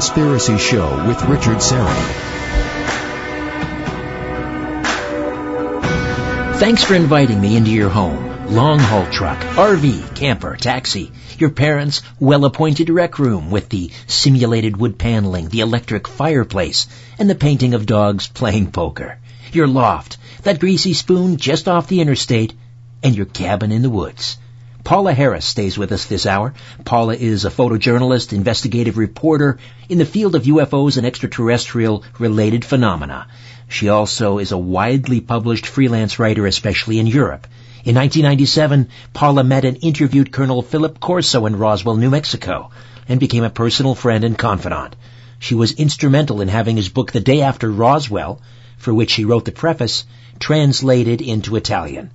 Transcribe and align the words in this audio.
Conspiracy 0.00 0.56
Show 0.56 1.06
with 1.06 1.22
Richard 1.24 1.58
Syrett. 1.58 2.14
Thanks 6.58 6.82
for 6.82 6.94
inviting 6.94 7.38
me 7.38 7.54
into 7.54 7.70
your 7.70 7.90
home. 7.90 8.46
Long 8.46 8.78
haul 8.78 9.04
truck, 9.10 9.38
RV, 9.56 10.16
camper, 10.16 10.56
taxi. 10.56 11.12
Your 11.36 11.50
parents' 11.50 12.00
well 12.18 12.46
appointed 12.46 12.88
rec 12.88 13.18
room 13.18 13.50
with 13.50 13.68
the 13.68 13.90
simulated 14.06 14.78
wood 14.78 14.96
paneling, 14.96 15.50
the 15.50 15.60
electric 15.60 16.08
fireplace, 16.08 16.86
and 17.18 17.28
the 17.28 17.34
painting 17.34 17.74
of 17.74 17.84
dogs 17.84 18.26
playing 18.26 18.72
poker. 18.72 19.18
Your 19.52 19.66
loft, 19.66 20.16
that 20.44 20.60
greasy 20.60 20.94
spoon 20.94 21.36
just 21.36 21.68
off 21.68 21.88
the 21.88 22.00
interstate, 22.00 22.54
and 23.02 23.14
your 23.14 23.26
cabin 23.26 23.70
in 23.70 23.82
the 23.82 23.90
woods. 23.90 24.38
Paola 24.90 25.12
Harris 25.12 25.46
stays 25.46 25.78
with 25.78 25.92
us 25.92 26.06
this 26.06 26.26
hour. 26.26 26.52
Paola 26.84 27.14
is 27.14 27.44
a 27.44 27.48
photojournalist, 27.48 28.32
investigative 28.32 28.98
reporter 28.98 29.58
in 29.88 29.98
the 29.98 30.04
field 30.04 30.34
of 30.34 30.42
UFOs 30.42 30.96
and 30.96 31.06
extraterrestrial 31.06 32.02
related 32.18 32.64
phenomena. 32.64 33.28
She 33.68 33.88
also 33.88 34.38
is 34.38 34.50
a 34.50 34.58
widely 34.58 35.20
published 35.20 35.68
freelance 35.68 36.18
writer, 36.18 36.44
especially 36.44 36.98
in 36.98 37.06
Europe. 37.06 37.46
In 37.84 37.94
1997, 37.94 38.88
Paola 39.14 39.44
met 39.44 39.64
and 39.64 39.78
interviewed 39.80 40.32
Colonel 40.32 40.60
Philip 40.60 40.98
Corso 40.98 41.46
in 41.46 41.54
Roswell, 41.54 41.94
New 41.94 42.10
Mexico, 42.10 42.72
and 43.08 43.20
became 43.20 43.44
a 43.44 43.48
personal 43.48 43.94
friend 43.94 44.24
and 44.24 44.36
confidant. 44.36 44.96
She 45.38 45.54
was 45.54 45.70
instrumental 45.70 46.40
in 46.40 46.48
having 46.48 46.76
his 46.76 46.88
book 46.88 47.12
The 47.12 47.20
Day 47.20 47.42
After 47.42 47.70
Roswell, 47.70 48.42
for 48.76 48.92
which 48.92 49.12
she 49.12 49.24
wrote 49.24 49.44
the 49.44 49.52
preface, 49.52 50.04
translated 50.40 51.20
into 51.20 51.54
Italian. 51.54 52.10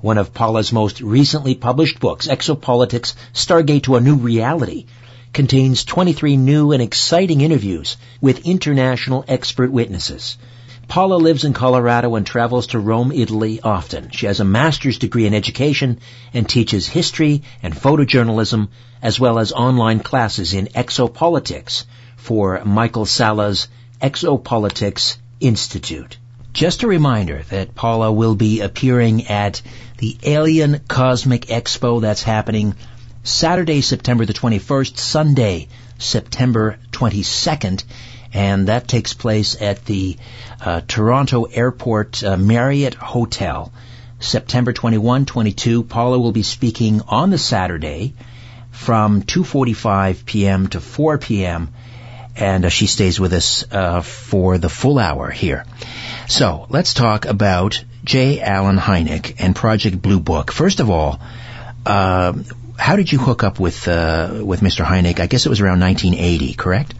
One 0.00 0.18
of 0.18 0.32
Paola's 0.32 0.72
most 0.72 1.00
recently 1.00 1.56
published 1.56 1.98
books, 1.98 2.28
Exopolitics, 2.28 3.14
Stargate 3.34 3.82
to 3.82 3.96
a 3.96 4.00
New 4.00 4.14
Reality, 4.14 4.86
contains 5.32 5.84
23 5.84 6.36
new 6.36 6.70
and 6.70 6.80
exciting 6.80 7.40
interviews 7.40 7.96
with 8.20 8.46
international 8.46 9.24
expert 9.26 9.72
witnesses. 9.72 10.38
Paola 10.86 11.16
lives 11.16 11.42
in 11.42 11.52
Colorado 11.52 12.14
and 12.14 12.24
travels 12.24 12.68
to 12.68 12.78
Rome, 12.78 13.10
Italy 13.10 13.60
often. 13.60 14.10
She 14.12 14.26
has 14.26 14.38
a 14.38 14.44
master's 14.44 14.98
degree 14.98 15.26
in 15.26 15.34
education 15.34 15.98
and 16.32 16.48
teaches 16.48 16.86
history 16.86 17.42
and 17.60 17.74
photojournalism 17.74 18.68
as 19.02 19.18
well 19.18 19.40
as 19.40 19.50
online 19.50 19.98
classes 19.98 20.54
in 20.54 20.66
exopolitics 20.66 21.86
for 22.16 22.64
Michael 22.64 23.04
Salla's 23.04 23.66
Exopolitics 24.00 25.16
Institute. 25.40 26.18
Just 26.52 26.82
a 26.82 26.88
reminder 26.88 27.42
that 27.50 27.74
Paola 27.74 28.10
will 28.10 28.34
be 28.34 28.60
appearing 28.60 29.26
at 29.26 29.62
the 29.98 30.16
Alien 30.22 30.80
Cosmic 30.88 31.46
Expo 31.46 32.00
that's 32.00 32.22
happening 32.22 32.74
Saturday, 33.22 33.80
September 33.80 34.24
the 34.24 34.32
21st, 34.32 34.96
Sunday, 34.96 35.68
September 35.98 36.78
22nd, 36.92 37.84
and 38.32 38.68
that 38.68 38.88
takes 38.88 39.14
place 39.14 39.60
at 39.60 39.84
the 39.84 40.16
uh, 40.60 40.80
Toronto 40.88 41.44
Airport 41.44 42.24
uh, 42.24 42.36
Marriott 42.36 42.94
Hotel. 42.94 43.72
September 44.20 44.72
21, 44.72 45.26
22, 45.26 45.84
Paola 45.84 46.18
will 46.18 46.32
be 46.32 46.42
speaking 46.42 47.02
on 47.06 47.30
the 47.30 47.38
Saturday 47.38 48.14
from 48.72 49.22
2.45 49.22 50.24
p.m. 50.24 50.66
to 50.68 50.80
4 50.80 51.18
p.m 51.18 51.72
and 52.38 52.64
uh, 52.64 52.68
she 52.68 52.86
stays 52.86 53.18
with 53.18 53.32
us 53.32 53.64
uh, 53.72 54.00
for 54.00 54.58
the 54.58 54.68
full 54.68 54.98
hour 54.98 55.30
here. 55.30 55.64
So 56.28 56.66
let's 56.68 56.94
talk 56.94 57.24
about 57.24 57.82
J. 58.04 58.40
Allen 58.40 58.76
Hynek 58.76 59.36
and 59.38 59.56
Project 59.56 60.00
Blue 60.00 60.20
Book. 60.20 60.52
First 60.52 60.80
of 60.80 60.90
all, 60.90 61.20
uh, 61.84 62.34
how 62.78 62.96
did 62.96 63.10
you 63.10 63.18
hook 63.18 63.42
up 63.42 63.58
with 63.58 63.88
uh, 63.88 64.40
with 64.44 64.60
Mr. 64.60 64.84
Hynek? 64.84 65.20
I 65.20 65.26
guess 65.26 65.46
it 65.46 65.48
was 65.48 65.60
around 65.60 65.80
1980, 65.80 66.54
correct? 66.54 66.94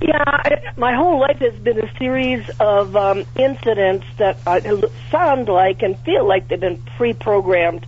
Yeah, 0.00 0.22
I, 0.24 0.72
my 0.76 0.94
whole 0.94 1.20
life 1.20 1.38
has 1.38 1.54
been 1.54 1.78
a 1.80 1.98
series 1.98 2.48
of 2.60 2.96
um, 2.96 3.24
incidents 3.36 4.06
that 4.16 4.38
sound 5.10 5.48
like 5.48 5.82
and 5.82 5.98
feel 5.98 6.26
like 6.26 6.48
they've 6.48 6.60
been 6.60 6.80
pre-programmed 6.96 7.84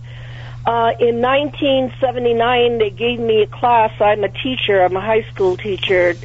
uh, 0.65 0.93
in 0.99 1.21
1979, 1.21 2.77
they 2.77 2.91
gave 2.91 3.19
me 3.19 3.41
a 3.41 3.47
class. 3.47 3.99
I'm 3.99 4.23
a 4.23 4.29
teacher. 4.29 4.81
I'm 4.81 4.95
a 4.95 5.01
high 5.01 5.23
school 5.33 5.57
teacher 5.57 6.15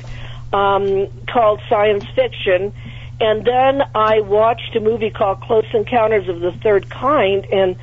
um, 0.52 1.08
called 1.26 1.60
science 1.70 2.04
fiction. 2.14 2.74
And 3.20 3.44
then 3.44 3.82
I 3.94 4.20
watched 4.20 4.76
a 4.76 4.80
movie 4.80 5.10
called 5.10 5.40
Close 5.40 5.66
Encounters 5.72 6.28
of 6.28 6.40
the 6.40 6.52
Third 6.52 6.90
Kind. 6.90 7.46
And 7.46 7.76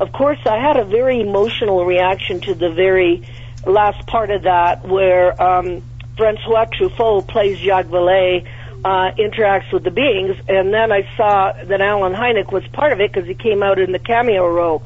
of 0.00 0.12
course, 0.12 0.38
I 0.46 0.58
had 0.58 0.76
a 0.76 0.84
very 0.84 1.20
emotional 1.20 1.84
reaction 1.84 2.40
to 2.42 2.54
the 2.54 2.70
very 2.70 3.22
last 3.66 4.06
part 4.06 4.30
of 4.30 4.42
that, 4.42 4.86
where 4.86 5.40
um, 5.40 5.82
Francois 6.16 6.66
Truffaut 6.66 7.28
plays 7.28 7.58
Jacques 7.58 7.86
Vallée, 7.86 8.46
uh, 8.84 9.12
interacts 9.18 9.72
with 9.72 9.84
the 9.84 9.90
beings. 9.90 10.36
And 10.48 10.72
then 10.72 10.90
I 10.90 11.08
saw 11.16 11.52
that 11.52 11.80
Allen 11.80 12.14
Hynek 12.14 12.50
was 12.50 12.66
part 12.72 12.92
of 12.92 13.00
it 13.00 13.12
because 13.12 13.28
he 13.28 13.34
came 13.34 13.62
out 13.62 13.78
in 13.78 13.92
the 13.92 13.98
cameo 13.98 14.48
role. 14.48 14.82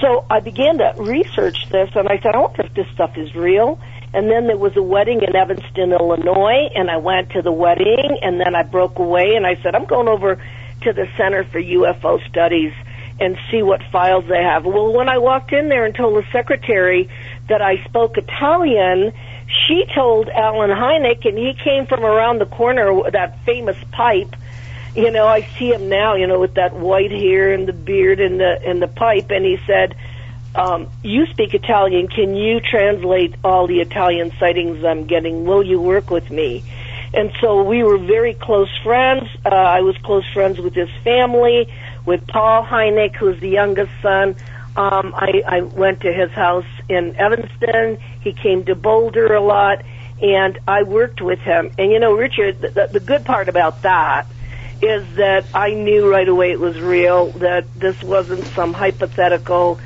So 0.00 0.24
I 0.28 0.40
began 0.40 0.78
to 0.78 0.94
research 0.98 1.68
this, 1.70 1.90
and 1.94 2.08
I 2.08 2.18
said, 2.18 2.34
I 2.34 2.38
wonder 2.38 2.62
if 2.62 2.74
this 2.74 2.86
stuff 2.94 3.16
is 3.16 3.34
real. 3.34 3.78
And 4.14 4.30
then 4.30 4.46
there 4.46 4.56
was 4.56 4.76
a 4.76 4.82
wedding 4.82 5.22
in 5.22 5.34
Evanston, 5.34 5.92
Illinois, 5.92 6.70
and 6.74 6.90
I 6.90 6.98
went 6.98 7.30
to 7.30 7.42
the 7.42 7.52
wedding, 7.52 8.18
and 8.22 8.40
then 8.40 8.54
I 8.54 8.62
broke 8.62 8.98
away, 8.98 9.34
and 9.34 9.46
I 9.46 9.56
said, 9.56 9.74
I'm 9.74 9.86
going 9.86 10.08
over 10.08 10.36
to 10.82 10.92
the 10.92 11.08
Center 11.16 11.44
for 11.44 11.60
UFO 11.60 12.24
Studies 12.28 12.72
and 13.20 13.36
see 13.50 13.62
what 13.62 13.82
files 13.90 14.24
they 14.28 14.42
have. 14.42 14.64
Well, 14.64 14.92
when 14.92 15.08
I 15.08 15.18
walked 15.18 15.52
in 15.52 15.68
there 15.68 15.84
and 15.84 15.94
told 15.94 16.22
the 16.22 16.26
secretary 16.30 17.08
that 17.48 17.60
I 17.60 17.84
spoke 17.84 18.16
Italian, 18.16 19.12
she 19.66 19.84
told 19.94 20.28
Allen 20.28 20.70
Hynek, 20.70 21.24
and 21.26 21.36
he 21.36 21.54
came 21.54 21.86
from 21.86 22.04
around 22.04 22.38
the 22.38 22.46
corner 22.46 23.10
that 23.10 23.44
famous 23.44 23.76
pipe 23.92 24.34
you 24.96 25.10
know, 25.10 25.26
I 25.26 25.42
see 25.58 25.72
him 25.72 25.88
now, 25.88 26.14
you 26.14 26.26
know, 26.26 26.38
with 26.38 26.54
that 26.54 26.74
white 26.74 27.10
hair 27.10 27.52
and 27.52 27.66
the 27.66 27.72
beard 27.72 28.20
and 28.20 28.38
the 28.38 28.60
and 28.64 28.80
the 28.80 28.86
pipe, 28.86 29.30
and 29.30 29.44
he 29.44 29.58
said, 29.66 29.96
um, 30.54 30.88
"You 31.02 31.26
speak 31.26 31.54
Italian. 31.54 32.08
Can 32.08 32.34
you 32.36 32.60
translate 32.60 33.34
all 33.44 33.66
the 33.66 33.80
Italian 33.80 34.32
sightings 34.38 34.84
I'm 34.84 35.06
getting? 35.06 35.44
Will 35.44 35.62
you 35.62 35.80
work 35.80 36.10
with 36.10 36.30
me?" 36.30 36.62
And 37.14 37.32
so 37.40 37.62
we 37.62 37.84
were 37.84 37.98
very 37.98 38.34
close 38.34 38.70
friends. 38.82 39.28
Uh, 39.44 39.54
I 39.54 39.82
was 39.82 39.96
close 39.98 40.24
friends 40.32 40.58
with 40.58 40.74
his 40.74 40.90
family, 41.04 41.68
with 42.04 42.26
Paul 42.26 42.64
Hynek, 42.64 43.14
who's 43.14 43.38
the 43.40 43.48
youngest 43.48 43.92
son. 44.02 44.34
Um, 44.76 45.14
I, 45.16 45.42
I 45.46 45.60
went 45.60 46.00
to 46.00 46.12
his 46.12 46.30
house 46.32 46.66
in 46.88 47.14
Evanston. 47.14 47.98
He 48.20 48.32
came 48.32 48.64
to 48.64 48.74
Boulder 48.74 49.32
a 49.32 49.40
lot, 49.40 49.82
and 50.20 50.58
I 50.66 50.82
worked 50.82 51.20
with 51.20 51.38
him. 51.38 51.70
And 51.78 51.92
you 51.92 52.00
know, 52.00 52.14
Richard, 52.14 52.60
the, 52.60 52.88
the 52.92 53.00
good 53.00 53.24
part 53.24 53.48
about 53.48 53.82
that 53.82 54.26
is 54.82 55.06
that 55.14 55.44
I 55.54 55.70
knew 55.70 56.10
right 56.10 56.28
away 56.28 56.50
it 56.50 56.58
was 56.58 56.80
real, 56.80 57.30
that 57.32 57.72
this 57.78 58.02
wasn't 58.02 58.44
some 58.48 58.72
hypothetical 58.72 59.78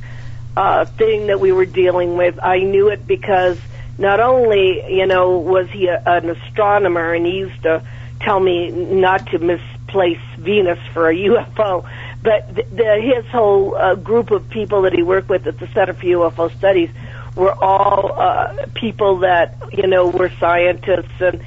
uh, 0.59 0.85
thing 0.85 1.29
that 1.29 1.39
we 1.39 1.53
were 1.53 1.67
dealing 1.67 2.17
with. 2.17 2.37
I 2.43 2.59
knew 2.59 2.89
it 2.89 3.07
because 3.07 3.57
not 3.97 4.19
only, 4.19 4.93
you 4.93 5.07
know, 5.07 5.39
was 5.39 5.71
he 5.71 5.87
a, 5.87 6.03
an 6.05 6.31
astronomer 6.31 7.15
and 7.15 7.25
he 7.25 7.37
used 7.39 7.63
to 7.63 7.87
tell 8.21 8.41
me 8.41 8.73
not 8.73 9.29
to 9.29 9.39
misplace 9.39 10.19
Venus 10.37 10.81
for 10.93 11.11
a 11.11 11.15
UFO, 11.31 11.89
but 12.25 12.53
the, 12.57 12.65
the, 12.65 13.01
his 13.01 13.25
whole 13.31 13.77
uh, 13.77 13.95
group 13.95 14.33
of 14.33 14.51
people 14.51 14.83
that 14.83 14.93
he 14.93 15.05
worked 15.05 15.29
with 15.29 15.47
at 15.47 15.61
the 15.61 15.69
Center 15.69 15.95
for 15.95 16.03
UFO 16.03 16.57
Studies 16.59 16.91
were 17.37 17.55
all 17.55 18.21
uh, 18.21 18.67
people 18.75 19.19
that, 19.19 19.57
you 19.73 19.87
know, 19.87 20.09
were 20.09 20.33
scientists 20.41 21.21
and 21.21 21.41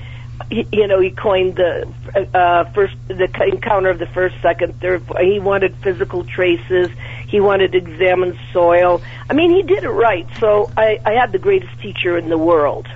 you 0.50 0.88
know, 0.88 1.00
he 1.00 1.12
coined 1.12 1.56
the 1.56 1.88
uh, 2.34 2.66
first 2.72 2.96
the 3.08 3.30
encounter 3.52 3.90
of 3.90 4.00
the 4.00 4.08
first, 4.08 4.36
second, 4.42 4.80
third. 4.82 5.04
He 5.20 5.40
wanted 5.40 5.76
physical 5.78 6.24
traces. 6.24 6.90
He 7.32 7.40
wanted 7.40 7.72
to 7.72 7.78
examine 7.78 8.38
soil. 8.52 9.02
I 9.30 9.34
mean, 9.34 9.52
he 9.52 9.64
did 9.64 9.84
it 9.84 9.90
right. 9.90 10.28
So 10.40 10.70
I, 10.76 11.00
I 11.04 11.14
had 11.14 11.32
the 11.32 11.40
greatest 11.40 11.80
teacher 11.82 12.18
in 12.18 12.30
the 12.30 12.38
world. 12.38 12.88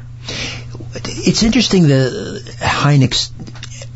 It's 0.93 1.41
interesting 1.43 1.87
the 1.87 2.41
Hynek's 2.59 3.31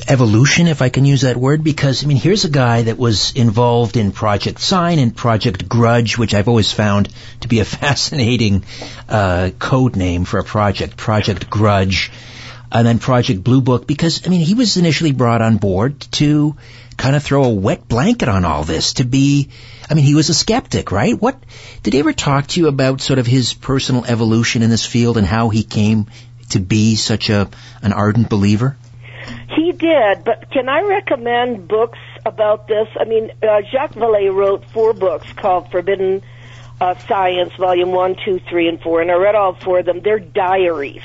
evolution, 0.08 0.68
if 0.68 0.82
I 0.82 0.90
can 0.90 1.06
use 1.06 1.22
that 1.22 1.38
word, 1.38 1.64
because 1.64 2.04
I 2.04 2.08
mean, 2.08 2.18
here's 2.18 2.46
a 2.46 2.50
guy 2.50 2.84
that 2.84 2.98
was 2.98 3.34
involved 3.36 3.98
in 3.98 4.12
Project 4.12 4.60
Sign 4.60 4.98
and 5.00 5.16
Project 5.16 5.68
Grudge, 5.68 6.18
which 6.18 6.34
I've 6.34 6.48
always 6.48 6.72
found 6.72 7.10
to 7.42 7.48
be 7.48 7.60
a 7.60 7.66
fascinating 7.84 8.64
uh, 9.08 9.52
code 9.60 9.96
name 9.96 10.26
for 10.26 10.40
a 10.40 10.44
project. 10.44 10.98
Project 10.98 11.50
Grudge 11.50 12.12
and 12.72 12.86
then 12.86 13.00
Project 13.00 13.44
Blue 13.44 13.62
Book 13.62 13.88
because 13.88 14.26
I 14.26 14.30
mean 14.30 14.42
he 14.42 14.54
was 14.54 14.78
initially 14.78 15.12
brought 15.12 15.42
on 15.42 15.58
board 15.58 16.00
to 16.14 16.56
kind 16.98 17.16
of 17.16 17.24
throw 17.24 17.46
a 17.46 17.54
wet 17.54 17.88
blanket 17.88 18.30
on 18.30 18.46
all 18.46 18.64
this 18.64 18.94
to 18.94 19.04
be 19.04 19.50
I 19.90 19.94
mean 19.94 20.06
he 20.06 20.16
was 20.16 20.30
a 20.30 20.34
skeptic 20.34 20.92
right? 20.92 21.20
What 21.20 21.42
did 21.84 21.94
he 21.94 22.00
ever 22.00 22.14
talk 22.14 22.48
to 22.48 22.60
you 22.60 22.68
about 22.68 23.02
sort 23.02 23.20
of 23.20 23.26
his 23.26 23.54
personal 23.54 24.06
evolution 24.06 24.62
in 24.62 24.70
this 24.70 24.86
field 24.86 25.18
and 25.18 25.26
how 25.26 25.50
he 25.50 25.64
came 25.64 26.08
to 26.50 26.60
be 26.60 26.96
such 26.96 27.30
a 27.30 27.50
an 27.82 27.94
ardent 27.94 28.30
believer? 28.30 28.78
He 29.56 29.72
did 29.72 30.24
but 30.24 30.52
can 30.52 30.70
I 30.70 30.82
recommend 30.82 31.68
books 31.68 32.00
about 32.26 32.68
this? 32.68 32.88
I 33.00 33.06
mean 33.06 33.32
uh, 33.42 33.62
Jacques 33.72 33.94
Vallée 33.94 34.34
wrote 34.34 34.66
four 34.66 34.94
books 34.94 35.32
called 35.34 35.72
Forbidden 35.72 36.22
uh, 36.82 36.96
Science, 37.08 37.54
Volume 37.58 37.92
One, 37.92 38.16
Two, 38.24 38.40
Three, 38.50 38.68
and 38.68 38.82
Four, 38.82 39.02
and 39.02 39.12
I 39.12 39.16
read 39.16 39.36
all 39.36 39.54
four 39.54 39.80
of 39.80 39.86
them. 39.86 40.02
They're 40.02 40.20
diaries, 40.20 41.02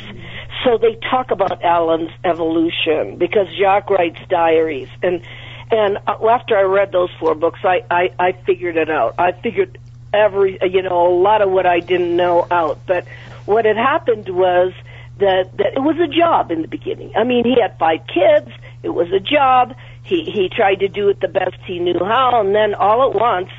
so 0.65 0.79
they 0.79 0.97
talk 1.11 1.31
about 1.31 1.63
Allen's 1.63 2.11
evolution 2.25 3.17
because 3.19 3.47
Jacques 3.59 3.91
writes 3.91 4.19
diaries, 4.29 4.89
and 5.03 5.23
and 5.71 5.99
after 6.09 6.57
I 6.57 6.63
read 6.63 6.93
those 6.93 7.11
four 7.21 7.35
books, 7.35 7.61
I 7.63 7.85
I, 7.91 8.11
I 8.19 8.33
figured 8.33 8.77
it 8.77 8.91
out. 8.91 9.15
I 9.19 9.33
figured 9.33 9.79
every 10.13 10.59
you 10.63 10.83
know 10.83 11.09
a 11.09 11.17
lot 11.17 11.43
of 11.43 11.51
what 11.51 11.67
I 11.67 11.81
didn't 11.81 12.17
know 12.17 12.47
out, 12.51 12.81
but 12.87 13.07
what 13.47 13.65
had 13.65 13.77
happened 13.77 14.29
was 14.29 14.73
that 15.19 15.57
that 15.57 15.75
it 15.75 15.83
was 15.83 15.97
a 15.99 16.09
job 16.09 16.51
in 16.51 16.63
the 16.63 16.69
beginning. 16.69 17.13
I 17.17 17.25
mean, 17.25 17.45
he 17.45 17.61
had 17.61 17.79
five 17.79 18.01
kids. 18.07 18.51
It 18.83 18.91
was 18.91 19.13
a 19.13 19.21
job. 19.21 19.75
He 20.03 20.25
he 20.25 20.49
tried 20.49 20.81
to 20.81 20.89
do 20.89 21.09
it 21.09 21.21
the 21.21 21.29
best 21.29 21.57
he 21.67 21.79
knew 21.79 21.99
how, 21.99 22.41
and 22.41 22.55
then 22.55 22.75
all 22.75 23.09
at 23.11 23.15
once 23.15 23.51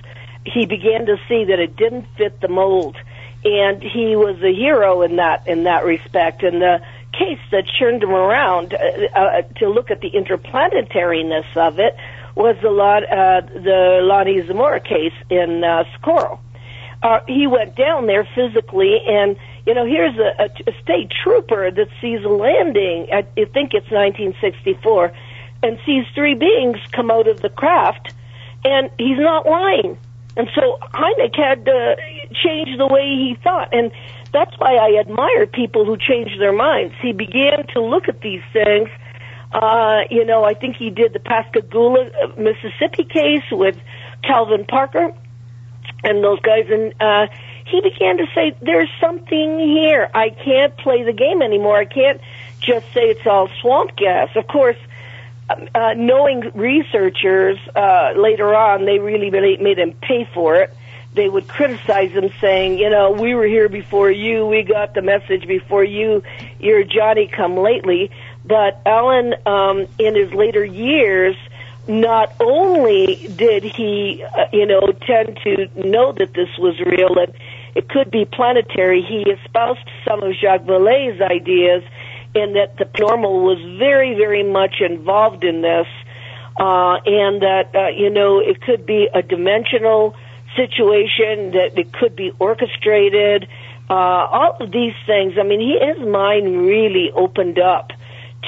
he 0.45 0.65
began 0.65 1.05
to 1.07 1.17
see 1.27 1.45
that 1.45 1.59
it 1.59 1.75
didn't 1.75 2.05
fit 2.17 2.39
the 2.39 2.47
mold, 2.47 2.95
and 3.43 3.81
he 3.81 4.15
was 4.15 4.41
a 4.43 4.53
hero 4.53 5.01
in 5.01 5.15
that 5.15 5.47
in 5.47 5.63
that 5.63 5.85
respect. 5.85 6.43
And 6.43 6.61
the 6.61 6.81
case 7.17 7.39
that 7.51 7.63
turned 7.79 8.03
him 8.03 8.11
around 8.11 8.73
uh, 8.73 9.19
uh, 9.19 9.41
to 9.59 9.69
look 9.69 9.91
at 9.91 10.01
the 10.01 10.11
interplanetariness 10.11 11.55
of 11.55 11.79
it 11.79 11.95
was 12.35 12.55
the 12.61 12.69
lot 12.69 13.03
uh, 13.03 13.41
the 13.41 13.99
Lonnie 14.01 14.45
Zamora 14.45 14.79
case 14.79 15.13
in 15.29 15.63
uh, 15.63 15.83
Socorro. 15.93 16.39
Uh, 17.01 17.19
he 17.27 17.47
went 17.47 17.75
down 17.75 18.07
there 18.07 18.27
physically 18.35 18.99
and 19.07 19.37
you 19.65 19.73
know, 19.73 19.85
here's 19.85 20.15
a, 20.17 20.43
a, 20.43 20.71
a 20.71 20.81
state 20.83 21.11
trooper 21.23 21.71
that 21.71 21.87
sees 21.99 22.23
a 22.23 22.29
landing, 22.29 23.07
I, 23.11 23.19
I 23.19 23.45
think 23.45 23.73
it's 23.73 23.89
1964, 23.89 25.11
and 25.63 25.79
sees 25.85 26.05
three 26.13 26.35
beings 26.35 26.77
come 26.91 27.09
out 27.09 27.27
of 27.27 27.41
the 27.41 27.49
craft, 27.49 28.13
and 28.63 28.91
he's 28.99 29.17
not 29.17 29.45
lying. 29.47 29.97
And 30.37 30.49
so 30.53 30.77
Hynek 30.81 31.35
had 31.35 31.65
to 31.65 31.95
change 32.43 32.77
the 32.77 32.87
way 32.87 33.15
he 33.15 33.37
thought, 33.43 33.73
and 33.73 33.91
that's 34.35 34.53
why 34.57 34.75
I 34.75 34.99
admire 34.99 35.47
people 35.47 35.85
who 35.85 35.95
change 35.97 36.37
their 36.37 36.51
minds. 36.51 36.93
He 37.01 37.13
began 37.13 37.65
to 37.73 37.81
look 37.81 38.09
at 38.09 38.19
these 38.19 38.43
things. 38.51 38.89
Uh, 39.53 40.01
you 40.11 40.25
know, 40.25 40.43
I 40.43 40.53
think 40.53 40.75
he 40.75 40.89
did 40.89 41.13
the 41.13 41.19
Pascagoula, 41.19 42.09
uh, 42.21 42.39
Mississippi 42.39 43.05
case 43.05 43.49
with 43.51 43.77
Calvin 44.23 44.65
Parker 44.65 45.13
and 46.03 46.21
those 46.21 46.41
guys, 46.41 46.65
and 46.69 46.93
uh, 46.99 47.27
he 47.65 47.79
began 47.81 48.17
to 48.17 48.25
say, 48.35 48.55
there's 48.61 48.89
something 48.99 49.59
here. 49.59 50.09
I 50.13 50.29
can't 50.29 50.75
play 50.77 51.03
the 51.03 51.13
game 51.13 51.41
anymore. 51.41 51.77
I 51.77 51.85
can't 51.85 52.19
just 52.59 52.85
say 52.93 53.09
it's 53.09 53.25
all 53.25 53.49
swamp 53.61 53.95
gas. 53.95 54.29
Of 54.35 54.47
course, 54.47 54.77
um, 55.49 55.69
uh, 55.73 55.93
knowing 55.95 56.51
researchers 56.53 57.57
uh, 57.75 58.13
later 58.17 58.53
on, 58.53 58.85
they 58.85 58.99
really 58.99 59.29
made, 59.29 59.61
made 59.61 59.79
him 59.79 59.93
pay 60.01 60.27
for 60.33 60.55
it. 60.55 60.75
They 61.15 61.29
would 61.29 61.47
criticize 61.47 62.11
him, 62.11 62.29
saying, 62.41 62.77
"You 62.77 62.89
know, 62.89 63.11
we 63.11 63.33
were 63.35 63.45
here 63.45 63.69
before 63.69 64.11
you. 64.11 64.45
We 64.45 64.63
got 64.63 64.93
the 64.93 65.01
message 65.01 65.47
before 65.47 65.83
you. 65.83 66.23
You're 66.59 66.83
Johnny 66.83 67.27
come 67.27 67.57
lately." 67.57 68.11
But 68.45 68.81
Allen, 68.85 69.33
um, 69.45 69.87
in 69.97 70.15
his 70.15 70.31
later 70.33 70.63
years, 70.63 71.35
not 71.87 72.33
only 72.39 73.27
did 73.35 73.63
he, 73.63 74.23
uh, 74.23 74.45
you 74.51 74.65
know, 74.65 74.81
tend 75.05 75.39
to 75.43 75.69
know 75.87 76.11
that 76.11 76.33
this 76.33 76.49
was 76.57 76.79
real 76.79 77.17
and 77.17 77.33
it 77.75 77.89
could 77.89 78.09
be 78.09 78.25
planetary. 78.25 79.01
He 79.01 79.29
espoused 79.29 79.87
some 80.07 80.23
of 80.23 80.33
Jacques 80.33 80.63
Vallée's 80.63 81.21
ideas 81.21 81.83
in 82.33 82.53
that 82.53 82.77
the 82.77 82.89
normal 82.99 83.43
was 83.43 83.59
very, 83.77 84.13
very 84.15 84.43
much 84.43 84.75
involved 84.81 85.43
in 85.43 85.61
this, 85.61 85.87
uh, 86.57 86.97
and 87.05 87.41
that, 87.41 87.69
uh, 87.75 87.87
you 87.87 88.09
know, 88.09 88.39
it 88.39 88.61
could 88.61 88.85
be 88.85 89.09
a 89.13 89.21
dimensional 89.21 90.15
situation, 90.55 91.51
that 91.51 91.77
it 91.77 91.93
could 91.93 92.15
be 92.15 92.31
orchestrated, 92.39 93.47
uh, 93.89 93.93
all 93.93 94.57
of 94.59 94.71
these 94.71 94.93
things. 95.05 95.33
I 95.39 95.43
mean, 95.43 95.59
he, 95.59 95.77
his 95.79 96.05
mind 96.07 96.65
really 96.65 97.11
opened 97.13 97.59
up 97.59 97.91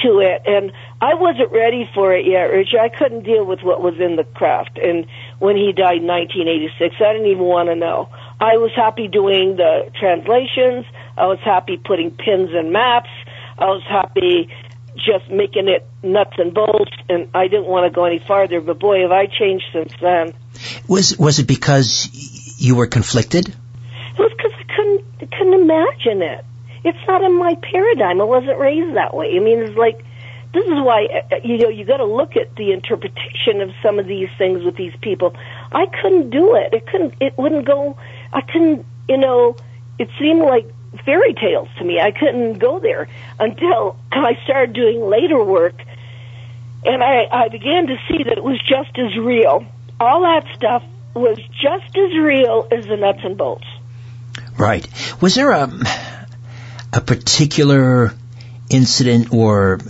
to 0.02 0.20
it, 0.20 0.42
and 0.46 0.72
I 1.00 1.14
wasn't 1.14 1.50
ready 1.52 1.88
for 1.92 2.14
it 2.14 2.26
yet, 2.26 2.44
Rich. 2.44 2.74
I 2.80 2.88
couldn't 2.88 3.24
deal 3.24 3.44
with 3.44 3.62
what 3.62 3.82
was 3.82 3.94
in 3.98 4.16
the 4.16 4.24
craft, 4.24 4.78
and 4.78 5.06
when 5.38 5.56
he 5.56 5.72
died 5.72 6.02
in 6.02 6.06
1986, 6.06 6.96
I 7.00 7.12
didn't 7.12 7.28
even 7.28 7.44
want 7.44 7.68
to 7.68 7.74
know. 7.74 8.08
I 8.40 8.56
was 8.56 8.70
happy 8.74 9.08
doing 9.08 9.56
the 9.56 9.90
translations. 9.98 10.86
I 11.16 11.26
was 11.26 11.38
happy 11.44 11.76
putting 11.76 12.10
pins 12.12 12.50
and 12.52 12.72
maps. 12.72 13.10
I 13.58 13.66
was 13.66 13.82
happy 13.88 14.48
just 14.98 15.30
making 15.30 15.68
it 15.68 15.86
nuts 16.02 16.34
and 16.38 16.52
bolts, 16.52 16.92
and 17.08 17.28
I 17.34 17.48
didn't 17.48 17.66
want 17.66 17.90
to 17.90 17.94
go 17.94 18.04
any 18.04 18.18
farther. 18.18 18.60
But 18.60 18.78
boy, 18.78 19.02
have 19.02 19.12
I 19.12 19.26
changed 19.26 19.66
since 19.72 19.92
then. 20.00 20.34
Was 20.88 21.18
was 21.18 21.38
it 21.38 21.46
because 21.46 22.08
you 22.58 22.76
were 22.76 22.86
conflicted? 22.86 23.48
It 23.48 24.18
was 24.18 24.32
because 24.36 24.52
I 24.52 24.74
couldn't 24.74 25.04
I 25.20 25.36
couldn't 25.36 25.60
imagine 25.60 26.22
it. 26.22 26.44
It's 26.84 27.06
not 27.06 27.22
in 27.22 27.38
my 27.38 27.54
paradigm. 27.56 28.20
I 28.20 28.24
wasn't 28.24 28.58
raised 28.58 28.96
that 28.96 29.14
way. 29.14 29.34
I 29.36 29.40
mean, 29.40 29.60
it's 29.60 29.76
like 29.76 30.04
this 30.52 30.64
is 30.64 30.80
why 30.82 31.06
uh, 31.06 31.36
uh, 31.36 31.40
you 31.44 31.58
know 31.58 31.68
you 31.68 31.84
got 31.84 31.98
to 31.98 32.04
look 32.04 32.36
at 32.36 32.54
the 32.56 32.72
interpretation 32.72 33.60
of 33.60 33.70
some 33.82 33.98
of 33.98 34.06
these 34.06 34.28
things 34.36 34.64
with 34.64 34.76
these 34.76 34.94
people. 35.00 35.34
I 35.72 35.86
couldn't 36.02 36.30
do 36.30 36.56
it. 36.56 36.74
It 36.74 36.86
couldn't. 36.86 37.14
It 37.20 37.36
wouldn't 37.38 37.66
go 37.66 37.96
I 38.32 38.40
couldn't, 38.42 38.84
you 39.08 39.16
know, 39.16 39.56
it 39.98 40.08
seemed 40.18 40.42
like 40.42 40.66
fairy 41.04 41.34
tales 41.34 41.68
to 41.78 41.84
me. 41.84 42.00
I 42.00 42.10
couldn't 42.10 42.54
go 42.58 42.78
there 42.78 43.08
until 43.38 43.96
I 44.12 44.38
started 44.44 44.74
doing 44.74 45.00
later 45.00 45.42
work 45.42 45.74
and 46.84 47.02
I, 47.02 47.26
I 47.30 47.48
began 47.48 47.86
to 47.88 47.96
see 48.08 48.22
that 48.24 48.38
it 48.38 48.44
was 48.44 48.60
just 48.60 48.96
as 48.98 49.16
real. 49.16 49.66
All 50.00 50.22
that 50.22 50.46
stuff 50.54 50.82
was 51.14 51.38
just 51.60 51.96
as 51.96 52.16
real 52.16 52.68
as 52.70 52.86
the 52.86 52.96
nuts 52.96 53.20
and 53.24 53.36
bolts. 53.36 53.66
Right. 54.56 54.86
Was 55.20 55.34
there 55.34 55.50
a, 55.50 55.70
a 56.92 57.00
particular 57.00 58.12
incident 58.70 59.32
or 59.32 59.80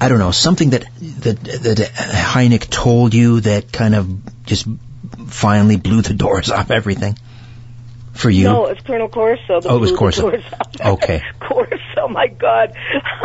I 0.00 0.08
don't 0.08 0.18
know, 0.18 0.32
something 0.32 0.70
that, 0.70 0.84
that, 1.00 1.40
that 1.42 2.66
told 2.70 3.14
you 3.14 3.40
that 3.40 3.72
kind 3.72 3.94
of 3.94 4.44
just 4.44 4.66
finally 5.28 5.76
blew 5.76 6.02
the 6.02 6.14
doors 6.24 6.50
off 6.50 6.70
everything 6.70 7.16
for 8.14 8.30
you? 8.30 8.44
No, 8.44 8.66
it's 8.66 8.80
Colonel 8.80 9.08
Corso. 9.08 9.60
oh, 9.64 9.76
it 9.76 9.80
was 9.80 9.92
Corso. 9.92 10.32
Okay. 10.80 11.22
Corso, 11.40 12.08
my 12.08 12.26
God. 12.28 12.74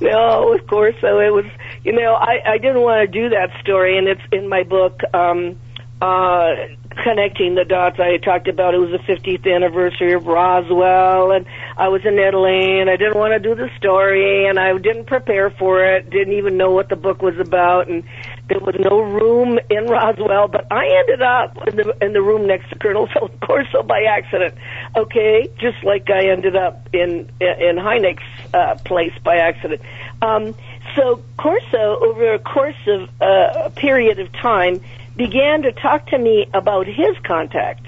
no, 0.00 0.42
it 0.42 0.50
was 0.50 0.60
Corso. 0.68 1.18
It 1.18 1.32
was, 1.32 1.46
you 1.84 1.92
know, 1.92 2.14
I, 2.14 2.40
I 2.44 2.58
didn't 2.58 2.82
want 2.82 3.10
to 3.10 3.20
do 3.20 3.30
that 3.30 3.50
story, 3.60 3.96
and 3.98 4.06
it's 4.06 4.20
in 4.32 4.48
my 4.48 4.64
book, 4.64 5.00
um, 5.14 5.58
uh, 6.00 6.54
connecting 7.02 7.54
the 7.54 7.64
dots. 7.64 7.98
I 7.98 8.18
talked 8.18 8.48
about 8.48 8.74
it 8.74 8.78
was 8.78 8.90
the 8.90 8.98
50th 8.98 9.52
anniversary 9.52 10.12
of 10.12 10.26
Roswell, 10.26 11.32
and 11.32 11.46
I 11.76 11.88
was 11.88 12.04
in 12.04 12.18
Italy, 12.18 12.80
and 12.80 12.90
I 12.90 12.96
didn't 12.96 13.16
want 13.16 13.32
to 13.32 13.40
do 13.40 13.54
the 13.54 13.70
story, 13.78 14.46
and 14.46 14.58
I 14.58 14.76
didn't 14.78 15.06
prepare 15.06 15.50
for 15.50 15.84
it, 15.84 16.10
didn't 16.10 16.34
even 16.34 16.56
know 16.56 16.70
what 16.70 16.88
the 16.88 16.96
book 16.96 17.22
was 17.22 17.38
about, 17.38 17.88
and 17.88 18.04
there 18.48 18.60
was 18.60 18.76
no 18.78 19.00
room 19.00 19.58
in 19.68 19.86
Roswell, 19.86 20.48
but 20.48 20.66
I 20.72 20.88
ended 21.00 21.22
up 21.22 21.68
in 21.68 21.76
the 21.76 21.96
in 22.00 22.12
the 22.14 22.22
room 22.22 22.46
next 22.46 22.70
to 22.70 22.78
Colonel 22.78 23.06
Philip 23.06 23.38
Corso 23.46 23.82
by 23.82 24.04
accident. 24.04 24.54
Okay, 24.96 25.50
just 25.58 25.84
like 25.84 26.08
I 26.10 26.28
ended 26.30 26.56
up 26.56 26.88
in 26.94 27.30
in 27.40 27.76
Hynek's 27.76 28.54
uh, 28.54 28.76
place 28.84 29.12
by 29.22 29.36
accident. 29.36 29.82
Um, 30.22 30.54
so 30.96 31.22
Corso, 31.36 31.98
over 32.00 32.34
a 32.34 32.38
course 32.38 32.86
of 32.86 33.08
uh, 33.20 33.66
a 33.66 33.70
period 33.70 34.18
of 34.18 34.32
time, 34.32 34.80
began 35.16 35.62
to 35.62 35.72
talk 35.72 36.06
to 36.08 36.18
me 36.18 36.46
about 36.54 36.86
his 36.86 37.16
contact, 37.24 37.86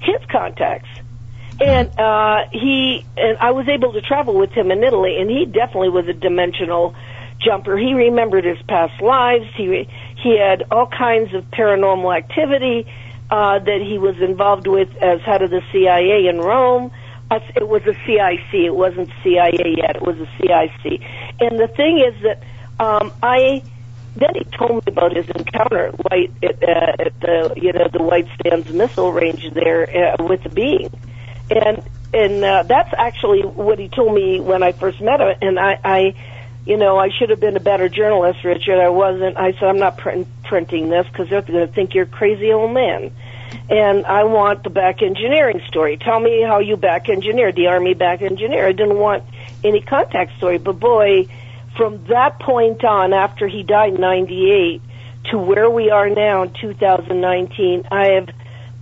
his 0.00 0.20
contacts, 0.30 0.88
and 1.60 1.88
uh, 1.98 2.44
he 2.52 3.04
and 3.16 3.38
I 3.38 3.50
was 3.50 3.68
able 3.68 3.92
to 3.94 4.00
travel 4.02 4.34
with 4.38 4.52
him 4.52 4.70
in 4.70 4.84
Italy, 4.84 5.20
and 5.20 5.28
he 5.28 5.46
definitely 5.46 5.88
was 5.88 6.06
a 6.06 6.12
dimensional 6.14 6.94
jumper. 7.38 7.76
He 7.76 7.94
remembered 7.94 8.44
his 8.44 8.58
past 8.68 9.00
lives. 9.00 9.46
He 9.56 9.88
he 10.22 10.38
had 10.38 10.64
all 10.70 10.86
kinds 10.86 11.34
of 11.34 11.44
paranormal 11.50 12.16
activity 12.16 12.86
uh, 13.30 13.58
that 13.58 13.80
he 13.80 13.98
was 13.98 14.16
involved 14.20 14.66
with 14.66 14.94
as 14.96 15.20
head 15.22 15.42
of 15.42 15.50
the 15.50 15.62
CIA 15.72 16.28
in 16.28 16.38
Rome. 16.38 16.90
Uh, 17.30 17.40
it 17.56 17.66
was 17.66 17.82
a 17.82 17.94
CIC. 18.06 18.54
It 18.54 18.74
wasn't 18.74 19.10
CIA 19.22 19.74
yet. 19.76 19.96
It 19.96 20.02
was 20.02 20.16
a 20.18 20.28
CIC. 20.38 21.00
And 21.40 21.58
the 21.58 21.68
thing 21.68 21.98
is 21.98 22.22
that 22.22 22.42
um, 22.78 23.12
I 23.22 23.62
then 24.16 24.30
he 24.34 24.44
told 24.56 24.86
me 24.86 24.92
about 24.92 25.14
his 25.14 25.28
encounter 25.28 25.88
at 25.88 25.94
White 26.10 26.32
at, 26.42 26.62
uh, 26.62 26.92
at 26.98 27.20
the 27.20 27.54
you 27.56 27.72
know 27.72 27.88
the 27.92 28.02
White 28.02 28.28
Sands 28.42 28.70
missile 28.72 29.12
range 29.12 29.52
there 29.52 30.14
uh, 30.18 30.24
with 30.24 30.42
the 30.42 30.48
being, 30.48 30.90
and 31.50 31.82
and 32.14 32.44
uh, 32.44 32.62
that's 32.62 32.94
actually 32.96 33.42
what 33.42 33.78
he 33.78 33.88
told 33.88 34.14
me 34.14 34.40
when 34.40 34.62
I 34.62 34.72
first 34.72 35.00
met 35.00 35.20
him. 35.20 35.34
And 35.42 35.58
I, 35.58 35.78
I 35.84 36.14
you 36.66 36.76
know, 36.76 36.98
I 36.98 37.10
should 37.10 37.30
have 37.30 37.38
been 37.38 37.56
a 37.56 37.60
better 37.60 37.88
journalist, 37.88 38.42
Richard. 38.42 38.80
I 38.80 38.88
wasn't. 38.88 39.36
I 39.36 39.52
said, 39.52 39.62
I'm 39.62 39.78
not 39.78 39.98
print, 39.98 40.26
printing 40.42 40.90
this 40.90 41.06
because 41.06 41.30
they're 41.30 41.42
going 41.42 41.66
to 41.66 41.72
think 41.72 41.94
you're 41.94 42.04
a 42.04 42.08
crazy 42.08 42.52
old 42.52 42.72
man. 42.72 43.12
And 43.70 44.04
I 44.04 44.24
want 44.24 44.64
the 44.64 44.70
back 44.70 45.00
engineering 45.00 45.62
story. 45.68 45.96
Tell 45.96 46.18
me 46.18 46.42
how 46.42 46.58
you 46.58 46.76
back 46.76 47.08
engineered, 47.08 47.54
the 47.54 47.68
Army 47.68 47.94
back 47.94 48.20
engineer. 48.20 48.66
I 48.66 48.72
didn't 48.72 48.98
want 48.98 49.22
any 49.62 49.80
contact 49.80 50.36
story. 50.38 50.58
But 50.58 50.80
boy, 50.80 51.28
from 51.76 52.04
that 52.06 52.40
point 52.40 52.84
on, 52.84 53.12
after 53.12 53.46
he 53.46 53.62
died 53.62 53.94
in 53.94 54.00
98, 54.00 54.82
to 55.30 55.38
where 55.38 55.70
we 55.70 55.90
are 55.90 56.10
now 56.10 56.42
in 56.42 56.52
2019, 56.52 57.86
I 57.92 58.06
have 58.08 58.28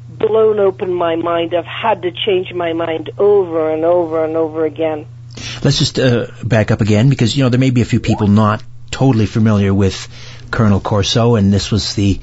blown 0.09 0.59
open 0.59 0.93
my 0.93 1.17
mind. 1.17 1.55
I've 1.55 1.67
had 1.67 2.03
to 2.03 2.12
change 2.12 2.53
my 2.55 2.73
mind 2.73 3.11
over 3.19 3.71
and 3.71 3.85
over 3.85 4.25
and 4.25 4.37
over 4.37 4.64
again. 4.64 5.07
Let's 5.63 5.79
just 5.79 5.99
uh, 5.99 6.27
back 6.43 6.71
up 6.71 6.81
again 6.81 7.09
because 7.09 7.37
you 7.37 7.45
know 7.45 7.49
there 7.49 7.61
may 7.61 7.71
be 7.71 7.83
a 7.83 7.87
few 7.87 8.01
people 8.01 8.29
not 8.29 8.63
totally 8.91 9.27
familiar 9.27 9.73
with 9.75 10.09
Colonel 10.51 10.81
Corso, 10.81 11.37
and 11.37 11.53
this 11.53 11.71
was 11.71 11.95
the 11.95 12.21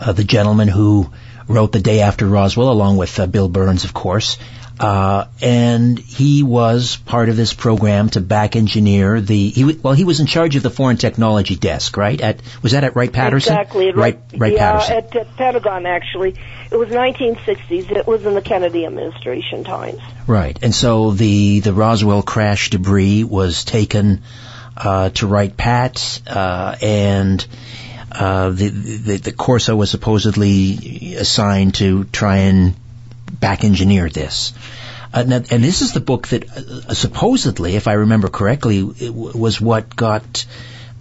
uh, 0.00 0.12
the 0.12 0.24
gentleman 0.24 0.68
who 0.68 1.10
wrote 1.48 1.72
The 1.72 1.80
Day 1.80 2.00
After 2.00 2.26
Roswell, 2.26 2.70
along 2.70 2.96
with 2.98 3.18
uh, 3.18 3.26
Bill 3.26 3.48
Birnes, 3.48 3.84
of 3.84 3.94
course. 3.94 4.36
Uh, 4.80 5.26
and 5.42 5.98
he 5.98 6.42
was 6.44 6.96
part 6.96 7.28
of 7.28 7.36
this 7.36 7.52
program 7.52 8.10
to 8.10 8.20
back 8.20 8.54
engineer 8.54 9.20
the. 9.20 9.48
He 9.50 9.64
well, 9.64 9.92
he 9.92 10.04
was 10.04 10.20
in 10.20 10.26
charge 10.26 10.54
of 10.54 10.62
the 10.62 10.70
foreign 10.70 10.96
technology 10.96 11.56
desk, 11.56 11.96
right? 11.96 12.20
At 12.20 12.40
was 12.62 12.72
that 12.72 12.84
at 12.84 12.94
Wright 12.94 13.12
Patterson? 13.12 13.54
Exactly, 13.54 13.90
Wright, 13.90 14.18
Wright 14.36 14.52
yeah, 14.52 14.72
Patterson. 14.72 14.96
At, 14.96 15.16
at 15.16 15.36
Pentagon 15.36 15.86
actually. 15.86 16.36
It 16.70 16.76
was 16.76 16.90
1960s. 16.90 17.90
It 17.90 18.06
was 18.06 18.24
in 18.24 18.34
the 18.34 18.42
Kennedy 18.42 18.84
administration 18.84 19.64
times. 19.64 20.00
Right, 20.26 20.58
and 20.62 20.74
so 20.74 21.10
the 21.10 21.60
the 21.60 21.72
Roswell 21.72 22.22
crash 22.22 22.70
debris 22.70 23.24
was 23.24 23.64
taken 23.64 24.22
uh, 24.76 25.10
to 25.10 25.26
Wright 25.26 25.56
Pat, 25.56 26.20
uh, 26.28 26.76
and 26.80 27.44
uh, 28.12 28.50
the, 28.50 28.68
the 28.68 29.16
the 29.16 29.32
Corso 29.32 29.74
was 29.74 29.90
supposedly 29.90 31.16
assigned 31.16 31.74
to 31.76 32.04
try 32.04 32.36
and 32.38 32.74
back 33.40 33.64
engineer 33.64 34.08
this. 34.08 34.52
Uh, 35.12 35.22
now, 35.22 35.36
and 35.50 35.64
this 35.64 35.80
is 35.80 35.92
the 35.92 36.00
book 36.00 36.28
that 36.28 36.50
uh, 36.50 36.94
supposedly, 36.94 37.76
if 37.76 37.88
I 37.88 37.94
remember 37.94 38.28
correctly, 38.28 38.82
w- 38.82 39.38
was 39.38 39.60
what 39.60 39.96
got 39.96 40.44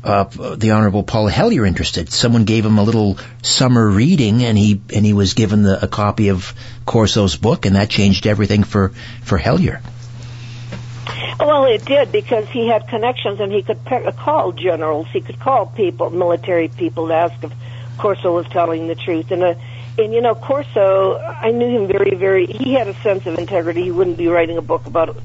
uh, 0.04 0.24
the 0.56 0.72
Honorable 0.72 1.04
Paul 1.04 1.28
Hellyer 1.28 1.66
interested. 1.66 2.10
Someone 2.12 2.46
gave 2.46 2.66
him 2.66 2.78
a 2.78 2.84
little 2.84 3.18
summer 3.42 3.86
reading, 3.86 4.44
and 4.46 4.58
he 4.58 4.82
and 4.94 5.06
he 5.06 5.14
was 5.14 5.34
given 5.34 5.64
the, 5.64 5.84
a 5.84 5.88
copy 5.88 6.30
of 6.30 6.54
Corso's 6.86 7.36
book, 7.36 7.66
and 7.66 7.76
that 7.76 7.90
changed 7.90 8.28
everything 8.28 8.64
for 8.64 8.94
for 9.24 9.38
Hellyer. 9.38 9.82
Well, 11.40 11.66
it 11.66 11.86
did 11.86 12.12
because 12.12 12.48
he 12.50 12.68
had 12.68 12.88
connections 12.88 13.40
and 13.40 13.52
he 13.52 13.62
could 13.62 13.84
pe- 13.86 14.12
call 14.14 14.52
generals, 14.54 15.08
he 15.14 15.22
could 15.22 15.40
call 15.40 15.68
people, 15.68 16.10
military 16.10 16.68
people, 16.68 17.08
to 17.10 17.14
ask 17.14 17.44
if 17.44 17.52
Corso 17.98 18.34
was 18.34 18.48
telling 18.48 18.88
the 18.88 18.96
truth. 18.96 19.32
And 19.32 19.44
uh, 19.44 19.56
and 19.98 20.14
you 20.14 20.22
know, 20.22 20.36
Corso, 20.36 21.18
I 21.18 21.52
knew 21.52 21.70
him 21.70 21.88
very, 21.88 22.16
very. 22.16 22.46
He 22.46 22.74
had 22.74 22.88
a 22.88 22.94
sense 23.02 23.26
of 23.26 23.38
integrity. 23.38 23.84
He 23.84 23.92
wouldn't 23.92 24.18
be 24.18 24.28
writing 24.28 24.58
a 24.58 24.62
book 24.62 24.86
about 24.86 25.18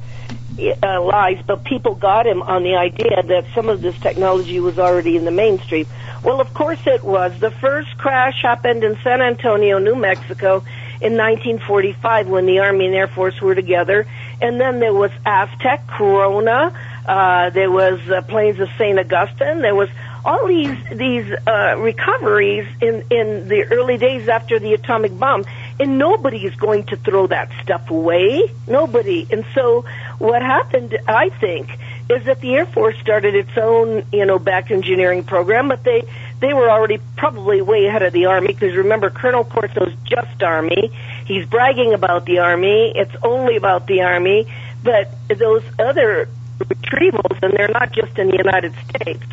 uh, 0.82 1.02
lies, 1.02 1.42
but 1.46 1.64
people 1.64 1.94
got 1.94 2.26
him 2.26 2.42
on 2.42 2.62
the 2.62 2.76
idea 2.76 3.22
that 3.22 3.46
some 3.54 3.68
of 3.68 3.80
this 3.80 3.98
technology 3.98 4.60
was 4.60 4.78
already 4.78 5.16
in 5.16 5.24
the 5.24 5.30
mainstream. 5.30 5.86
Well, 6.22 6.40
of 6.40 6.52
course 6.54 6.80
it 6.86 7.02
was. 7.02 7.38
The 7.40 7.50
first 7.50 7.96
crash 7.98 8.42
happened 8.42 8.84
in 8.84 8.96
San 9.02 9.22
Antonio, 9.22 9.78
New 9.78 9.96
Mexico, 9.96 10.64
in 11.00 11.16
1945 11.16 12.28
when 12.28 12.46
the 12.46 12.60
Army 12.60 12.86
and 12.86 12.94
Air 12.94 13.08
Force 13.08 13.40
were 13.40 13.54
together. 13.54 14.06
And 14.40 14.60
then 14.60 14.78
there 14.78 14.94
was 14.94 15.10
Aztec, 15.26 15.86
Corona. 15.88 16.72
Uh, 17.06 17.50
there 17.50 17.70
was 17.70 17.98
uh, 18.08 18.22
Plains 18.22 18.60
of 18.60 18.68
St. 18.78 18.98
Augustine. 18.98 19.62
There 19.62 19.74
was 19.74 19.88
all 20.24 20.46
these 20.46 20.76
these 20.92 21.30
uh, 21.46 21.76
recoveries 21.78 22.66
in 22.80 23.04
in 23.10 23.48
the 23.48 23.64
early 23.70 23.98
days 23.98 24.28
after 24.28 24.58
the 24.58 24.74
atomic 24.74 25.16
bomb, 25.18 25.44
and 25.80 25.98
nobody 25.98 26.44
is 26.46 26.54
going 26.56 26.84
to 26.86 26.96
throw 26.96 27.26
that 27.26 27.50
stuff 27.62 27.90
away. 27.90 28.50
Nobody. 28.68 29.26
And 29.30 29.44
so 29.54 29.84
what 30.18 30.42
happened, 30.42 30.96
I 31.08 31.30
think, 31.30 31.70
is 32.08 32.24
that 32.24 32.40
the 32.40 32.54
Air 32.54 32.66
Force 32.66 32.96
started 33.00 33.34
its 33.34 33.56
own, 33.56 34.04
you 34.12 34.24
know, 34.24 34.38
back 34.38 34.70
engineering 34.70 35.24
program, 35.24 35.68
but 35.68 35.82
they 35.82 36.04
they 36.40 36.54
were 36.54 36.70
already 36.70 36.98
probably 37.16 37.60
way 37.60 37.86
ahead 37.86 38.02
of 38.02 38.12
the 38.12 38.26
Army 38.26 38.48
because 38.48 38.76
remember, 38.76 39.10
Colonel 39.10 39.44
Corso's 39.44 39.94
just 40.04 40.42
Army. 40.42 40.92
He's 41.26 41.46
bragging 41.46 41.94
about 41.94 42.26
the 42.26 42.38
Army. 42.38 42.92
It's 42.94 43.14
only 43.22 43.56
about 43.56 43.86
the 43.86 44.02
Army, 44.02 44.46
but 44.84 45.10
those 45.28 45.62
other 45.78 46.28
retrievals, 46.58 47.42
and 47.42 47.52
they're 47.54 47.68
not 47.68 47.92
just 47.92 48.16
in 48.18 48.28
the 48.28 48.36
United 48.36 48.72
States 48.88 49.24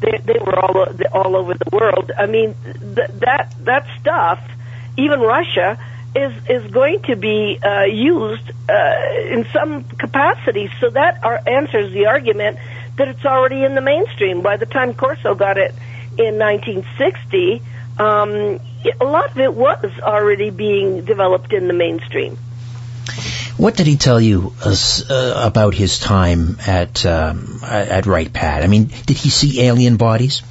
they, 0.00 0.18
they 0.24 0.38
were 0.38 0.58
all 0.58 0.86
all 1.12 1.36
over 1.36 1.54
the 1.54 1.68
world. 1.72 2.12
I 2.16 2.26
mean, 2.26 2.54
th- 2.64 3.10
that 3.20 3.54
that 3.60 3.86
stuff, 4.00 4.40
even 4.96 5.20
Russia, 5.20 5.78
is 6.14 6.32
is 6.48 6.70
going 6.70 7.02
to 7.02 7.16
be 7.16 7.58
uh, 7.62 7.84
used 7.84 8.50
uh, 8.68 9.32
in 9.32 9.46
some 9.52 9.84
capacity. 9.84 10.70
So 10.80 10.90
that 10.90 11.24
are, 11.24 11.40
answers 11.46 11.92
the 11.92 12.06
argument 12.06 12.58
that 12.96 13.08
it's 13.08 13.24
already 13.24 13.64
in 13.64 13.74
the 13.74 13.80
mainstream. 13.80 14.42
By 14.42 14.56
the 14.56 14.66
time 14.66 14.94
Corso 14.94 15.34
got 15.34 15.58
it 15.58 15.74
in 16.18 16.38
1960, 16.38 17.62
um, 17.98 18.60
a 19.00 19.04
lot 19.04 19.30
of 19.30 19.38
it 19.38 19.54
was 19.54 19.90
already 20.00 20.50
being 20.50 21.04
developed 21.04 21.52
in 21.52 21.66
the 21.68 21.74
mainstream. 21.74 22.36
What 23.58 23.76
did 23.76 23.88
he 23.88 23.96
tell 23.96 24.20
you 24.20 24.54
uh, 24.64 24.76
uh, 25.10 25.42
about 25.44 25.74
his 25.74 25.98
time 25.98 26.58
at 26.64 27.04
um, 27.04 27.58
at 27.64 28.06
Wright 28.06 28.32
Pat? 28.32 28.62
I 28.62 28.68
mean, 28.68 28.84
did 28.84 29.16
he 29.16 29.30
see 29.30 29.62
alien 29.62 29.96
bodies? 29.96 30.42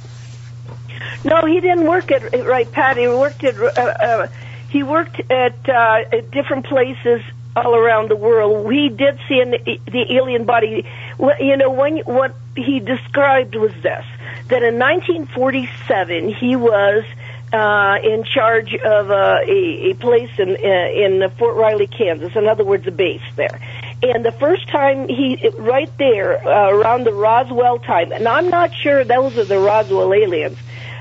No, 1.24 1.46
he 1.46 1.60
didn't 1.60 1.86
work 1.86 2.12
at, 2.12 2.44
Wright 2.44 2.70
Pat. 2.70 2.98
He 2.98 3.08
worked 3.08 3.42
at 3.44 3.58
uh, 3.58 3.80
uh, 3.80 4.26
he 4.68 4.82
worked 4.82 5.20
at, 5.30 5.68
uh, 5.68 6.04
at 6.12 6.30
different 6.30 6.66
places 6.66 7.22
all 7.56 7.74
around 7.74 8.10
the 8.10 8.16
world. 8.16 8.66
We 8.66 8.90
did 8.90 9.18
see 9.26 9.40
an, 9.40 9.52
the 9.52 10.06
alien 10.10 10.44
body. 10.44 10.86
You 11.18 11.56
know, 11.56 11.70
when 11.70 11.98
what 12.00 12.34
he 12.56 12.78
described 12.78 13.54
was 13.54 13.72
this: 13.82 14.04
that 14.48 14.62
in 14.62 14.78
1947 14.78 16.28
he 16.34 16.56
was 16.56 17.04
uh, 17.52 17.98
in 18.02 18.24
charge 18.24 18.74
of 18.74 19.10
uh, 19.10 19.38
a, 19.46 19.90
a 19.90 19.94
place 19.94 20.30
in 20.38 20.56
in 20.56 21.30
Fort 21.38 21.56
Riley, 21.56 21.86
Kansas. 21.86 22.36
In 22.36 22.46
other 22.46 22.64
words, 22.64 22.86
a 22.86 22.90
base 22.90 23.22
there. 23.36 23.60
And 24.02 24.24
the 24.24 24.32
first 24.32 24.68
time 24.68 25.08
he, 25.08 25.48
right 25.58 25.90
there, 25.98 26.46
uh, 26.46 26.70
around 26.70 27.04
the 27.04 27.12
Roswell 27.12 27.80
time, 27.80 28.12
and 28.12 28.28
I'm 28.28 28.48
not 28.48 28.72
sure 28.74 29.02
those 29.02 29.36
are 29.36 29.44
the 29.44 29.58
Roswell 29.58 30.14
aliens. 30.14 30.56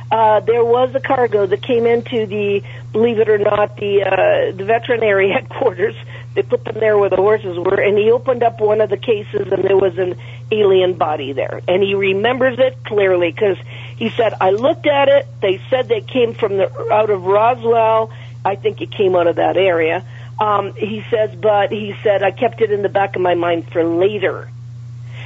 Uh, 0.09 0.39
there 0.39 0.63
was 0.63 0.95
a 0.95 0.99
cargo 1.01 1.45
that 1.45 1.61
came 1.61 1.85
into 1.85 2.25
the, 2.25 2.63
believe 2.93 3.19
it 3.19 3.29
or 3.29 3.37
not, 3.37 3.75
the 3.75 4.03
uh, 4.03 4.55
the 4.55 4.63
veterinary 4.63 5.29
headquarters. 5.33 5.95
They 6.33 6.43
put 6.43 6.63
them 6.63 6.79
there 6.79 6.97
where 6.97 7.09
the 7.09 7.17
horses 7.17 7.57
were, 7.57 7.79
and 7.79 7.97
he 7.97 8.09
opened 8.11 8.41
up 8.41 8.61
one 8.61 8.79
of 8.79 8.89
the 8.89 8.97
cases, 8.97 9.51
and 9.51 9.63
there 9.63 9.77
was 9.77 9.97
an 9.97 10.15
alien 10.49 10.93
body 10.93 11.33
there, 11.33 11.61
and 11.67 11.83
he 11.83 11.93
remembers 11.93 12.57
it 12.57 12.77
clearly 12.85 13.31
because 13.31 13.57
he 13.97 14.09
said, 14.11 14.33
I 14.39 14.51
looked 14.51 14.85
at 14.85 15.09
it. 15.09 15.27
They 15.41 15.59
said 15.69 15.89
they 15.89 16.01
came 16.01 16.33
from 16.33 16.57
the 16.57 16.71
out 16.91 17.09
of 17.09 17.23
Roswell. 17.25 18.11
I 18.45 18.55
think 18.55 18.81
it 18.81 18.91
came 18.91 19.15
out 19.15 19.27
of 19.27 19.37
that 19.37 19.57
area. 19.57 20.05
Um, 20.39 20.75
he 20.75 21.03
says, 21.09 21.35
but 21.35 21.71
he 21.71 21.95
said 22.03 22.21
I 22.21 22.31
kept 22.31 22.61
it 22.61 22.71
in 22.71 22.83
the 22.83 22.89
back 22.89 23.15
of 23.15 23.21
my 23.21 23.33
mind 23.33 23.71
for 23.71 23.83
later. 23.83 24.49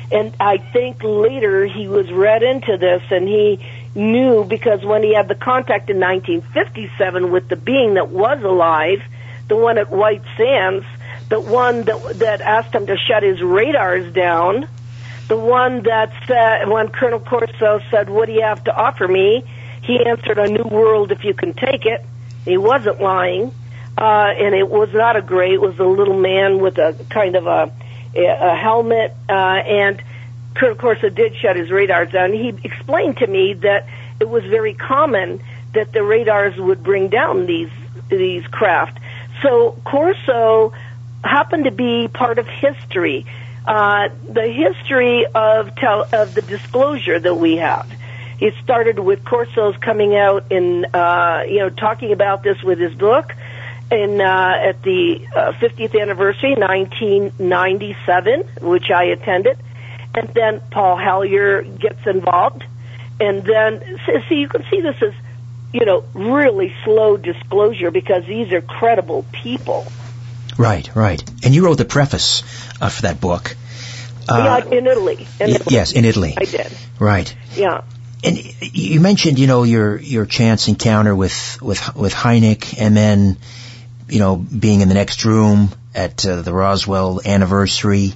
And 0.09 0.33
I 0.39 0.57
think 0.57 1.03
later 1.03 1.65
he 1.65 1.87
was 1.87 2.11
read 2.11 2.43
into 2.43 2.77
this 2.77 3.03
and 3.11 3.27
he 3.27 3.59
knew 3.93 4.45
because 4.45 4.83
when 4.83 5.03
he 5.03 5.13
had 5.13 5.27
the 5.27 5.35
contact 5.35 5.89
in 5.89 5.99
1957 5.99 7.31
with 7.31 7.49
the 7.49 7.55
being 7.57 7.95
that 7.95 8.09
was 8.09 8.41
alive, 8.41 9.01
the 9.47 9.57
one 9.57 9.77
at 9.77 9.89
White 9.89 10.23
Sands, 10.37 10.85
the 11.27 11.39
one 11.39 11.83
that 11.83 12.19
that 12.19 12.41
asked 12.41 12.73
him 12.73 12.87
to 12.87 12.97
shut 12.97 13.23
his 13.23 13.41
radars 13.41 14.13
down, 14.13 14.67
the 15.31 15.37
one 15.37 15.83
that 15.83 16.11
said, 16.27 16.67
when 16.67 16.89
Colonel 16.89 17.21
Corso 17.21 17.79
said, 17.89 18.09
what 18.09 18.25
do 18.25 18.33
you 18.33 18.41
have 18.41 18.61
to 18.65 18.75
offer 18.75 19.07
me? 19.07 19.45
He 19.81 19.97
answered, 20.05 20.37
a 20.37 20.49
new 20.49 20.65
world 20.65 21.13
if 21.13 21.23
you 21.23 21.33
can 21.33 21.53
take 21.53 21.85
it. 21.85 22.03
He 22.43 22.57
wasn't 22.57 22.99
lying. 22.99 23.53
Uh, 23.97 24.33
and 24.35 24.53
it 24.53 24.69
was 24.69 24.89
not 24.93 25.15
a 25.15 25.21
gray, 25.21 25.53
it 25.53 25.61
was 25.61 25.79
a 25.79 25.85
little 25.85 26.19
man 26.19 26.59
with 26.59 26.77
a 26.79 26.97
kind 27.09 27.37
of 27.37 27.47
a, 27.47 27.71
a 28.13 28.55
helmet, 28.57 29.13
uh, 29.29 29.31
and 29.31 30.03
Colonel 30.53 30.75
Corso 30.75 31.07
did 31.07 31.33
shut 31.37 31.55
his 31.55 31.71
radars 31.71 32.11
down. 32.11 32.33
He 32.33 32.49
explained 32.65 33.15
to 33.19 33.27
me 33.27 33.53
that 33.53 33.87
it 34.19 34.27
was 34.27 34.43
very 34.43 34.73
common 34.73 35.41
that 35.73 35.93
the 35.93 36.03
radars 36.03 36.57
would 36.57 36.83
bring 36.83 37.07
down 37.07 37.45
these, 37.45 37.71
these 38.09 38.45
craft. 38.47 38.99
So 39.41 39.79
Corso 39.85 40.73
happened 41.23 41.63
to 41.65 41.71
be 41.71 42.09
part 42.09 42.37
of 42.37 42.47
history 42.47 43.25
uh, 43.65 44.09
the 44.23 44.47
history 44.47 45.25
of 45.33 45.75
tel- 45.75 46.09
of 46.11 46.33
the 46.33 46.41
disclosure 46.41 47.19
that 47.19 47.35
we 47.35 47.57
have. 47.57 47.89
It 48.39 48.55
started 48.63 48.97
with 48.97 49.23
Corso's 49.23 49.77
coming 49.77 50.15
out 50.15 50.51
in 50.51 50.85
uh, 50.85 51.43
you 51.47 51.59
know 51.59 51.69
talking 51.69 52.11
about 52.11 52.43
this 52.43 52.61
with 52.63 52.79
his 52.79 52.93
book 52.95 53.33
in 53.91 54.19
uh, 54.21 54.53
at 54.69 54.81
the 54.83 55.27
uh, 55.35 55.51
50th 55.53 55.99
anniversary, 56.01 56.55
1997, 56.55 58.43
which 58.61 58.89
I 58.89 59.03
attended, 59.05 59.57
and 60.15 60.29
then 60.33 60.61
Paul 60.71 60.97
Hellyer 60.97 61.61
gets 61.63 61.99
involved, 62.07 62.63
and 63.19 63.43
then 63.43 63.99
see 64.27 64.35
you 64.35 64.47
can 64.47 64.63
see 64.71 64.81
this 64.81 64.95
as 65.01 65.13
you 65.73 65.85
know 65.85 66.03
really 66.13 66.73
slow 66.83 67.17
disclosure 67.17 67.91
because 67.91 68.25
these 68.25 68.51
are 68.53 68.61
credible 68.61 69.23
people. 69.43 69.91
Right, 70.61 70.95
right. 70.95 71.23
And 71.43 71.55
you 71.55 71.65
wrote 71.65 71.77
the 71.77 71.85
preface 71.85 72.43
uh, 72.79 72.89
for 72.89 73.03
that 73.03 73.19
book. 73.19 73.55
Uh, 74.29 74.61
yeah, 74.63 74.77
in 74.77 74.87
Italy. 74.87 75.27
in 75.39 75.49
Italy. 75.49 75.75
Yes, 75.75 75.91
in 75.91 76.05
Italy. 76.05 76.35
I 76.37 76.45
did. 76.45 76.71
Right. 76.99 77.35
Yeah. 77.55 77.81
And 78.23 78.37
you 78.61 78.99
mentioned, 78.99 79.39
you 79.39 79.47
know, 79.47 79.63
your 79.63 79.97
your 79.97 80.27
chance 80.27 80.67
encounter 80.67 81.15
with 81.15 81.59
with 81.61 81.95
with 81.95 82.13
Hynek, 82.13 82.79
and 82.79 82.95
then 82.95 83.37
you 84.07 84.19
know, 84.19 84.35
being 84.35 84.81
in 84.81 84.89
the 84.89 84.93
next 84.93 85.25
room 85.25 85.69
at 85.95 86.25
uh, 86.25 86.41
the 86.41 86.53
Roswell 86.53 87.21
anniversary. 87.25 88.13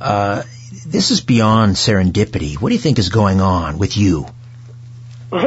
Uh, 0.00 0.42
this 0.86 1.10
is 1.10 1.20
beyond 1.20 1.76
serendipity. 1.76 2.60
What 2.60 2.68
do 2.68 2.74
you 2.74 2.80
think 2.80 2.98
is 2.98 3.08
going 3.08 3.40
on 3.40 3.78
with 3.78 3.96
you? 3.96 4.26
yeah, 5.32 5.40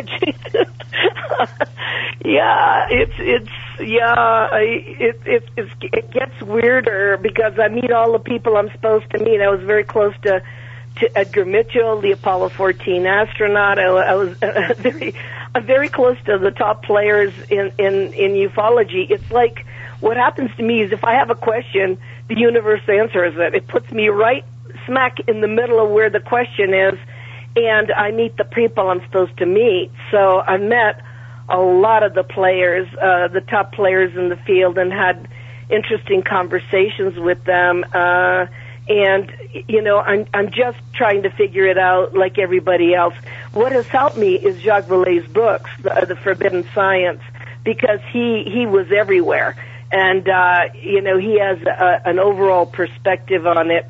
it's 2.89 3.13
it's 3.19 3.51
yeah, 3.79 4.50
it, 4.55 5.22
it 5.25 5.50
it's, 5.55 5.72
it 5.81 6.12
gets 6.12 6.41
weirder 6.41 7.17
because 7.17 7.60
I 7.60 7.67
meet 7.67 7.91
all 7.91 8.13
the 8.13 8.19
people 8.19 8.57
I'm 8.57 8.72
supposed 8.72 9.10
to 9.12 9.19
meet. 9.19 9.41
I 9.41 9.50
was 9.50 9.62
very 9.62 9.84
close 9.84 10.13
to 10.24 10.41
to 10.98 11.17
Edgar 11.17 11.46
Mitchell, 11.46 12.01
the 12.01 12.12
Apollo 12.12 12.50
14 12.50 13.05
astronaut. 13.05 13.77
I, 13.77 13.84
I 13.84 14.15
was 14.15 14.29
uh, 14.41 14.74
very 14.77 15.13
I'm 15.53 15.65
very 15.65 15.89
close 15.89 16.17
to 16.25 16.38
the 16.38 16.51
top 16.51 16.84
players 16.84 17.34
in 17.50 17.72
in 17.77 18.13
in 18.13 18.31
ufology. 18.50 19.10
It's 19.10 19.31
like 19.31 19.65
what 20.00 20.17
happens 20.17 20.51
to 20.57 20.63
me 20.63 20.81
is 20.81 20.91
if 20.91 21.03
I 21.03 21.13
have 21.13 21.29
a 21.29 21.36
question, 21.36 21.98
the 22.27 22.38
universe 22.38 22.81
answers 22.88 23.36
it. 23.38 23.55
It 23.55 23.67
puts 23.67 23.91
me 23.91 24.10
right 24.10 24.46
smack 24.86 25.19
in 25.27 25.41
the 25.41 25.48
middle 25.48 25.84
of 25.84 25.91
where 25.91 26.10
the 26.10 26.19
question 26.19 26.74
is, 26.74 26.98
and 27.55 27.91
I 27.91 28.12
meet 28.12 28.38
the 28.38 28.46
people 28.46 28.89
I'm 28.89 29.01
supposed 29.05 29.38
to 29.38 29.46
meet. 29.46 29.91
So 30.12 30.39
I 30.41 30.57
met 30.57 31.01
a 31.50 31.60
lot 31.60 32.04
of 32.04 32.13
the 32.13 32.24
players, 32.24 32.88
uh, 32.94 33.27
the 33.30 33.42
top 33.42 33.74
players 33.74 34.16
in 34.16 34.30
the 34.30 34.36
field, 34.36 34.77
and 34.77 34.92
had 34.92 35.27
interesting 35.70 36.24
conversations 36.24 37.18
with 37.18 37.44
them. 37.44 37.86
Uh, 37.94 38.48
and 38.89 39.34
you 39.68 39.82
know, 39.82 39.98
I'm 39.98 40.25
I'm 40.34 40.51
just 40.51 40.77
trying 40.94 41.24
to 41.24 41.30
figure 41.30 41.66
it 41.66 41.77
out 41.77 42.13
like 42.13 42.39
everybody 42.39 42.94
else. 42.94 43.13
What 43.54 43.72
has 43.72 43.88
helped 43.88 44.18
me 44.18 44.36
is 44.36 44.62
Jacques 44.62 44.86
Vallée's 44.86 45.27
books, 45.27 45.70
the, 45.82 46.06
the 46.08 46.16
Forbidden 46.16 46.66
Science, 46.74 47.22
because 47.63 48.00
he 48.12 48.44
he 48.44 48.66
was 48.66 48.92
everywhere, 48.92 49.56
and 49.92 50.27
uh, 50.27 50.70
you 50.74 51.01
know, 51.01 51.18
he 51.18 51.39
has 51.39 51.62
a, 51.63 52.01
an 52.06 52.20
overall 52.20 52.66
perspective 52.66 53.46
on 53.46 53.72
it, 53.72 53.86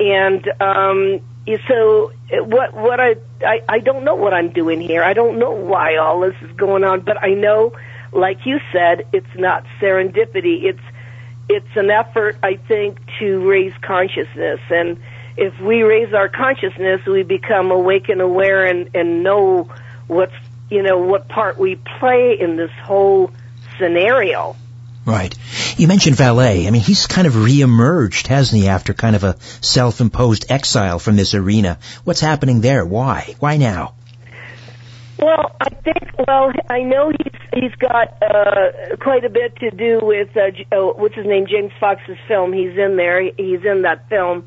and 0.00 0.48
um, 0.60 1.20
so 1.66 2.12
what 2.30 2.74
what 2.74 3.00
I, 3.00 3.16
I 3.40 3.62
I 3.68 3.78
don't 3.80 4.04
know 4.04 4.14
what 4.14 4.34
I'm 4.34 4.50
doing 4.50 4.80
here. 4.80 5.02
I 5.02 5.14
don't 5.14 5.38
know 5.38 5.52
why 5.52 5.96
all 5.96 6.20
this 6.20 6.34
is 6.42 6.52
going 6.56 6.84
on, 6.84 7.00
but 7.00 7.22
I 7.22 7.34
know, 7.34 7.72
like 8.12 8.44
you 8.44 8.60
said, 8.72 9.06
it's 9.12 9.34
not 9.34 9.64
serendipity. 9.80 10.64
It's 10.64 10.80
it's 11.48 11.76
an 11.76 11.90
effort, 11.90 12.36
I 12.42 12.56
think, 12.56 12.98
to 13.18 13.48
raise 13.48 13.72
consciousness. 13.80 14.60
And 14.70 14.98
if 15.36 15.58
we 15.60 15.82
raise 15.82 16.12
our 16.12 16.28
consciousness, 16.28 17.04
we 17.06 17.22
become 17.22 17.70
awake 17.70 18.08
and 18.08 18.20
aware 18.20 18.64
and, 18.66 18.90
and 18.94 19.22
know 19.22 19.70
what's, 20.06 20.34
you 20.68 20.82
know, 20.82 20.98
what 20.98 21.28
part 21.28 21.58
we 21.58 21.76
play 21.98 22.36
in 22.38 22.56
this 22.56 22.70
whole 22.82 23.30
scenario. 23.78 24.56
Right. 25.08 25.34
You 25.78 25.88
mentioned 25.88 26.16
Vallée. 26.16 26.66
I 26.66 26.70
mean, 26.70 26.82
he's 26.82 27.06
kind 27.06 27.26
of 27.26 27.32
reemerged, 27.32 28.26
hasn't 28.26 28.60
he, 28.60 28.68
after 28.68 28.92
kind 28.92 29.16
of 29.16 29.24
a 29.24 29.40
self-imposed 29.62 30.50
exile 30.50 30.98
from 30.98 31.16
this 31.16 31.32
arena. 31.32 31.78
What's 32.04 32.20
happening 32.20 32.60
there? 32.60 32.84
Why? 32.84 33.34
Why 33.38 33.56
now? 33.56 33.94
Well, 35.18 35.56
I 35.58 35.70
think. 35.70 36.10
Well, 36.28 36.52
I 36.68 36.82
know 36.82 37.10
he's 37.10 37.40
he's 37.54 37.74
got 37.76 38.22
uh, 38.22 38.96
quite 39.00 39.24
a 39.24 39.30
bit 39.30 39.56
to 39.56 39.70
do 39.70 40.00
with 40.02 40.36
uh, 40.36 40.50
uh, 40.76 40.92
what's 40.92 41.14
his 41.14 41.24
name, 41.24 41.46
James 41.46 41.72
Fox's 41.80 42.18
film. 42.28 42.52
He's 42.52 42.76
in 42.76 42.96
there. 42.98 43.22
He's 43.22 43.64
in 43.64 43.82
that 43.82 44.10
film. 44.10 44.46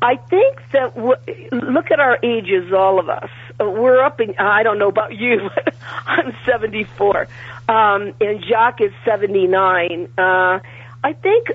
I 0.00 0.16
think 0.16 0.58
that 0.72 0.96
w- 0.96 1.50
look 1.52 1.92
at 1.92 2.00
our 2.00 2.18
ages, 2.24 2.72
all 2.72 2.98
of 2.98 3.08
us. 3.10 3.30
Uh, 3.60 3.68
we're 3.68 4.02
up 4.02 4.20
in. 4.20 4.34
I 4.38 4.62
don't 4.62 4.78
know 4.78 4.88
about 4.88 5.14
you, 5.14 5.50
but 5.54 5.74
I'm 6.06 6.34
74, 6.46 7.28
um, 7.68 8.14
and 8.20 8.44
Jacques 8.44 8.80
is 8.80 8.92
79. 9.04 10.12
Uh, 10.18 10.60
I 11.04 11.12
think 11.14 11.48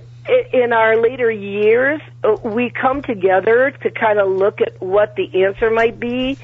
in 0.54 0.74
our 0.74 0.98
later 0.98 1.32
years, 1.32 2.02
uh, 2.24 2.36
we 2.44 2.70
come 2.70 3.02
together 3.02 3.72
to 3.84 3.92
kind 3.92 4.20
of 4.20 4.30
look 4.30 4.62
at 4.62 4.82
what 4.82 5.16
the 5.16 5.44
answer 5.46 5.70
might 5.70 6.00
be 6.00 6.38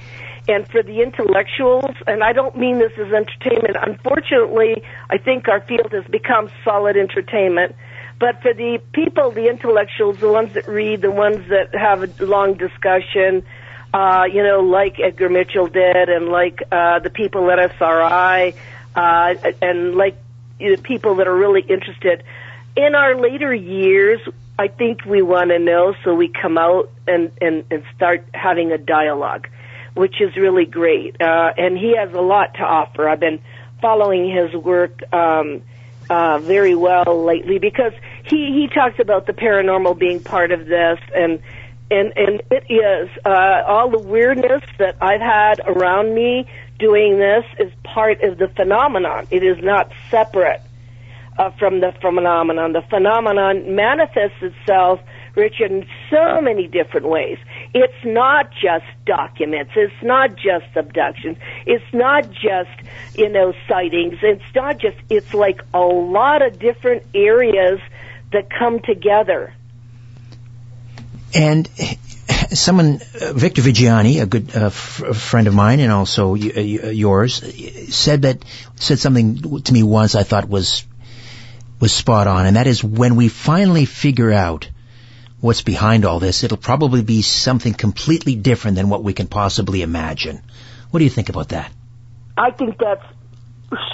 and 0.47 0.67
for 0.67 0.83
the 0.83 1.01
intellectuals, 1.01 1.95
and 2.05 2.23
I 2.23 2.33
don't 2.33 2.57
mean 2.57 2.79
this 2.79 2.91
as 2.97 3.13
entertainment. 3.13 3.77
Unfortunately, 3.81 4.83
I 5.09 5.17
think 5.17 5.47
our 5.47 5.61
field 5.61 5.91
has 5.93 6.03
become 6.05 6.49
solid 6.63 6.97
entertainment. 6.97 7.75
But 8.19 8.41
for 8.41 8.53
the 8.53 8.79
people, 8.91 9.31
the 9.31 9.49
intellectuals, 9.49 10.19
the 10.19 10.31
ones 10.31 10.53
that 10.53 10.67
read, 10.67 11.01
the 11.01 11.11
ones 11.11 11.47
that 11.49 11.73
have 11.73 12.03
a 12.03 12.25
long 12.25 12.55
discussion, 12.55 13.43
uh, 13.93 14.25
you 14.31 14.43
know, 14.43 14.59
like 14.59 14.99
Edgar 14.99 15.29
Mitchell 15.29 15.67
did, 15.67 16.09
and 16.09 16.29
like 16.29 16.61
uh, 16.71 16.99
the 16.99 17.09
people 17.09 17.49
at 17.49 17.59
SRI, 17.59 18.53
uh, 18.95 19.35
and 19.61 19.95
like 19.95 20.17
the 20.59 20.77
people 20.77 21.15
that 21.15 21.27
are 21.27 21.35
really 21.35 21.61
interested. 21.61 22.23
In 22.75 22.95
our 22.95 23.15
later 23.15 23.53
years, 23.53 24.19
I 24.57 24.67
think 24.67 25.05
we 25.05 25.21
want 25.21 25.49
to 25.49 25.59
know, 25.59 25.95
so 26.03 26.15
we 26.15 26.27
come 26.29 26.57
out 26.57 26.89
and, 27.07 27.31
and, 27.41 27.65
and 27.69 27.83
start 27.95 28.25
having 28.33 28.71
a 28.71 28.77
dialogue 28.77 29.47
which 29.93 30.19
is 30.21 30.35
really 30.35 30.65
great. 30.65 31.19
Uh, 31.21 31.53
and 31.57 31.77
he 31.77 31.95
has 31.95 32.13
a 32.13 32.21
lot 32.21 32.55
to 32.55 32.61
offer. 32.61 33.07
I've 33.07 33.19
been 33.19 33.41
following 33.81 34.29
his 34.29 34.53
work 34.53 35.01
um, 35.13 35.61
uh, 36.09 36.39
very 36.39 36.75
well 36.75 37.23
lately 37.23 37.59
because 37.59 37.93
he 38.23 38.51
he 38.53 38.69
talks 38.73 38.99
about 38.99 39.25
the 39.25 39.33
paranormal 39.33 39.97
being 39.97 40.21
part 40.21 40.51
of 40.51 40.65
this, 40.65 40.99
and 41.15 41.39
and 41.91 42.13
and 42.17 42.41
it 42.51 42.65
is 42.69 43.09
uh, 43.25 43.63
all 43.67 43.89
the 43.89 43.99
weirdness 43.99 44.63
that 44.79 44.97
I've 45.01 45.21
had 45.21 45.61
around 45.65 46.13
me 46.13 46.47
doing 46.83 47.17
this 47.17 47.45
is 47.59 47.71
part 47.85 48.21
of 48.23 48.37
the 48.37 48.49
phenomenon. 48.49 49.25
It 49.31 49.41
is 49.41 49.63
not 49.63 49.89
separate 50.11 50.61
uh, 51.37 51.49
from 51.51 51.79
the 51.79 51.93
phenomenon. 52.01 52.73
The 52.73 52.81
phenomenon 52.81 53.73
manifests 53.73 54.41
itself, 54.41 54.99
Richard, 55.33 55.71
in 55.71 55.85
so 56.09 56.41
many 56.41 56.67
different 56.67 57.07
ways. 57.07 57.37
It's 57.73 58.03
not 58.03 58.51
just 58.51 58.83
documents. 59.05 59.71
It's 59.77 60.03
not 60.03 60.35
just 60.35 60.75
abductions. 60.75 61.37
It's 61.65 61.93
not 61.93 62.29
just, 62.29 62.75
you 63.15 63.29
know, 63.29 63.53
sightings. 63.69 64.17
It's 64.21 64.53
not 64.53 64.77
just, 64.77 64.97
it's 65.09 65.33
like 65.33 65.61
a 65.73 65.79
lot 65.79 66.41
of 66.41 66.59
different 66.59 67.03
areas 67.13 67.79
that 68.33 68.49
come 68.49 68.81
together. 68.81 69.53
And 71.33 71.69
someone, 72.29 73.01
uh, 73.21 73.33
Victor 73.33 73.61
Viggiani, 73.61 74.21
a 74.21 74.25
good 74.25 74.55
uh, 74.55 74.67
f- 74.67 75.15
friend 75.15 75.47
of 75.47 75.53
mine 75.53 75.79
and 75.79 75.91
also 75.91 76.35
y- 76.35 76.51
y- 76.55 76.61
yours, 76.91 77.43
said 77.95 78.23
that, 78.23 78.43
said 78.75 78.99
something 78.99 79.61
to 79.61 79.73
me 79.73 79.83
once 79.83 80.15
I 80.15 80.23
thought 80.23 80.47
was, 80.47 80.85
was 81.79 81.93
spot 81.93 82.27
on, 82.27 82.45
and 82.45 82.55
that 82.55 82.67
is 82.67 82.83
when 82.83 83.15
we 83.15 83.27
finally 83.27 83.85
figure 83.85 84.31
out 84.31 84.69
what's 85.39 85.61
behind 85.61 86.05
all 86.05 86.19
this, 86.19 86.43
it'll 86.43 86.57
probably 86.57 87.03
be 87.03 87.21
something 87.21 87.73
completely 87.73 88.35
different 88.35 88.75
than 88.77 88.87
what 88.89 89.03
we 89.03 89.13
can 89.13 89.27
possibly 89.27 89.81
imagine. 89.81 90.41
What 90.91 90.99
do 90.99 91.03
you 91.03 91.11
think 91.11 91.29
about 91.29 91.49
that? 91.49 91.71
I 92.37 92.51
think 92.51 92.77
that's 92.77 93.03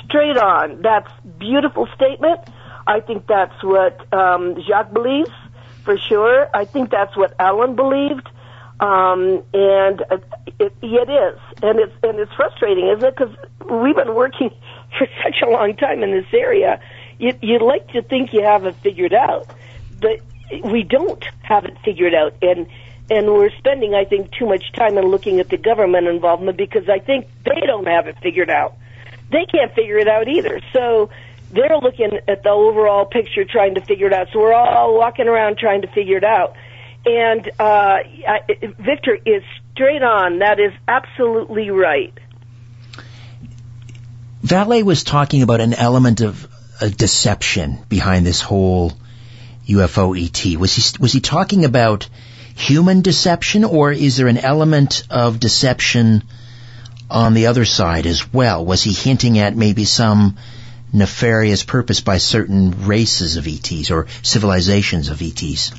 straight 0.06 0.38
on. 0.38 0.82
That's 0.82 1.10
beautiful 1.39 1.88
statement. 1.96 2.42
I 2.86 3.00
think 3.00 3.26
that's 3.28 3.63
what 3.63 4.13
um, 4.13 4.58
Jacques 4.68 4.94
believes 4.94 5.32
for 5.84 5.98
sure. 5.98 6.50
I 6.54 6.65
think 6.65 6.89
that's 6.89 7.15
what 7.15 7.34
Allen 7.39 7.76
believed, 7.76 8.28
um, 8.80 9.44
and 9.54 10.02
it, 10.60 10.74
it, 10.82 11.10
is, 11.10 11.39
and 11.62 11.80
it's 11.80 11.94
and 12.04 12.20
it's 12.20 12.34
frustrating, 12.34 12.88
isn't 12.89 13.04
it? 13.04 13.15
Because 13.15 13.36
we've 13.70 13.96
been 13.96 14.15
working 14.15 14.52
for 14.98 15.08
such 15.24 15.42
a 15.46 15.50
long 15.50 15.76
time 15.76 16.04
in 16.04 16.12
this 16.12 16.28
area. 16.34 16.80
You, 17.18 17.34
you'd 17.42 17.62
like 17.62 17.88
to 17.89 18.02
think 18.02 18.34
you 18.34 18.44
have 18.44 18.65
it 18.65 18.76
figured 18.76 19.13
out, 19.13 19.50
but 20.00 20.22
we 20.63 20.84
don't 20.84 21.24
have 21.42 21.65
it 21.65 21.78
figured 21.84 22.13
out 22.13 22.34
and 22.42 22.68
and 23.10 23.28
we're 23.28 23.52
spending 23.58 23.94
I 23.94 24.06
think 24.06 24.32
too 24.32 24.46
much 24.46 24.72
time 24.74 24.98
in 24.98 25.06
looking 25.06 25.39
at 25.39 25.50
the 25.50 25.58
government 25.58 26.08
involvement 26.08 26.58
because 26.58 26.88
I 26.89 27.00
think 27.00 27.28
they 27.46 27.62
don't 27.65 27.88
have 27.88 28.08
it 28.08 28.18
figured 28.22 28.50
out. 28.50 28.76
They 29.32 29.46
can't 29.46 29.74
figure 29.74 29.98
it 29.98 30.08
out 30.08 30.28
either. 30.28 30.62
So 30.74 31.10
they're 31.52 31.78
looking 31.78 32.12
at 32.28 32.44
the 32.44 32.50
overall 32.50 33.06
picture 33.06 33.46
trying 33.46 33.76
to 33.76 33.82
figure 33.82 34.08
it 34.08 34.14
out. 34.14 34.28
So 34.32 34.40
we're 34.40 34.54
all 34.54 34.98
walking 34.98 35.28
around 35.28 35.58
trying 35.58 35.82
to 35.82 35.88
figure 35.88 36.18
it 36.18 36.24
out. 36.24 36.56
And 37.06 37.50
uh 37.60 37.64
I, 37.64 38.40
Victor 38.78 39.18
is 39.26 39.44
straight 39.74 40.04
on. 40.04 40.40
That 40.40 40.60
is 40.60 40.74
absolutely 40.88 41.70
right. 41.70 42.14
Vallée 44.44 44.84
was 44.84 45.04
talking 45.04 45.42
about 45.42 45.62
an 45.62 45.74
element 45.74 46.22
of 46.22 46.48
a 46.82 46.90
deception 46.90 47.80
behind 47.90 48.26
this 48.26 48.42
whole 48.42 48.94
UFO 49.68 50.18
ET. 50.18 50.60
Was 50.60 50.74
he 50.76 50.98
was 51.00 51.12
he 51.12 51.20
talking 51.20 51.66
about 51.66 52.10
human 52.56 53.02
deception, 53.02 53.64
or 53.64 53.92
is 53.92 54.18
there 54.18 54.28
an 54.28 54.38
element 54.38 55.04
of 55.10 55.40
deception 55.40 56.24
on 57.10 57.34
the 57.34 57.48
other 57.48 57.66
side 57.66 58.06
as 58.06 58.34
well? 58.34 58.66
Was 58.66 58.84
he 58.84 58.94
hinting 58.94 59.40
at 59.40 59.56
maybe 59.56 59.86
some 59.86 60.38
nefarious 60.91 61.63
purpose 61.63 62.02
by 62.02 62.17
certain 62.17 62.86
races 62.86 63.38
of 63.38 63.47
ETs 63.47 63.91
or 63.91 64.08
civilizations 64.21 65.10
of 65.10 65.21
ETs? 65.21 65.71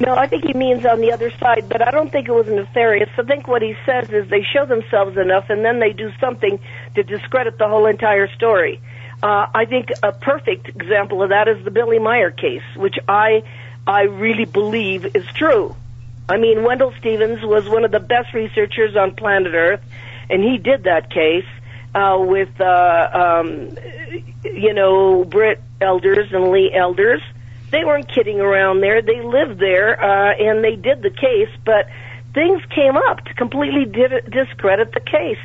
No, 0.00 0.12
I 0.14 0.26
think 0.26 0.44
he 0.44 0.52
means 0.54 0.84
on 0.84 1.00
the 1.00 1.12
other 1.12 1.30
side, 1.38 1.68
but 1.68 1.80
I 1.80 1.92
don't 1.92 2.10
think 2.10 2.26
it 2.26 2.32
was 2.32 2.46
nefarious. 2.48 3.08
I 3.16 3.22
think 3.22 3.46
what 3.46 3.62
he 3.62 3.76
says 3.86 4.10
is 4.10 4.28
they 4.28 4.42
show 4.42 4.66
themselves 4.66 5.16
enough 5.16 5.50
and 5.50 5.64
then 5.64 5.78
they 5.78 5.92
do 5.92 6.10
something 6.20 6.58
to 6.96 7.02
discredit 7.04 7.58
the 7.58 7.68
whole 7.68 7.86
entire 7.86 8.28
story. 8.34 8.80
Uh, 9.22 9.46
I 9.54 9.66
think 9.66 9.90
a 10.02 10.12
perfect 10.12 10.68
example 10.68 11.22
of 11.22 11.28
that 11.28 11.46
is 11.46 11.64
the 11.64 11.70
Billy 11.70 12.00
Meier 12.00 12.32
case, 12.32 12.64
which 12.76 12.96
I 13.08 13.44
I 13.86 14.02
really 14.02 14.46
believe 14.46 15.14
is 15.14 15.26
true. 15.34 15.76
I 16.28 16.38
mean, 16.38 16.58
Wendelle 16.58 16.96
Stevens 16.98 17.42
was 17.42 17.68
one 17.68 17.84
of 17.84 17.90
the 17.90 18.00
best 18.00 18.32
researchers 18.34 18.96
on 18.96 19.14
planet 19.14 19.54
Earth, 19.54 19.82
and 20.28 20.42
he 20.42 20.58
did 20.58 20.84
that 20.84 21.10
case 21.10 21.46
uh, 21.94 22.18
with, 22.18 22.60
uh, 22.60 23.42
um, 23.44 23.76
you 24.44 24.74
know, 24.74 25.24
Britt 25.24 25.60
Elders 25.80 26.32
and 26.32 26.50
Lee 26.50 26.72
Elders. 26.74 27.22
They 27.70 27.84
weren't 27.84 28.08
kidding 28.08 28.40
around 28.40 28.80
there. 28.80 29.02
They 29.02 29.20
lived 29.20 29.58
there, 29.58 30.00
uh, 30.00 30.34
and 30.34 30.62
they 30.62 30.76
did 30.76 31.02
the 31.02 31.10
case, 31.10 31.50
but 31.64 31.88
things 32.32 32.62
came 32.74 32.96
up 32.96 33.24
to 33.24 33.34
completely 33.34 33.84
discredit 33.84 34.92
the 34.92 35.00
case. 35.00 35.38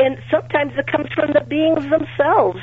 And 0.00 0.18
sometimes 0.30 0.72
it 0.76 0.86
comes 0.86 1.12
from 1.12 1.32
the 1.32 1.40
beings 1.40 1.88
themselves, 1.90 2.60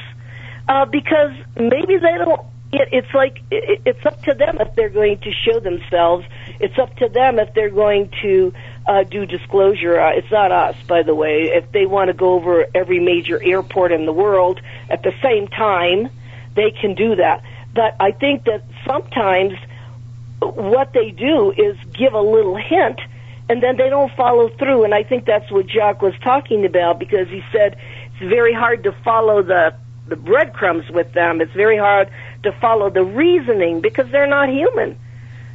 uh, 0.67 0.85
because 0.85 1.31
maybe 1.55 1.97
they 1.97 2.17
don't 2.17 2.41
it, 2.71 2.89
it's 2.91 3.13
like 3.13 3.41
it, 3.51 3.81
it's 3.85 4.05
up 4.05 4.21
to 4.23 4.33
them 4.33 4.57
if 4.59 4.75
they're 4.75 4.89
going 4.89 5.19
to 5.19 5.31
show 5.31 5.59
themselves. 5.59 6.25
It's 6.59 6.77
up 6.79 6.95
to 6.97 7.09
them 7.09 7.39
if 7.39 7.53
they're 7.53 7.69
going 7.69 8.11
to 8.21 8.53
uh, 8.87 9.03
do 9.03 9.25
disclosure. 9.25 9.99
Uh, 9.99 10.11
it's 10.13 10.31
not 10.31 10.51
us, 10.51 10.75
by 10.87 11.03
the 11.03 11.15
way. 11.15 11.51
If 11.53 11.71
they 11.71 11.85
want 11.85 12.07
to 12.07 12.13
go 12.13 12.33
over 12.33 12.65
every 12.73 12.99
major 12.99 13.41
airport 13.41 13.91
in 13.91 14.05
the 14.05 14.13
world 14.13 14.61
at 14.89 15.03
the 15.03 15.13
same 15.21 15.47
time, 15.47 16.09
they 16.55 16.71
can 16.71 16.95
do 16.95 17.15
that. 17.15 17.43
But 17.73 17.95
I 17.99 18.11
think 18.11 18.45
that 18.45 18.63
sometimes 18.85 19.53
what 20.39 20.93
they 20.93 21.11
do 21.11 21.51
is 21.51 21.77
give 21.93 22.13
a 22.13 22.21
little 22.21 22.55
hint 22.55 22.99
and 23.49 23.61
then 23.61 23.77
they 23.77 23.89
don't 23.89 24.11
follow 24.15 24.49
through. 24.49 24.83
And 24.83 24.93
I 24.93 25.03
think 25.03 25.25
that's 25.25 25.51
what 25.51 25.67
Jacques 25.67 26.01
was 26.01 26.13
talking 26.23 26.65
about 26.65 26.99
because 26.99 27.27
he 27.27 27.43
said 27.51 27.77
it's 28.07 28.29
very 28.29 28.53
hard 28.53 28.83
to 28.83 28.91
follow 29.03 29.41
the 29.41 29.75
the 30.07 30.15
breadcrumbs 30.17 30.89
with 30.89 31.13
them. 31.13 31.39
It's 31.39 31.53
very 31.53 31.77
hard 31.77 32.09
to 32.43 32.51
follow 32.53 32.89
the 32.89 33.03
reasoning 33.03 33.79
because 33.79 34.09
they're 34.11 34.27
not 34.27 34.49
human. 34.49 34.99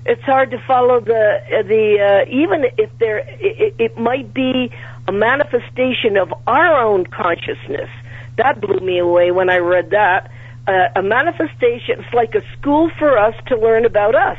It's 0.09 0.23
hard 0.23 0.53
to 0.53 0.59
follow 0.67 1.01
the 1.01 1.41
the 1.67 2.25
uh, 2.27 2.31
even 2.31 2.65
if 2.79 2.97
there 2.99 3.19
it, 3.19 3.75
it 3.79 3.99
might 3.99 4.33
be 4.33 4.71
a 5.09 5.13
manifestation 5.13 6.17
of 6.17 6.33
our 6.47 6.81
own 6.81 7.07
consciousness. 7.07 7.91
That 8.37 8.61
blew 8.61 8.79
me 8.81 8.99
away 8.99 9.31
when 9.31 9.51
I 9.51 9.59
read 9.59 9.91
that. 9.91 10.31
Uh, 10.67 10.89
a 10.97 11.03
manifestation. 11.03 12.01
It's 12.01 12.15
like 12.15 12.35
a 12.35 12.43
school 12.57 12.91
for 12.99 13.19
us 13.19 13.35
to 13.49 13.57
learn 13.57 13.85
about 13.85 14.15
us. 14.15 14.39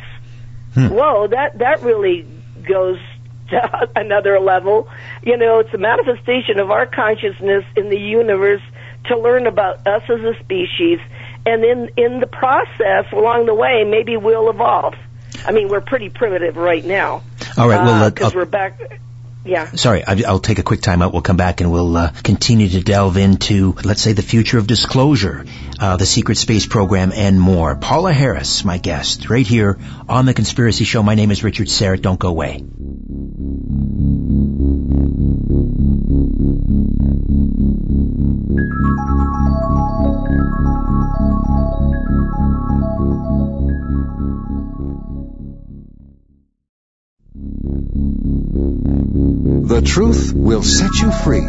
Hmm. 0.74 0.88
Whoa, 0.90 1.28
that 1.28 1.58
that 1.60 1.82
really 1.84 2.26
goes 2.68 3.00
to 3.50 3.90
another 3.96 4.40
level. 4.40 4.90
You 5.24 5.38
know, 5.38 5.60
it's 5.60 5.74
a 5.74 5.78
manifestation 5.78 6.60
of 6.60 6.72
our 6.72 6.86
consciousness 6.86 7.66
in 7.76 7.90
the 7.90 8.00
universe 8.00 8.62
to 9.06 9.18
learn 9.18 9.48
about 9.48 9.88
us 9.88 10.04
as 10.10 10.20
a 10.20 10.38
species 10.40 11.00
and 11.48 11.64
in 11.64 11.90
in 11.96 12.20
the 12.20 12.28
process 12.28 13.06
along 13.14 13.46
the 13.46 13.54
way, 13.54 13.86
maybe 13.86 14.18
we'll 14.18 14.50
evolve. 14.50 14.96
I 15.48 15.52
mean, 15.52 15.70
we're 15.70 15.82
pretty 15.82 16.10
primitive 16.10 16.58
right 16.58 16.84
now. 16.84 17.24
All 17.58 17.70
right, 17.70 17.84
well, 17.84 18.12
because 18.12 18.34
uh, 18.34 18.38
we're 18.38 18.46
back. 18.46 18.80
Yeah. 19.46 19.72
Sorry, 19.72 20.04
I'll 20.04 20.40
take 20.40 20.60
a 20.60 20.64
quick 20.64 20.82
time 20.82 21.02
out. 21.02 21.14
We'll 21.14 21.22
come 21.22 21.38
back 21.38 21.62
and 21.62 21.72
we'll 21.72 21.96
uh, 21.96 22.12
continue 22.22 22.68
to 22.68 22.82
delve 22.82 23.16
into, 23.16 23.74
let's 23.86 24.02
say, 24.02 24.12
the 24.12 24.22
future 24.22 24.58
of 24.58 24.68
disclosure, 24.68 25.46
uh, 25.80 25.96
the 25.96 26.06
secret 26.06 26.38
space 26.38 26.68
program, 26.68 27.14
and 27.16 27.40
more. 27.40 27.78
Paola 27.78 28.12
Harris, 28.12 28.66
my 28.66 28.78
guest, 28.78 29.30
right 29.30 29.48
here 29.48 29.80
on 30.10 30.26
the 30.26 30.34
Conspiracy 30.34 30.84
Show. 30.84 31.02
My 31.02 31.16
name 31.16 31.32
is 31.32 31.46
Richard 31.46 31.68
Syrett. 31.68 32.02
Don't 32.02 32.20
go 32.20 32.28
away. 32.28 32.62
The 49.68 49.82
truth 49.82 50.32
will 50.34 50.64
set 50.64 50.94
you 51.02 51.12
free, 51.12 51.46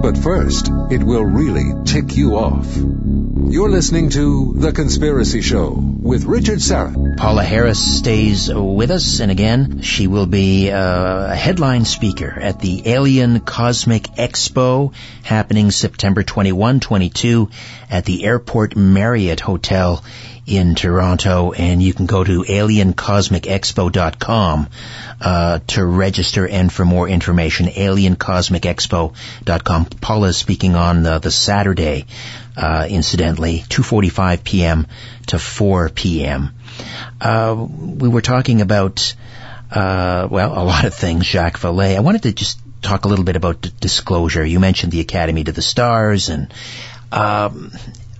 but 0.00 0.16
first, 0.16 0.68
it 0.92 1.02
will 1.02 1.24
really 1.24 1.74
tick 1.84 2.16
you 2.16 2.36
off. 2.36 2.64
You're 2.76 3.68
listening 3.68 4.10
to 4.10 4.52
The 4.54 4.70
Conspiracy 4.70 5.42
Show 5.42 5.70
with 5.72 6.24
Richard 6.24 6.60
Syrett. 6.60 7.16
Paola 7.16 7.42
Harris 7.42 7.80
stays 7.80 8.48
with 8.48 8.92
us, 8.92 9.18
and 9.18 9.32
again, 9.32 9.82
she 9.82 10.06
will 10.06 10.26
be 10.26 10.70
uh, 10.70 11.32
a 11.32 11.34
headline 11.34 11.84
speaker 11.84 12.30
at 12.30 12.60
the 12.60 12.88
Alien 12.90 13.40
Cosmic 13.40 14.04
Expo 14.04 14.94
happening 15.24 15.72
September 15.72 16.22
21, 16.22 16.78
22 16.78 17.50
at 17.90 18.04
the 18.04 18.24
Airport 18.24 18.76
Marriott 18.76 19.40
Hotel 19.40 20.04
in 20.48 20.74
Toronto, 20.74 21.52
and 21.52 21.80
you 21.82 21.92
can 21.92 22.06
go 22.06 22.24
to 22.24 22.42
aliencosmicexpo.com 22.42 24.68
uh, 25.20 25.58
to 25.66 25.84
register 25.84 26.48
and 26.48 26.72
for 26.72 26.86
more 26.86 27.06
information. 27.08 27.66
Aliencosmicexpo.com. 27.66 29.84
Paola 30.00 30.28
is 30.28 30.38
speaking 30.38 30.74
on 30.74 31.02
the, 31.02 31.18
the 31.18 31.30
Saturday, 31.30 32.06
uh, 32.56 32.86
incidentally, 32.88 33.58
2:45 33.68 34.42
p.m. 34.42 34.86
to 35.26 35.38
4 35.38 35.90
p.m. 35.90 36.54
Uh, 37.20 37.66
we 37.78 38.08
were 38.08 38.22
talking 38.22 38.62
about 38.62 39.14
uh, 39.70 40.26
well, 40.30 40.52
a 40.52 40.64
lot 40.64 40.84
of 40.84 40.94
things, 40.94 41.26
Jacques 41.26 41.58
Vallée. 41.58 41.96
I 41.96 42.00
wanted 42.00 42.22
to 42.22 42.32
just 42.32 42.58
talk 42.80 43.04
a 43.04 43.08
little 43.08 43.24
bit 43.24 43.36
about 43.36 43.60
d- 43.60 43.70
disclosure. 43.80 44.42
You 44.44 44.60
mentioned 44.60 44.92
the 44.92 45.00
Academy 45.00 45.44
to 45.44 45.52
the 45.52 45.60
Stars, 45.60 46.30
and 46.30 46.54
um, 47.12 47.70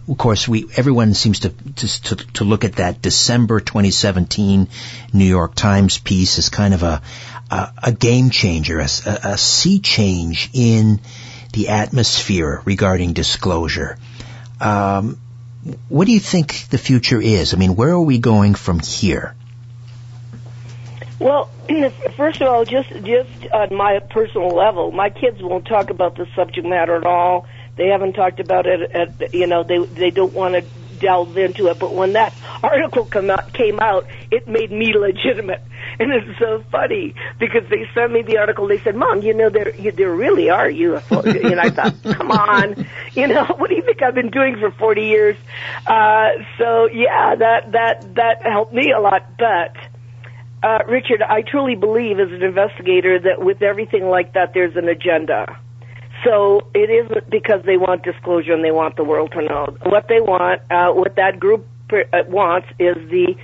of 0.09 0.17
course, 0.17 0.49
we 0.49 0.67
everyone 0.77 1.15
seems 1.15 1.41
to, 1.41 1.51
to 1.77 2.17
to 2.17 2.45
look 2.45 2.65
at 2.65 2.77
that 2.77 3.03
December 3.03 3.61
2017 3.61 4.69
New 5.13 5.25
York 5.25 5.55
Times 5.55 5.99
piece 5.99 6.39
as 6.39 6.49
kind 6.49 6.73
of 6.73 6.83
a 6.83 7.03
a, 7.51 7.73
a 7.85 7.93
game 7.93 8.31
changer, 8.31 8.81
a, 8.81 8.89
a, 9.05 9.39
sea 9.39 9.81
change 9.81 10.51
in 10.53 11.01
the 11.53 11.69
atmosphere 11.69 12.63
regarding 12.65 13.13
disclosure. 13.15 13.97
Um, 14.61 15.19
what 15.89 16.07
do 16.07 16.13
you 16.13 16.21
think 16.21 16.69
the 16.69 16.79
future 16.79 17.21
is? 17.21 17.55
I 17.55 17.57
mean, 17.57 17.75
where 17.75 17.91
are 17.91 18.01
we 18.01 18.19
going 18.19 18.55
from 18.55 18.81
here? 18.81 19.35
Well, 21.19 21.51
first 22.17 22.41
of 22.41 22.49
all, 22.49 22.65
just 22.65 22.89
just 22.89 23.31
on 23.53 23.75
my 23.75 23.99
personal 23.99 24.49
level, 24.49 24.91
my 24.91 25.11
kids 25.11 25.43
won't 25.43 25.67
talk 25.67 25.91
about 25.91 26.17
the 26.17 26.27
subject 26.35 26.67
matter 26.67 26.97
at 26.97 27.05
all 27.05 27.47
they 27.79 27.87
haven't 27.87 28.13
talked 28.13 28.41
about 28.41 28.67
it. 28.67 28.91
At, 28.91 29.33
you 29.33 29.47
know, 29.47 29.63
they 29.63 29.79
they 29.79 30.11
don't 30.11 30.35
want 30.35 30.55
to 30.55 30.65
delve 30.99 31.39
into 31.39 31.69
it. 31.69 31.79
But 31.79 31.95
when 31.95 32.13
that 32.13 32.35
article 32.63 33.05
come 33.05 33.31
out, 33.31 33.53
came 33.53 33.81
out, 33.81 34.07
it 34.31 34.47
made 34.49 34.71
me 34.71 34.93
legitimate, 34.95 35.63
and 35.99 36.13
it's 36.13 36.39
so 36.39 36.63
funny 36.71 37.15
because 37.39 37.63
they 37.71 37.89
sent 37.95 38.13
me 38.13 38.23
the 38.23 38.39
article. 38.39 38.67
They 38.67 38.81
said, 38.81 38.97
"Mom, 38.97 39.23
you 39.23 39.33
know 39.33 39.49
there 39.49 39.75
you, 39.77 39.93
there 39.93 40.13
really 40.13 40.51
are 40.51 40.69
UFOs." 40.69 41.25
and 41.51 41.61
I 41.61 41.71
thought, 41.71 41.95
"Come 42.03 42.31
on, 42.31 42.87
you 43.15 43.27
know 43.29 43.45
what 43.45 43.71
do 43.71 43.77
you 43.77 43.83
think 43.83 44.03
I've 44.03 44.15
been 44.15 44.31
doing 44.31 44.57
for 44.59 44.71
forty 44.73 45.07
years?" 45.07 45.37
Uh, 45.87 46.31
so 46.59 46.89
yeah, 46.93 47.37
that 47.37 47.73
that 47.73 48.15
that 48.17 48.43
helped 48.43 48.73
me 48.75 48.93
a 48.93 49.01
lot, 49.01 49.25
but. 49.39 49.75
Uh, 50.61 50.81
Richard, 50.89 51.23
I 51.23 51.43
truly 51.43 51.77
believe 51.77 52.19
as 52.19 52.33
an 52.33 52.43
investigator 52.43 53.17
that 53.21 53.41
with 53.41 53.63
everything 53.63 54.09
like 54.09 54.33
that, 54.33 54.55
there's 54.55 54.75
an 54.75 54.89
agenda 54.89 55.57
so 56.25 56.69
it 56.75 56.91
isn't 56.91 57.31
because 57.31 57.63
they 57.65 57.77
want 57.77 58.03
disclosure 58.03 58.53
and 58.53 58.65
they 58.65 58.71
want 58.71 58.97
the 58.97 59.05
world 59.05 59.33
to 59.33 59.43
know. 59.43 59.77
What 59.85 60.09
they 60.09 60.21
want, 60.21 60.63
uh, 60.71 60.93
what 60.93 61.17
that 61.17 61.39
group 61.39 61.67
uh, 61.93 62.23
wants, 62.29 62.69
is 62.79 62.97
the 63.11 63.37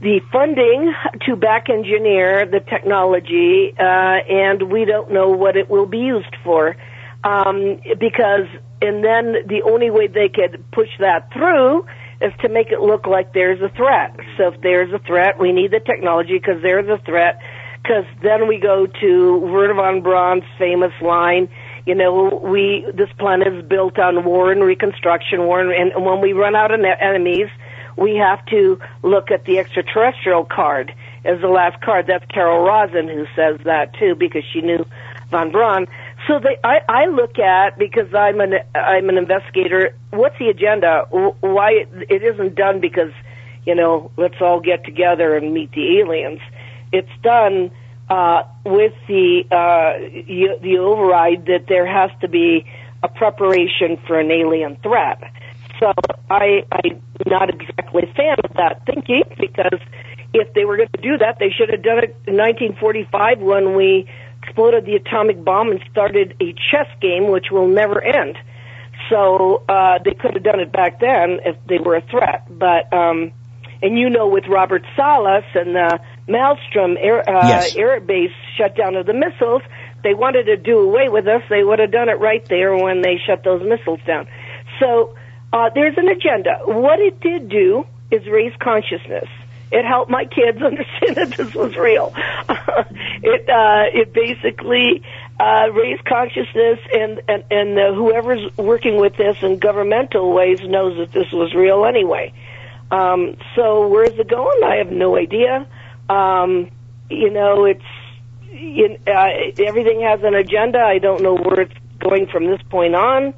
the 0.00 0.20
funding 0.30 0.94
to 1.26 1.34
back 1.34 1.68
engineer 1.68 2.46
the 2.46 2.60
technology, 2.60 3.74
uh, 3.78 3.82
and 3.82 4.70
we 4.70 4.84
don't 4.84 5.10
know 5.10 5.30
what 5.30 5.56
it 5.56 5.68
will 5.68 5.86
be 5.86 5.98
used 5.98 6.36
for. 6.44 6.76
Um, 7.24 7.80
because, 7.98 8.46
and 8.80 9.02
then 9.02 9.34
the 9.48 9.62
only 9.64 9.90
way 9.90 10.06
they 10.06 10.28
could 10.28 10.64
push 10.70 10.88
that 11.00 11.32
through 11.32 11.84
is 12.20 12.32
to 12.42 12.48
make 12.48 12.68
it 12.70 12.80
look 12.80 13.06
like 13.06 13.32
there's 13.32 13.60
a 13.60 13.68
threat. 13.70 14.16
So 14.36 14.48
if 14.48 14.60
there's 14.60 14.92
a 14.92 15.00
threat, 15.00 15.38
we 15.38 15.50
need 15.52 15.72
the 15.72 15.80
technology 15.80 16.38
because 16.38 16.62
there's 16.62 16.88
a 16.88 17.02
threat. 17.04 17.40
Because 17.82 18.04
then 18.22 18.46
we 18.46 18.58
go 18.58 18.86
to 18.86 19.38
Wernher 19.38 19.74
von 19.74 20.02
Braun's 20.02 20.44
famous 20.58 20.92
line, 21.00 21.48
you 21.88 21.94
know, 21.94 22.38
we 22.44 22.86
this 22.92 23.08
planet 23.18 23.48
is 23.48 23.64
built 23.64 23.98
on 23.98 24.22
war 24.22 24.52
and 24.52 24.62
reconstruction, 24.62 25.40
war 25.46 25.60
and, 25.62 25.92
and 25.92 26.04
when 26.04 26.20
we 26.20 26.34
run 26.34 26.54
out 26.54 26.70
of 26.70 26.80
enemies, 26.84 27.48
we 27.96 28.16
have 28.16 28.44
to 28.46 28.78
look 29.02 29.30
at 29.30 29.46
the 29.46 29.58
extraterrestrial 29.58 30.44
card 30.44 30.94
as 31.24 31.40
the 31.40 31.48
last 31.48 31.80
card. 31.80 32.06
That's 32.06 32.26
Carol 32.26 32.62
Rosin 32.62 33.08
who 33.08 33.24
says 33.34 33.58
that 33.64 33.94
too, 33.94 34.14
because 34.14 34.44
she 34.52 34.60
knew 34.60 34.84
von 35.30 35.50
Braun. 35.50 35.86
So 36.26 36.38
they, 36.38 36.58
I, 36.62 36.80
I 36.90 37.06
look 37.06 37.38
at 37.38 37.78
because 37.78 38.12
I'm 38.12 38.42
an 38.42 38.56
I'm 38.74 39.08
an 39.08 39.16
investigator. 39.16 39.94
What's 40.10 40.38
the 40.38 40.48
agenda? 40.48 41.06
Why 41.10 41.70
it, 41.70 41.88
it 42.10 42.22
isn't 42.22 42.54
done 42.54 42.80
because 42.80 43.12
you 43.64 43.74
know 43.74 44.10
let's 44.18 44.42
all 44.42 44.60
get 44.60 44.84
together 44.84 45.34
and 45.34 45.54
meet 45.54 45.72
the 45.72 46.00
aliens. 46.00 46.40
It's 46.92 47.08
done 47.22 47.70
uh, 48.10 48.42
with 48.64 48.94
the 49.06 49.44
uh, 49.50 49.98
the 50.62 50.78
override 50.78 51.46
that 51.46 51.66
there 51.68 51.86
has 51.86 52.10
to 52.20 52.28
be 52.28 52.64
a 53.02 53.08
preparation 53.08 53.98
for 54.06 54.18
an 54.18 54.30
alien 54.30 54.76
threat. 54.82 55.20
So 55.78 55.92
I, 56.28 56.64
I'm 56.72 57.00
not 57.26 57.50
exactly 57.50 58.02
a 58.02 58.14
fan 58.14 58.36
of 58.42 58.56
that 58.56 58.84
thinking 58.84 59.22
because 59.38 59.78
if 60.34 60.52
they 60.54 60.64
were 60.64 60.76
going 60.76 60.88
to 60.94 61.02
do 61.02 61.18
that, 61.18 61.38
they 61.38 61.50
should 61.50 61.70
have 61.70 61.82
done 61.82 61.98
it 61.98 62.16
in 62.26 62.36
1945 62.36 63.38
when 63.38 63.76
we 63.76 64.10
exploded 64.42 64.86
the 64.86 64.96
atomic 64.96 65.42
bomb 65.44 65.70
and 65.70 65.80
started 65.90 66.34
a 66.40 66.52
chess 66.70 66.88
game 67.00 67.30
which 67.30 67.50
will 67.50 67.68
never 67.68 68.02
end. 68.02 68.36
So 69.08 69.62
uh, 69.68 69.98
they 70.04 70.14
could 70.14 70.34
have 70.34 70.42
done 70.42 70.60
it 70.60 70.72
back 70.72 71.00
then 71.00 71.40
if 71.44 71.56
they 71.66 71.78
were 71.78 71.96
a 71.96 72.02
threat. 72.02 72.44
But 72.50 72.92
um, 72.92 73.32
and 73.80 73.98
you 73.98 74.10
know, 74.10 74.26
with 74.26 74.46
Robert 74.48 74.84
Salas 74.96 75.44
and 75.54 75.76
the 75.76 76.00
Malmstrom 76.28 76.96
air, 77.00 77.28
uh, 77.28 77.48
Yes. 77.48 77.76
air 77.76 78.00
base 78.00 78.32
shutdown 78.56 78.96
of 78.96 79.06
the 79.06 79.14
missiles, 79.14 79.62
they 80.02 80.14
wanted 80.14 80.44
to 80.44 80.56
do 80.56 80.78
away 80.80 81.08
with 81.08 81.26
us. 81.26 81.42
They 81.48 81.64
would 81.64 81.78
have 81.78 81.90
done 81.90 82.08
it 82.08 82.20
right 82.20 82.44
there 82.48 82.76
when 82.76 83.02
they 83.02 83.18
shut 83.26 83.42
those 83.44 83.62
missiles 83.62 84.00
down. 84.06 84.28
So 84.78 85.14
uh, 85.52 85.70
there's 85.74 85.96
an 85.96 86.08
agenda. 86.08 86.60
What 86.64 87.00
it 87.00 87.20
did 87.20 87.48
do 87.48 87.86
is 88.10 88.26
raise 88.26 88.52
consciousness. 88.60 89.28
It 89.70 89.84
helped 89.84 90.10
my 90.10 90.24
kids 90.24 90.62
understand 90.62 91.16
that 91.16 91.34
this 91.36 91.54
was 91.54 91.76
real. 91.76 92.12
it 93.22 93.48
uh, 93.48 93.84
it 93.92 94.12
basically 94.12 95.02
uh, 95.38 95.68
raised 95.72 96.04
consciousness, 96.04 96.78
and 96.92 97.20
and 97.28 97.44
and 97.50 97.78
uh, 97.78 97.92
whoever's 97.92 98.56
working 98.56 98.96
with 98.98 99.16
this 99.16 99.36
in 99.42 99.58
governmental 99.58 100.32
ways 100.32 100.60
knows 100.62 100.96
that 100.98 101.12
this 101.12 101.30
was 101.32 101.54
real 101.54 101.84
anyway. 101.84 102.32
Um, 102.90 103.36
so 103.54 103.88
where's 103.88 104.18
it 104.18 104.28
going? 104.28 104.62
I 104.64 104.76
have 104.76 104.90
no 104.90 105.16
idea. 105.16 105.66
Um, 106.08 106.70
you 107.10 107.30
know, 107.30 107.64
it's 107.64 107.84
you, 108.50 108.98
uh, 109.06 109.28
everything 109.58 110.00
has 110.02 110.22
an 110.22 110.34
agenda. 110.34 110.80
I 110.80 110.98
don't 110.98 111.22
know 111.22 111.36
where 111.36 111.60
it's 111.60 111.74
going 111.98 112.26
from 112.26 112.46
this 112.46 112.62
point 112.62 112.94
on. 112.94 113.34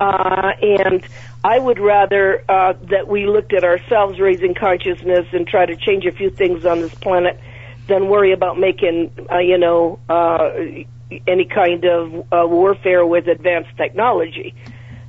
Uh, 0.00 0.52
and 0.60 1.06
I 1.44 1.58
would 1.58 1.78
rather 1.78 2.42
uh, 2.48 2.74
that 2.90 3.06
we 3.08 3.26
looked 3.26 3.52
at 3.52 3.64
ourselves 3.64 4.18
raising 4.18 4.54
consciousness 4.54 5.26
and 5.32 5.46
try 5.46 5.66
to 5.66 5.76
change 5.76 6.04
a 6.06 6.12
few 6.12 6.30
things 6.30 6.64
on 6.64 6.80
this 6.80 6.94
planet 6.94 7.38
than 7.86 8.08
worry 8.08 8.32
about 8.32 8.58
making, 8.58 9.12
uh, 9.30 9.38
you 9.38 9.58
know, 9.58 9.98
uh, 10.08 10.50
any 11.26 11.44
kind 11.44 11.84
of 11.84 12.14
uh, 12.32 12.46
warfare 12.46 13.06
with 13.06 13.28
advanced 13.28 13.76
technology. 13.76 14.54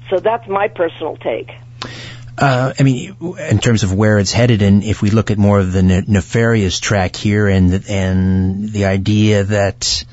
So 0.10 0.20
that's 0.20 0.48
my 0.48 0.68
personal 0.68 1.18
take. 1.18 1.52
Uh, 2.38 2.74
I 2.78 2.84
mean, 2.84 3.16
in 3.50 3.60
terms 3.60 3.84
of 3.84 3.94
where 3.94 4.20
it's 4.20 4.34
headed, 4.34 4.62
and 4.62 4.84
if 4.84 5.02
we 5.02 5.10
look 5.10 5.32
at 5.32 5.38
more 5.38 5.60
of 5.60 5.72
the 5.72 5.84
ne- 5.84 6.04
nefarious 6.06 6.80
track 6.80 7.16
here, 7.16 7.48
and 7.48 7.86
and 7.88 8.70
the 8.70 8.86
idea 8.86 9.46
that 9.46 10.04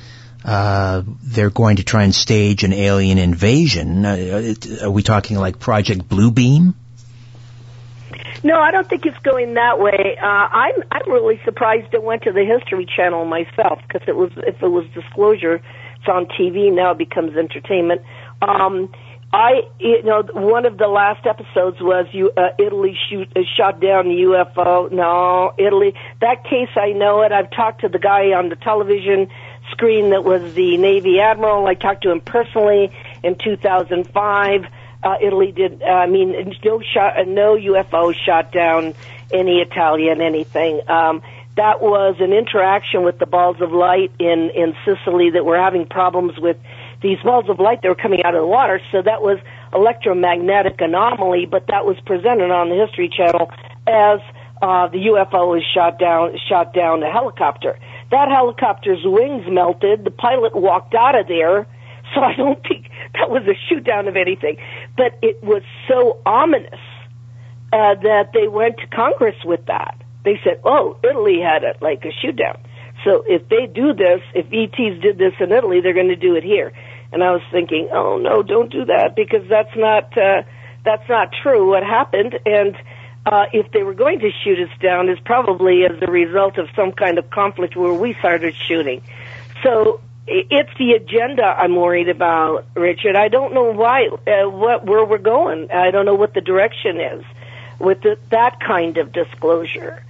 uh, 0.44 1.02
they're 1.22 1.50
going 1.50 1.76
to 1.76 1.84
try 1.84 2.04
and 2.04 2.14
stage 2.14 2.62
an 2.62 2.72
alien 2.72 3.18
invasion, 3.18 4.04
uh, 4.04 4.16
it, 4.18 4.82
are 4.82 4.90
we 4.90 5.02
talking 5.02 5.36
like 5.36 5.58
Project 5.58 6.08
Bluebeam? 6.08 6.74
No, 8.44 8.60
I 8.60 8.70
don't 8.70 8.88
think 8.88 9.04
it's 9.06 9.18
going 9.18 9.54
that 9.54 9.80
way. 9.80 10.16
Uh, 10.20 10.26
I'm 10.26 10.74
I'm 10.90 11.10
really 11.10 11.40
surprised 11.44 11.92
it 11.92 12.02
went 12.02 12.22
to 12.22 12.32
the 12.32 12.44
History 12.44 12.86
Channel 12.86 13.24
myself 13.24 13.80
because 13.86 14.06
it 14.06 14.16
was 14.16 14.30
if 14.36 14.62
it 14.62 14.68
was 14.68 14.86
disclosure, 14.94 15.60
it's 15.96 16.08
on 16.08 16.26
TV 16.26 16.72
now. 16.72 16.92
It 16.92 16.98
becomes 16.98 17.36
entertainment. 17.36 18.02
Um, 18.40 18.92
I 19.32 19.62
you 19.78 20.02
know 20.02 20.22
one 20.32 20.66
of 20.66 20.76
the 20.76 20.88
last 20.88 21.26
episodes 21.26 21.80
was 21.80 22.06
you 22.12 22.30
uh, 22.36 22.50
Italy 22.58 22.98
shoot 23.08 23.28
uh, 23.34 23.40
shot 23.56 23.80
down 23.80 24.08
the 24.08 24.22
UFO. 24.22 24.90
No, 24.92 25.54
Italy. 25.58 25.94
That 26.20 26.44
case 26.44 26.68
I 26.76 26.92
know 26.92 27.22
it. 27.22 27.32
I've 27.32 27.50
talked 27.50 27.80
to 27.80 27.88
the 27.88 27.98
guy 27.98 28.32
on 28.32 28.50
the 28.50 28.56
television 28.56 29.28
screen 29.70 30.10
that 30.10 30.24
was 30.24 30.52
the 30.54 30.76
Navy 30.76 31.20
admiral. 31.20 31.66
I 31.66 31.74
talked 31.74 32.02
to 32.02 32.10
him 32.10 32.20
personally 32.20 32.90
in 33.22 33.36
2005 33.36 34.66
uh, 35.02 35.16
Italy 35.20 35.52
did. 35.52 35.82
Uh, 35.82 35.86
I 35.86 36.06
mean, 36.06 36.54
no 36.64 36.80
shot, 36.80 37.18
uh, 37.18 37.24
no 37.24 37.56
UFO 37.56 38.14
shot 38.14 38.52
down 38.52 38.94
any 39.32 39.60
Italian 39.60 40.20
anything. 40.20 40.80
Um, 40.88 41.22
that 41.56 41.82
was 41.82 42.16
an 42.20 42.32
interaction 42.32 43.02
with 43.02 43.18
the 43.18 43.26
balls 43.26 43.60
of 43.60 43.72
light 43.72 44.12
in 44.18 44.50
in 44.50 44.74
Sicily 44.84 45.30
that 45.30 45.44
were 45.44 45.58
having 45.58 45.86
problems 45.86 46.38
with 46.38 46.56
these 47.02 47.18
balls 47.24 47.48
of 47.48 47.58
light 47.58 47.82
that 47.82 47.88
were 47.88 47.94
coming 47.94 48.22
out 48.24 48.34
of 48.34 48.42
the 48.42 48.46
water. 48.46 48.80
So 48.90 49.02
that 49.02 49.22
was 49.22 49.38
electromagnetic 49.74 50.80
anomaly, 50.80 51.46
but 51.46 51.66
that 51.68 51.84
was 51.84 51.96
presented 52.06 52.50
on 52.50 52.68
the 52.68 52.76
History 52.76 53.08
Channel 53.08 53.50
as 53.86 54.20
uh, 54.62 54.86
the 54.88 55.10
UFO 55.10 55.48
was 55.48 55.64
shot 55.74 55.98
down 55.98 56.38
shot 56.48 56.72
down 56.72 57.02
a 57.02 57.10
helicopter. 57.10 57.78
That 58.10 58.28
helicopter's 58.28 59.02
wings 59.02 59.44
melted. 59.48 60.04
The 60.04 60.10
pilot 60.10 60.54
walked 60.54 60.94
out 60.94 61.18
of 61.18 61.26
there. 61.26 61.66
So 62.14 62.20
I 62.20 62.34
don't 62.34 62.62
think 62.68 62.90
that 63.14 63.30
was 63.30 63.42
a 63.48 63.56
shoot 63.68 63.84
down 63.84 64.06
of 64.06 64.16
anything. 64.16 64.58
But 64.96 65.18
it 65.22 65.42
was 65.42 65.62
so 65.88 66.20
ominous 66.26 66.80
uh, 67.72 67.94
that 68.02 68.30
they 68.34 68.48
went 68.48 68.76
to 68.78 68.86
Congress 68.86 69.36
with 69.44 69.66
that. 69.66 70.00
They 70.24 70.38
said, 70.44 70.60
"Oh, 70.62 70.98
Italy 71.02 71.40
had 71.40 71.64
it 71.64 71.80
like 71.80 72.04
a 72.04 72.12
shoot 72.12 72.36
down." 72.36 72.62
So 73.04 73.24
if 73.26 73.48
they 73.48 73.66
do 73.66 73.92
this, 73.94 74.20
if 74.34 74.46
ETs 74.52 75.02
did 75.02 75.18
this 75.18 75.32
in 75.40 75.50
Italy, 75.50 75.80
they're 75.80 75.94
going 75.94 76.08
to 76.08 76.16
do 76.16 76.36
it 76.36 76.44
here. 76.44 76.72
And 77.12 77.22
I 77.22 77.30
was 77.32 77.42
thinking, 77.50 77.88
"Oh 77.92 78.18
no, 78.18 78.42
don't 78.42 78.70
do 78.70 78.86
that 78.86 79.14
because 79.14 79.46
that's 79.48 79.74
not 79.76 80.16
uh, 80.16 80.42
that's 80.84 81.08
not 81.08 81.32
true. 81.42 81.70
What 81.70 81.82
happened?" 81.82 82.38
And 82.46 82.76
uh, 83.26 83.46
if 83.52 83.70
they 83.72 83.82
were 83.82 83.94
going 83.94 84.20
to 84.20 84.30
shoot 84.42 84.58
us 84.58 84.78
down, 84.80 85.08
is 85.08 85.18
probably 85.20 85.84
as 85.84 86.00
a 86.00 86.10
result 86.10 86.58
of 86.58 86.68
some 86.74 86.92
kind 86.92 87.18
of 87.18 87.30
conflict 87.30 87.76
where 87.76 87.92
we 87.92 88.14
started 88.14 88.54
shooting. 88.66 89.02
So 89.62 90.00
it's 90.26 90.70
the 90.78 90.92
agenda 90.92 91.42
I'm 91.42 91.76
worried 91.76 92.08
about, 92.08 92.66
Richard. 92.74 93.16
I 93.16 93.28
don't 93.28 93.52
know 93.54 93.72
why, 93.72 94.06
uh, 94.06 94.48
what 94.48 94.84
where 94.84 95.04
we're 95.04 95.18
going. 95.18 95.70
I 95.70 95.90
don't 95.90 96.06
know 96.06 96.14
what 96.14 96.34
the 96.34 96.40
direction 96.40 97.00
is 97.00 97.24
with 97.78 98.02
the, 98.02 98.18
that 98.30 98.60
kind 98.60 98.98
of 98.98 99.12
disclosure. 99.12 100.04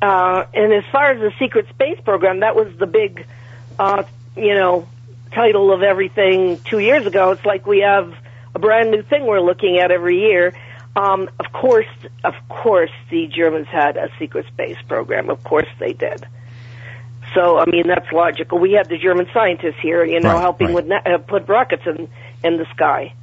Uh, 0.00 0.44
and 0.52 0.72
as 0.72 0.84
far 0.90 1.12
as 1.12 1.20
the 1.20 1.32
secret 1.38 1.68
space 1.68 2.00
program, 2.04 2.40
that 2.40 2.56
was 2.56 2.76
the 2.76 2.86
big, 2.86 3.24
uh, 3.78 4.02
you 4.36 4.54
know, 4.54 4.88
title 5.34 5.72
of 5.72 5.82
everything 5.82 6.60
two 6.64 6.78
years 6.78 7.06
ago. 7.06 7.32
It's 7.32 7.44
like 7.44 7.66
we 7.66 7.80
have 7.80 8.14
a 8.54 8.58
brand 8.58 8.90
new 8.90 9.02
thing 9.02 9.26
we're 9.26 9.40
looking 9.40 9.78
at 9.78 9.90
every 9.90 10.20
year. 10.20 10.54
Um, 10.94 11.30
of 11.40 11.52
course, 11.52 11.86
of 12.22 12.34
course, 12.48 12.90
the 13.10 13.26
Germans 13.26 13.68
had 13.68 13.96
a 13.96 14.10
secret 14.18 14.46
space 14.48 14.76
program. 14.86 15.30
Of 15.30 15.42
course, 15.42 15.68
they 15.78 15.94
did. 15.94 16.26
So, 17.34 17.58
I 17.58 17.64
mean, 17.66 17.88
that's 17.88 18.12
logical. 18.12 18.58
We 18.58 18.72
had 18.72 18.88
the 18.90 18.98
German 18.98 19.26
scientists 19.32 19.80
here, 19.80 20.04
you 20.04 20.20
know, 20.20 20.34
Right, 20.34 20.40
helping 20.40 20.66
right. 20.68 20.74
with 20.74 20.86
na- 20.86 21.14
uh, 21.14 21.18
put 21.18 21.48
rockets 21.48 21.84
in 21.86 22.08
in 22.44 22.58
the 22.58 22.66
sky. 22.74 23.14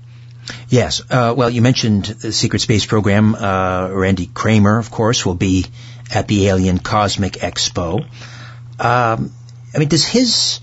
Yes. 0.69 1.01
Uh, 1.11 1.35
well, 1.37 1.49
you 1.49 1.61
mentioned 1.61 2.05
the 2.05 2.31
secret 2.31 2.59
space 2.59 2.85
program. 2.87 3.35
Uh, 3.35 3.89
Randy 3.91 4.25
Cramer, 4.25 4.79
of 4.79 4.89
course, 4.89 5.25
will 5.25 5.35
be 5.35 5.65
at 6.11 6.27
the 6.27 6.47
Alien 6.47 6.79
Cosmic 6.79 7.33
Expo. 7.33 8.01
Um, 8.79 9.31
I 9.73 9.77
mean, 9.77 9.89
does 9.89 10.05
his 10.05 10.59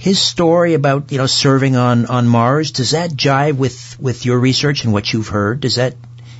his 0.00 0.18
story 0.18 0.72
about 0.72 1.12
you 1.12 1.18
know 1.18 1.26
serving 1.26 1.76
on 1.76 2.06
on 2.06 2.26
Mars 2.26 2.70
does 2.70 2.92
that 2.92 3.10
jive 3.10 3.58
with 3.58 4.00
with 4.00 4.24
your 4.24 4.38
research 4.38 4.84
and 4.84 4.94
what 4.94 5.12
you've 5.12 5.28
heard? 5.28 5.60
Does 5.60 5.74
that 5.76 5.94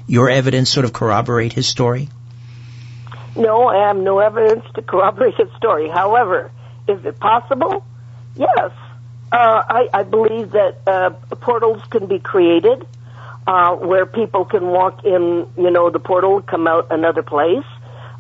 your 0.06 0.30
evidence 0.30 0.70
sort 0.70 0.86
of 0.86 0.94
corroborate 0.94 1.52
his 1.52 1.68
story? 1.68 2.08
No, 3.36 3.68
I 3.68 3.88
have 3.88 3.98
no 3.98 4.18
evidence 4.18 4.64
to 4.76 4.82
corroborate 4.82 5.34
his 5.34 5.48
story. 5.58 5.90
However, 5.90 6.50
is 6.88 7.04
it 7.04 7.20
possible? 7.20 7.84
Yes. 8.34 8.72
Uh, 9.30 9.62
I, 9.78 9.88
I 9.92 10.02
believe 10.04 10.52
that 10.52 10.78
uh, 10.86 11.10
portals 11.36 11.82
can 11.90 12.06
be 12.06 12.18
created 12.18 12.86
uh, 13.46 13.76
where 13.76 14.06
people 14.06 14.46
can 14.46 14.66
walk 14.68 15.04
in, 15.04 15.46
you 15.56 15.70
know, 15.70 15.90
the 15.90 16.00
portal, 16.00 16.40
come 16.40 16.66
out 16.66 16.88
another 16.90 17.22
place. 17.22 17.64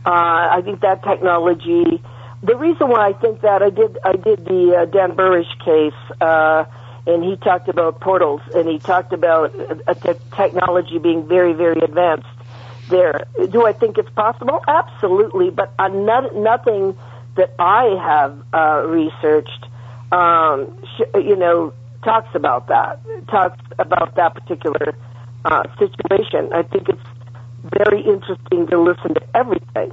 Uh, 0.04 0.10
I 0.56 0.60
think 0.62 0.80
that 0.82 1.02
technology. 1.02 2.02
The 2.42 2.56
reason 2.56 2.88
why 2.88 3.08
I 3.08 3.12
think 3.12 3.42
that 3.42 3.62
I 3.62 3.70
did 3.70 3.98
I 4.04 4.12
did 4.12 4.44
the 4.46 4.76
uh, 4.76 4.84
Dan 4.86 5.12
Burisch 5.12 5.52
case, 5.62 6.20
uh, 6.20 6.64
and 7.06 7.22
he 7.22 7.36
talked 7.36 7.68
about 7.68 8.00
portals, 8.00 8.40
and 8.54 8.66
he 8.68 8.78
talked 8.78 9.12
about 9.12 9.54
a 9.86 9.94
te- 9.94 10.20
technology 10.34 10.98
being 10.98 11.28
very 11.28 11.52
very 11.52 11.80
advanced 11.80 12.26
there. 12.88 13.26
Do 13.50 13.66
I 13.66 13.72
think 13.74 13.98
it's 13.98 14.10
possible? 14.10 14.60
Absolutely, 14.66 15.50
but 15.50 15.72
uh, 15.78 15.88
not, 15.88 16.34
nothing 16.34 16.96
that 17.36 17.54
I 17.58 17.84
have 18.02 18.42
uh, 18.52 18.86
researched, 18.88 19.66
um, 20.10 20.82
sh- 20.96 21.14
you 21.16 21.36
know, 21.36 21.72
talks 22.02 22.34
about 22.34 22.68
that. 22.68 23.00
Talks 23.28 23.60
about 23.78 24.14
that 24.16 24.34
particular 24.34 24.94
uh, 25.44 25.64
situation. 25.78 26.52
I 26.52 26.62
think 26.62 26.88
it's 26.88 27.08
very 27.78 28.00
interesting 28.00 28.66
to 28.68 28.80
listen 28.80 29.14
to 29.14 29.22
everything. 29.34 29.92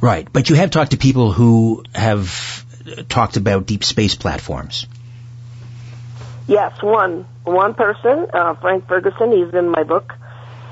Right. 0.00 0.28
But 0.32 0.50
you 0.50 0.56
have 0.56 0.70
talked 0.70 0.92
to 0.92 0.96
people 0.96 1.32
who 1.32 1.84
have 1.94 2.64
talked 3.08 3.36
about 3.36 3.66
deep 3.66 3.84
space 3.84 4.14
platforms. 4.14 4.86
Yes, 6.46 6.82
one 6.82 7.26
one 7.44 7.74
person, 7.74 8.26
uh, 8.32 8.54
Frank 8.54 8.86
Ferguson. 8.86 9.32
He's 9.32 9.54
in 9.54 9.70
my 9.70 9.82
book. 9.82 10.12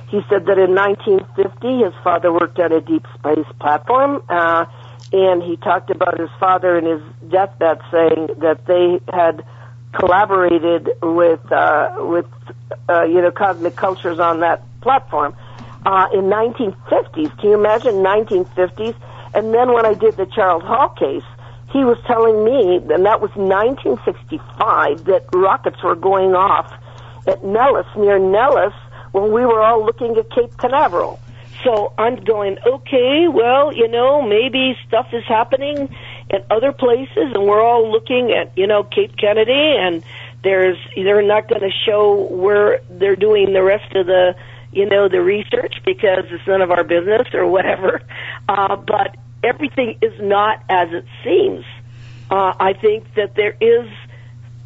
He 0.09 0.21
said 0.29 0.45
that 0.47 0.59
in 0.59 0.75
1950 0.75 1.85
his 1.85 1.95
father 2.05 2.31
worked 2.31 2.59
at 2.59 2.73
a 2.73 2.83
deep 2.83 3.07
space 3.15 3.47
platform, 3.59 4.23
uh, 4.29 4.67
and 5.13 5.43
he 5.43 5.57
talked 5.57 5.91
about 5.91 6.21
his 6.21 6.29
father 6.39 6.77
in 6.77 6.85
his 6.85 7.31
deathbed 7.31 7.81
saying 7.91 8.29
that 8.39 8.67
they 8.67 9.01
had 9.11 9.45
collaborated 9.93 10.91
with 11.03 11.41
uh, 11.51 11.97
with 12.01 12.27
uh, 12.89 13.05
you 13.05 13.23
know 13.23 13.31
cosmic 13.31 13.75
cultures 13.75 14.19
on 14.19 14.41
that 14.41 14.63
platform. 14.83 15.35
Uh, 15.87 16.09
in 16.13 16.25
1950s. 16.25 17.39
Can 17.39 17.51
you 17.51 17.55
imagine 17.55 17.95
1950s? 17.97 18.95
And 19.35 19.55
then 19.55 19.73
when 19.73 19.87
I 19.87 19.95
did 19.95 20.17
the 20.17 20.27
Charles 20.27 20.63
Hall 20.63 20.91
case, 20.91 21.25
he 21.73 21.85
was 21.85 21.97
telling 22.07 22.45
me, 22.45 22.77
and 22.95 23.07
that 23.07 23.21
was 23.21 23.31
1965, 23.35 25.05
that 25.05 25.25
rockets 25.35 25.83
were 25.83 25.97
going 25.97 26.35
off 26.35 26.71
at 27.27 27.43
Nellis, 27.45 27.87
near 27.97 28.19
Nellis, 28.19 28.75
when 29.13 29.33
we 29.33 29.45
were 29.47 29.63
all 29.63 29.85
looking 29.85 30.17
at 30.17 30.31
Cape 30.31 30.57
Canaveral. 30.59 31.19
So 31.65 31.93
I'm 31.97 32.17
going, 32.17 32.59
okay, 32.67 33.29
well, 33.29 33.73
you 33.73 33.89
know, 33.89 34.21
maybe 34.21 34.77
stuff 34.87 35.07
is 35.13 35.25
happening 35.27 35.95
at 36.31 36.45
other 36.51 36.73
places, 36.73 37.33
and 37.35 37.45
we're 37.47 37.63
all 37.63 37.91
looking 37.91 38.33
at, 38.33 38.57
you 38.59 38.67
know, 38.67 38.83
Cape 38.83 39.17
Kennedy, 39.17 39.77
and 39.79 40.03
there's 40.43 40.77
they're 40.97 41.23
not 41.23 41.49
going 41.49 41.61
to 41.61 41.71
show 41.87 42.27
where 42.31 42.81
they're 42.91 43.17
doing 43.17 43.53
the 43.53 43.63
rest 43.63 43.95
of 43.95 44.07
the, 44.07 44.35
you 44.73 44.87
know, 44.87 45.09
the 45.09 45.21
research 45.21 45.75
because 45.85 46.25
it's 46.31 46.47
none 46.47 46.63
of 46.63 46.71
our 46.71 46.85
business 46.85 47.29
or 47.35 47.47
whatever. 47.47 48.01
Uh, 48.49 48.77
but 48.77 49.17
everything 49.45 49.99
is 50.03 50.13
not 50.21 50.63
as 50.69 50.89
it 50.93 51.05
seems. 51.23 51.65
Uh, 52.31 52.55
I 52.59 52.73
think 52.73 53.15
that 53.15 53.35
there 53.35 53.55
is, 53.61 53.89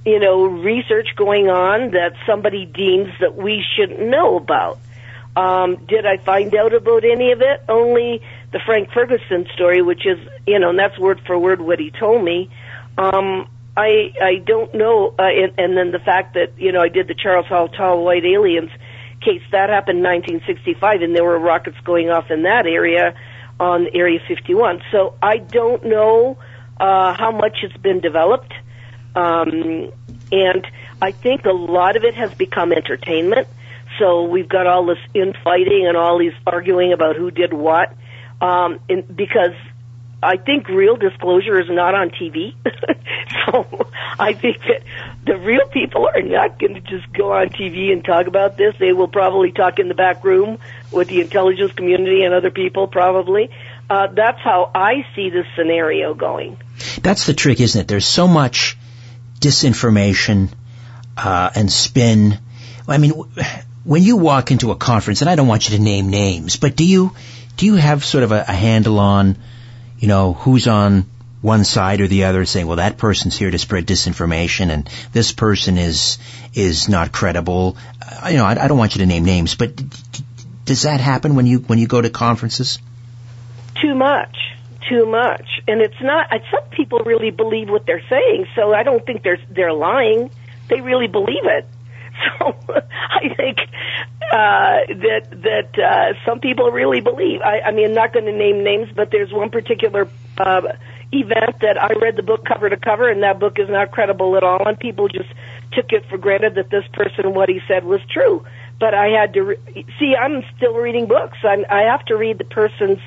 you 0.05 0.21
know, 0.21 0.45
research 0.45 1.09
going 1.16 1.49
on 1.49 1.90
that 1.90 2.12
somebody 2.27 2.64
deems 2.64 3.12
that 3.21 3.37
we 3.37 3.64
shouldn't 3.77 4.01
know 4.01 4.37
about. 4.37 4.79
Um, 5.35 5.85
did 5.87 6.07
I 6.07 6.16
find 6.19 6.55
out 6.55 6.73
about 6.73 7.05
any 7.05 7.33
of 7.33 7.42
it? 7.42 7.62
Only 7.69 8.23
the 8.53 8.61
Frank 8.64 8.90
Ferguson 8.92 9.47
story, 9.55 9.83
which 9.83 10.07
is, 10.07 10.19
you 10.47 10.59
know, 10.59 10.71
and 10.71 10.79
that's 10.79 10.99
word 10.99 11.21
for 11.27 11.37
word 11.38 11.61
what 11.61 11.79
he 11.79 11.90
told 11.90 12.25
me. 12.25 12.49
Um, 12.97 13.49
I 13.77 14.14
I 14.23 14.37
don't 14.37 14.73
know, 14.75 15.14
uh, 15.19 15.25
and, 15.25 15.53
and 15.59 15.77
then 15.77 15.90
the 15.90 15.99
fact 15.99 16.35
that 16.35 16.59
you 16.59 16.73
know 16.73 16.81
I 16.81 16.88
did 16.88 17.09
the 17.09 17.14
Charles 17.14 17.47
Hall 17.47 17.69
Tall 17.69 18.03
White 18.03 18.25
Aliens 18.25 18.71
case 19.27 19.43
that 19.51 19.69
happened 19.69 19.99
in 19.99 20.05
1965, 20.05 21.03
and 21.03 21.15
there 21.15 21.25
were 21.25 21.39
rockets 21.39 21.77
going 21.85 22.11
off 22.11 22.31
in 22.31 22.43
that 22.45 22.67
area 22.67 23.15
on 23.59 23.89
Area 23.93 24.21
51. 24.29 24.83
So 24.93 25.15
I 25.23 25.39
don't 25.39 25.85
know 25.85 26.39
uh, 26.79 27.12
how 27.15 27.33
much 27.33 27.59
has 27.62 27.73
been 27.83 28.01
developed, 28.01 28.53
um, 29.15 29.91
and 30.31 30.67
I 31.03 31.11
think 31.11 31.45
a 31.45 31.53
lot 31.53 31.97
of 31.97 32.05
it 32.05 32.15
has 32.15 32.33
become 32.35 32.73
entertainment. 32.73 33.49
So 33.99 34.25
we've 34.25 34.49
got 34.49 34.67
all 34.67 34.87
this 34.87 34.99
infighting 35.15 35.87
and 35.87 35.97
all 35.97 36.19
these 36.19 36.35
arguing 36.47 36.93
about 36.93 37.17
who 37.17 37.31
did 37.31 37.53
what, 37.53 37.95
um, 38.41 38.79
in, 38.89 39.03
because 39.03 39.55
I 40.27 40.37
think 40.37 40.69
real 40.69 40.97
disclosure 40.97 41.61
is 41.61 41.69
not 41.71 41.95
on 41.95 42.11
TV. 42.11 42.55
so 43.47 43.89
I 44.19 44.33
think 44.35 44.59
that 44.62 44.83
the 45.25 45.37
real 45.37 45.69
people 45.69 46.09
are 46.09 46.23
not 46.23 46.59
going 46.59 46.75
to 46.75 46.81
just 46.81 47.12
go 47.12 47.33
on 47.33 47.51
TV 47.51 47.93
and 47.93 48.05
talk 48.05 48.27
about 48.27 48.57
this. 48.57 48.75
They 48.79 48.93
will 48.93 49.09
probably 49.09 49.53
talk 49.53 49.79
in 49.79 49.89
the 49.89 49.95
back 49.95 50.25
room 50.25 50.59
with 50.91 51.09
the 51.09 51.21
intelligence 51.21 51.73
community 51.73 52.25
and 52.25 52.35
other 52.35 52.51
people, 52.51 52.89
probably. 52.89 53.51
Uh, 53.89 54.09
that's 54.09 54.41
how 54.41 54.71
I 54.75 55.07
see 55.15 55.31
this 55.31 55.47
scenario 55.57 56.15
going. 56.15 56.59
That's 57.03 57.27
the 57.27 57.35
trick, 57.35 57.61
isn't 57.61 57.83
it? 57.83 57.89
There's 57.89 58.07
so 58.07 58.27
much 58.27 58.77
disinformation 59.41 60.53
uh, 61.17 61.51
and 61.55 61.71
spin. 61.71 62.39
I 62.89 62.99
mean, 62.99 63.12
when 63.85 64.03
you 64.03 64.17
walk 64.17 64.51
into 64.51 64.73
a 64.73 64.77
conference, 64.77 65.21
and 65.21 65.31
I 65.31 65.37
don't 65.37 65.47
want 65.47 65.69
you 65.69 65.77
to 65.77 65.83
name 65.83 66.11
names, 66.11 66.57
but 66.57 66.75
do 66.75 66.85
you 66.85 67.12
do 67.57 67.67
you 67.67 67.75
have 67.75 68.05
sort 68.05 68.25
of 68.25 68.33
a, 68.33 68.45
a 68.49 68.53
handle 68.53 68.99
on, 68.99 69.39
you 70.07 70.12
know, 70.12 70.35
who's 70.35 70.69
on 70.69 71.05
one 71.42 71.64
side 71.64 72.01
or 72.01 72.07
the 72.07 72.27
other, 72.27 72.45
saying, 72.45 72.69
well, 72.69 72.77
that 72.77 72.97
person's 72.97 73.37
here 73.37 73.51
to 73.51 73.59
spread 73.59 73.87
disinformation, 73.87 74.71
and 74.71 74.88
this 75.12 75.33
person 75.33 75.79
is 75.79 76.19
is 76.55 76.88
not 76.88 77.11
credible. 77.11 77.77
Uh, 78.01 78.29
you 78.29 78.37
know, 78.37 78.45
I, 78.45 78.53
I 78.53 78.69
don't 78.69 78.79
want 78.79 78.95
you 78.95 79.01
to 79.01 79.07
name 79.07 79.25
names, 79.25 79.57
but 79.57 79.73
does 80.64 80.83
that 80.83 81.01
happen 81.01 81.35
when 81.35 81.47
you 81.47 81.59
when 81.59 81.81
you 81.81 81.88
go 81.88 82.01
to 82.01 82.09
conferences? 82.09 82.79
Too 83.83 83.97
much 83.97 84.37
too 84.88 85.05
much 85.05 85.49
and 85.66 85.81
it's 85.81 86.01
not 86.01 86.29
some 86.53 86.62
people 86.71 87.01
really 87.01 87.33
believe 87.33 87.69
what 87.69 87.85
they're 87.87 88.07
saying 88.09 88.47
so 88.55 88.73
i 88.73 88.85
don't 88.85 89.05
think 89.05 89.21
they're 89.25 89.40
they're 89.51 89.73
lying 89.73 90.31
they 90.69 90.81
really 90.81 91.09
believe 91.09 91.42
it 91.42 91.66
So 92.38 92.55
I 92.68 93.35
think 93.35 93.59
uh, 94.31 94.76
that 94.88 95.26
that 95.42 95.79
uh, 95.79 96.14
some 96.24 96.40
people 96.40 96.70
really 96.70 97.00
believe. 97.00 97.40
I, 97.40 97.61
I 97.61 97.70
mean, 97.72 97.87
I'm 97.87 97.94
not 97.94 98.12
going 98.12 98.26
to 98.26 98.33
name 98.33 98.64
names, 98.64 98.88
but 98.94 99.11
there's 99.11 99.33
one 99.33 99.50
particular 99.50 100.09
uh, 100.38 100.62
event 101.12 101.61
that 101.61 101.81
I 101.81 101.92
read 102.00 102.16
the 102.16 102.22
book 102.22 102.44
cover 102.44 102.68
to 102.68 102.76
cover, 102.76 103.09
and 103.09 103.22
that 103.22 103.38
book 103.38 103.59
is 103.59 103.68
not 103.68 103.90
credible 103.90 104.37
at 104.37 104.42
all, 104.42 104.66
and 104.66 104.79
people 104.79 105.09
just 105.09 105.29
took 105.72 105.92
it 105.92 106.05
for 106.09 106.18
granted 106.18 106.57
that 106.57 106.70
this 106.70 106.85
person 106.92 107.35
what 107.35 107.48
he 107.48 107.61
said 107.68 107.85
was 107.85 108.00
true. 108.11 108.44
But 108.79 108.94
I 108.94 109.09
had 109.09 109.35
to 109.35 109.42
re- 109.42 109.87
see. 109.98 110.14
I'm 110.14 110.44
still 110.57 110.74
reading 110.74 111.07
books. 111.07 111.38
I'm, 111.42 111.64
I 111.70 111.83
have 111.83 112.05
to 112.07 112.16
read 112.16 112.38
the 112.38 112.44
person's 112.44 113.00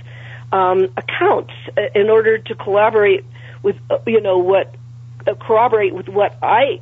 um, 0.51 0.85
accounts 0.97 1.53
uh, 1.77 1.81
in 1.93 2.09
order 2.09 2.37
to 2.37 2.55
collaborate 2.55 3.25
with 3.61 3.75
uh, 3.89 3.99
you 4.07 4.21
know 4.21 4.37
what 4.37 4.73
uh, 5.27 5.35
corroborate 5.35 5.93
with 5.93 6.07
what 6.09 6.37
I 6.41 6.81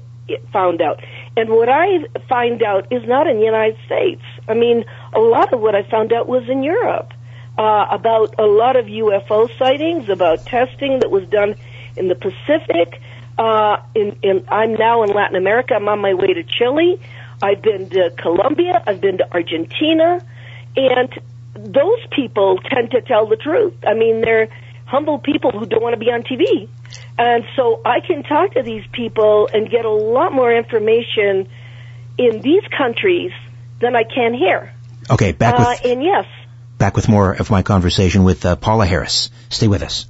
found 0.52 0.82
out. 0.82 1.02
And 1.38 1.52
what 1.52 1.70
I 1.70 2.00
find 2.28 2.64
out 2.64 2.92
is 2.92 3.08
not 3.08 3.28
in 3.28 3.38
the 3.38 3.46
United 3.46 3.78
States. 3.86 4.24
I 4.48 4.56
mean, 4.56 4.84
a 5.14 5.20
lot 5.20 5.54
of 5.54 5.62
what 5.62 5.76
I 5.76 5.84
found 5.84 6.12
out 6.12 6.28
was 6.28 6.50
in 6.50 6.64
Europe 6.64 7.14
uh, 7.60 7.86
about 7.92 8.34
a 8.40 8.46
lot 8.46 8.76
of 8.76 8.88
UFO 8.88 9.48
sightings, 9.60 10.10
about 10.10 10.48
testing 10.48 11.00
that 11.00 11.12
was 11.12 11.28
done 11.30 11.56
in 11.96 12.08
the 12.08 12.16
Pacific. 12.16 13.00
Uh, 13.38 13.78
in, 13.94 14.18
in, 14.24 14.46
I'm 14.48 14.74
now 14.74 15.04
in 15.04 15.12
Latin 15.12 15.36
America. 15.36 15.76
I'm 15.76 15.88
on 15.88 16.00
my 16.00 16.16
way 16.16 16.34
to 16.34 16.44
Chile. 16.44 17.00
I've 17.40 17.62
been 17.62 17.88
to 17.92 18.10
Colombia. 18.18 18.82
I've 18.88 19.00
been 19.00 19.20
to 19.20 19.32
Argentina, 19.32 20.26
and 20.76 21.20
those 21.54 22.08
people 22.12 22.58
tend 22.68 22.90
to 22.92 23.02
tell 23.02 23.28
the 23.28 23.36
truth. 23.36 23.76
I 23.86 23.94
mean, 23.94 24.22
they're 24.22 24.50
humble 24.86 25.20
people 25.20 25.52
who 25.52 25.68
don't 25.68 25.84
want 25.84 25.94
to 25.94 26.00
be 26.00 26.08
on 26.08 26.24
TV. 26.24 26.68
And 27.18 27.44
so 27.56 27.82
I 27.84 28.00
can 28.00 28.24
talk 28.24 28.54
to 28.54 28.64
these 28.64 28.86
people 28.92 29.50
and 29.52 29.70
get 29.70 29.86
a 29.86 29.90
lot 29.90 30.34
more 30.34 30.56
information 30.56 31.50
in 32.18 32.42
these 32.42 32.64
countries 32.78 33.32
than 33.82 33.96
I 33.96 34.04
can 34.04 34.34
here. 34.34 34.74
Okay, 35.10 35.32
back 35.32 35.58
with 35.58 35.68
uh, 35.68 35.90
and 35.90 36.04
yes, 36.04 36.26
back 36.78 36.96
with 36.96 37.08
more 37.08 37.32
of 37.32 37.50
my 37.50 37.64
conversation 37.64 38.24
with 38.24 38.46
uh, 38.46 38.56
Paola 38.56 38.86
Harris. 38.86 39.30
Stay 39.50 39.68
with 39.68 39.84
us. 39.84 40.06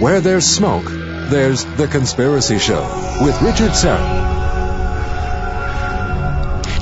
Where 0.00 0.20
there's 0.20 0.46
smoke, 0.46 0.84
there's 0.86 1.64
The 1.64 1.88
Conspiracy 1.88 2.58
Show 2.60 2.82
with 3.20 3.42
Richard 3.42 3.72
Syrett. 3.72 4.37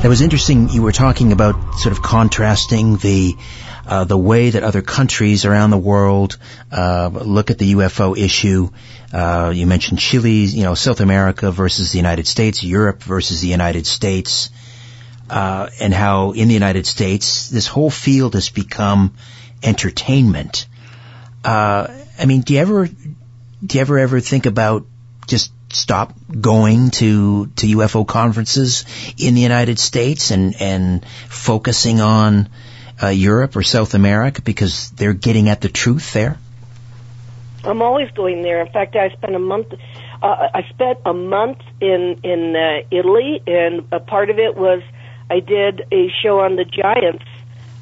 That 0.02 0.10
was 0.10 0.20
interesting. 0.20 0.68
You 0.68 0.82
were 0.82 0.92
talking 0.92 1.32
about 1.32 1.74
sort 1.76 1.96
of 1.96 2.02
contrasting 2.02 2.96
the 2.96 3.34
uh, 3.86 4.04
the 4.04 4.18
way 4.18 4.50
that 4.50 4.62
other 4.62 4.82
countries 4.82 5.44
around 5.44 5.70
the 5.70 5.78
world 5.78 6.38
uh, 6.70 7.08
look 7.12 7.50
at 7.50 7.58
the 7.58 7.72
UFO 7.74 8.16
issue. 8.16 8.70
Uh, 9.12 9.52
you 9.54 9.66
mentioned 9.66 9.98
Chile, 9.98 10.44
you 10.44 10.64
know, 10.64 10.74
South 10.74 11.00
America 11.00 11.50
versus 11.50 11.92
the 11.92 11.98
United 11.98 12.26
States, 12.26 12.62
Europe 12.62 13.02
versus 13.02 13.40
the 13.40 13.48
United 13.48 13.86
States, 13.86 14.50
uh, 15.30 15.70
and 15.80 15.94
how 15.94 16.32
in 16.32 16.48
the 16.48 16.54
United 16.54 16.86
States 16.86 17.48
this 17.48 17.66
whole 17.66 17.90
field 17.90 18.34
has 18.34 18.50
become 18.50 19.14
entertainment. 19.62 20.66
Uh, 21.42 21.88
I 22.18 22.26
mean, 22.26 22.42
do 22.42 22.54
you 22.54 22.60
ever 22.60 22.86
do 22.86 23.78
you 23.78 23.80
ever 23.80 23.98
ever 23.98 24.20
think 24.20 24.46
about 24.46 24.86
just 25.26 25.52
stop 25.70 26.14
going 26.40 26.90
to 26.90 27.46
to 27.46 27.66
UFO 27.78 28.06
conferences 28.06 28.84
in 29.18 29.34
the 29.34 29.40
United 29.40 29.78
States 29.78 30.30
and 30.30 30.60
and 30.60 31.04
focusing 31.28 32.00
on 32.00 32.48
uh, 33.02 33.08
Europe 33.08 33.56
or 33.56 33.62
South 33.62 33.94
America 33.94 34.42
because 34.42 34.90
they're 34.90 35.12
getting 35.12 35.48
at 35.48 35.60
the 35.60 35.68
truth 35.68 36.12
there? 36.12 36.38
I'm 37.64 37.82
always 37.82 38.10
going 38.12 38.42
there. 38.42 38.60
In 38.60 38.72
fact, 38.72 38.96
I 38.96 39.10
spent 39.10 39.34
a 39.34 39.40
month. 39.40 39.74
Uh, 40.22 40.48
I 40.54 40.66
spent 40.70 41.00
a 41.04 41.12
month 41.12 41.58
in 41.80 42.20
in 42.22 42.56
uh, 42.56 42.86
Italy, 42.90 43.42
and 43.46 43.86
a 43.92 44.00
part 44.00 44.30
of 44.30 44.38
it 44.38 44.56
was 44.56 44.82
I 45.28 45.40
did 45.40 45.82
a 45.92 46.08
show 46.22 46.40
on 46.40 46.56
the 46.56 46.64
giants 46.64 47.24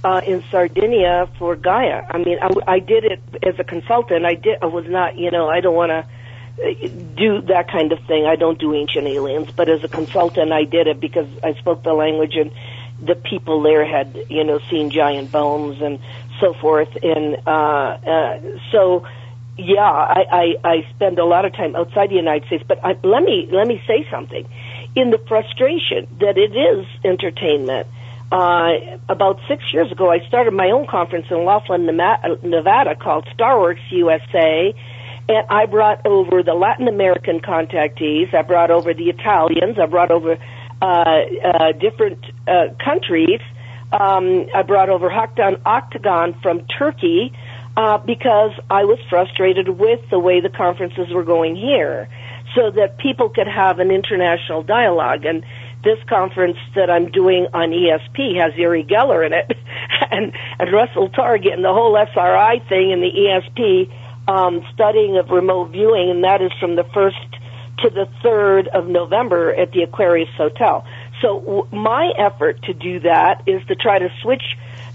uh, 0.02 0.20
in 0.26 0.42
Sardinia 0.50 1.28
for 1.38 1.54
Gaia. 1.54 2.06
I 2.10 2.18
mean, 2.18 2.38
I, 2.40 2.50
I 2.66 2.78
did 2.78 3.04
it 3.04 3.20
as 3.42 3.58
a 3.58 3.64
consultant. 3.64 4.24
I 4.24 4.34
did. 4.34 4.58
I 4.62 4.66
was 4.66 4.86
not, 4.86 5.16
you 5.16 5.30
know, 5.30 5.48
I 5.48 5.60
don't 5.60 5.74
want 5.74 5.90
to 5.90 6.06
do 6.56 7.40
that 7.42 7.70
kind 7.70 7.92
of 7.92 7.98
thing. 8.06 8.26
I 8.26 8.36
don't 8.36 8.58
do 8.58 8.74
ancient 8.74 9.06
aliens, 9.06 9.48
but 9.54 9.68
as 9.68 9.82
a 9.82 9.88
consultant, 9.88 10.52
I 10.52 10.64
did 10.64 10.86
it 10.86 11.00
because 11.00 11.28
I 11.42 11.54
spoke 11.54 11.82
the 11.82 11.92
language 11.92 12.36
and 12.36 12.52
the 13.02 13.14
people 13.16 13.62
there 13.62 13.84
had, 13.84 14.26
you 14.30 14.44
know, 14.44 14.60
seen 14.70 14.90
giant 14.90 15.32
bones 15.32 15.80
and 15.82 15.98
so 16.40 16.54
forth. 16.54 16.96
And 17.02 17.36
uh, 17.46 17.50
uh, 17.50 18.40
so, 18.70 19.04
yeah, 19.58 19.82
I, 19.82 20.24
I, 20.30 20.68
I 20.68 20.86
spend 20.94 21.18
a 21.18 21.24
lot 21.24 21.44
of 21.44 21.52
time 21.52 21.74
outside 21.74 22.10
the 22.10 22.16
United 22.16 22.46
States. 22.46 22.64
But 22.66 22.84
I, 22.84 22.96
let 23.02 23.22
me 23.22 23.48
let 23.50 23.66
me 23.66 23.82
say 23.86 24.06
something. 24.10 24.46
In 24.94 25.10
the 25.10 25.18
frustration 25.18 26.06
that 26.20 26.38
it 26.38 26.54
is 26.56 26.86
entertainment. 27.04 27.88
Uh, 28.32 28.98
about 29.08 29.38
six 29.46 29.62
years 29.72 29.92
ago, 29.92 30.10
I 30.10 30.26
started 30.26 30.54
my 30.54 30.70
own 30.70 30.88
conference 30.88 31.26
in 31.30 31.44
Laughlin, 31.44 31.86
Nevada, 31.86 32.96
called 32.96 33.28
Starworks 33.36 33.82
USA 33.90 34.74
And 35.28 35.46
I 35.48 35.66
brought 35.66 36.06
over 36.06 36.42
the 36.42 36.54
Latin 36.54 36.88
American 36.88 37.40
contactees. 37.40 38.34
I 38.34 38.42
brought 38.42 38.70
over 38.70 38.92
the 38.92 39.08
Italians. 39.08 39.78
I 39.80 39.86
brought 39.86 40.10
over 40.10 40.38
uh, 40.82 40.84
uh, 40.84 41.72
different 41.72 42.24
uh, 42.46 42.74
countries. 42.84 43.40
Um, 43.92 44.46
I 44.54 44.62
brought 44.62 44.90
over 44.90 45.08
Haktan 45.08 45.62
Akdogan 45.62 46.40
from 46.42 46.66
Turkey 46.66 47.32
uh, 47.76 47.98
because 47.98 48.52
I 48.70 48.84
was 48.84 48.98
frustrated 49.08 49.68
with 49.68 50.00
the 50.10 50.18
way 50.18 50.40
the 50.40 50.50
conferences 50.50 51.12
were 51.12 51.24
going 51.24 51.56
here, 51.56 52.08
so 52.54 52.70
that 52.72 52.98
people 52.98 53.28
could 53.30 53.48
have 53.48 53.78
an 53.78 53.90
international 53.90 54.62
dialogue. 54.62 55.24
And 55.24 55.44
this 55.84 55.98
conference 56.08 56.56
that 56.74 56.90
I'm 56.90 57.10
doing 57.10 57.46
on 57.52 57.70
ESP 57.70 58.40
has 58.40 58.54
Uri 58.56 58.84
Geller 58.84 59.24
in 59.24 59.32
it, 59.32 59.56
and, 60.10 60.32
and 60.58 60.72
Russell 60.72 61.08
Targ, 61.08 61.50
and 61.50 61.64
the 61.64 61.72
whole 61.72 61.96
SRI 61.96 62.58
thing, 62.68 62.92
and 62.92 63.02
the 63.02 63.10
ESP 63.10 63.90
um, 64.26 64.64
studying 64.72 65.16
of 65.16 65.30
remote 65.30 65.70
viewing, 65.70 66.10
and 66.10 66.24
that 66.24 66.42
is 66.42 66.52
from 66.60 66.76
the 66.76 66.84
first 66.84 67.16
to 67.78 67.90
the 67.90 68.08
third 68.22 68.68
of 68.68 68.86
November 68.86 69.52
at 69.52 69.72
the 69.72 69.82
Aquarius 69.82 70.30
Hotel. 70.36 70.86
So 71.20 71.40
w- 71.40 71.68
my 71.72 72.12
effort 72.16 72.62
to 72.64 72.74
do 72.74 73.00
that 73.00 73.42
is 73.46 73.66
to 73.66 73.74
try 73.74 73.98
to 73.98 74.08
switch 74.22 74.42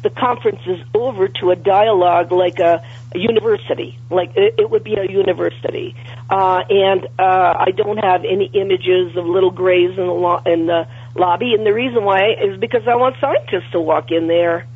the 0.01 0.09
conferences 0.09 0.79
over 0.93 1.27
to 1.27 1.51
a 1.51 1.55
dialogue 1.55 2.31
like 2.31 2.59
a, 2.59 2.85
a 3.13 3.19
university, 3.19 3.99
like 4.09 4.31
it, 4.35 4.55
it, 4.57 4.69
would 4.69 4.83
be 4.83 4.95
a 4.95 5.03
university. 5.11 5.95
Uh, 6.29 6.63
and 6.69 7.05
uh, 7.19 7.55
I 7.59 7.71
don't 7.75 7.97
have 7.97 8.23
any 8.23 8.49
images 8.53 9.17
of 9.17 9.25
little 9.25 9.51
grays 9.51 9.89
in 9.89 10.07
the 10.07 10.13
lo- 10.13 10.41
in 10.45 10.67
the 10.67 10.87
lobby, 11.15 11.53
and 11.53 11.65
the 11.65 11.73
reason 11.73 12.05
why 12.05 12.31
is 12.41 12.57
because 12.59 12.87
I 12.87 12.95
want 12.95 13.17
scientists 13.19 13.71
to 13.73 13.81
walk 13.81 14.11
in 14.11 14.27
there. 14.27 14.67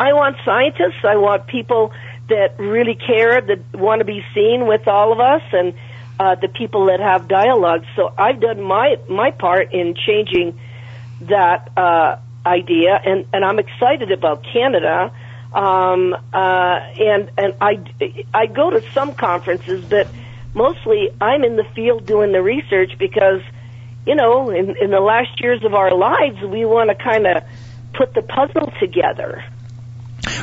I 0.00 0.12
want 0.12 0.36
scientists. 0.44 1.02
I 1.02 1.16
want 1.16 1.48
people 1.48 1.92
that 2.28 2.58
really 2.58 2.94
care, 2.94 3.40
that 3.40 3.74
want 3.74 4.00
to 4.00 4.04
be 4.04 4.24
seen 4.34 4.66
with 4.66 4.86
all 4.86 5.12
of 5.12 5.20
us, 5.20 5.42
and 5.52 5.74
uh, 6.20 6.34
the 6.34 6.48
people 6.48 6.86
that 6.86 7.00
have 7.00 7.28
dialogue. 7.28 7.84
So 7.96 8.12
I've 8.16 8.40
done 8.40 8.60
my 8.62 8.96
my 9.08 9.30
part 9.30 9.72
in 9.72 9.94
changing 9.94 10.58
that 11.22 11.70
uh, 11.76 12.16
idea, 12.44 13.00
and 13.04 13.26
and 13.32 13.44
I'm 13.44 13.58
excited 13.58 14.12
about 14.12 14.44
Canada. 14.52 15.12
Um, 15.52 16.14
uh, 16.32 16.36
and 16.36 17.30
and 17.38 17.54
I 17.60 17.80
I 18.34 18.46
go 18.46 18.70
to 18.70 18.82
some 18.92 19.14
conferences, 19.14 19.84
but 19.84 20.08
mostly 20.54 21.10
I'm 21.20 21.44
in 21.44 21.56
the 21.56 21.64
field 21.74 22.04
doing 22.04 22.32
the 22.32 22.42
research 22.42 22.92
because, 22.98 23.40
you 24.06 24.14
know, 24.14 24.50
in 24.50 24.76
in 24.76 24.90
the 24.90 25.00
last 25.00 25.40
years 25.40 25.64
of 25.64 25.74
our 25.74 25.94
lives, 25.94 26.42
we 26.42 26.64
want 26.64 26.90
to 26.90 26.96
kind 27.02 27.26
of 27.26 27.44
put 27.94 28.12
the 28.14 28.22
puzzle 28.22 28.72
together. 28.78 29.44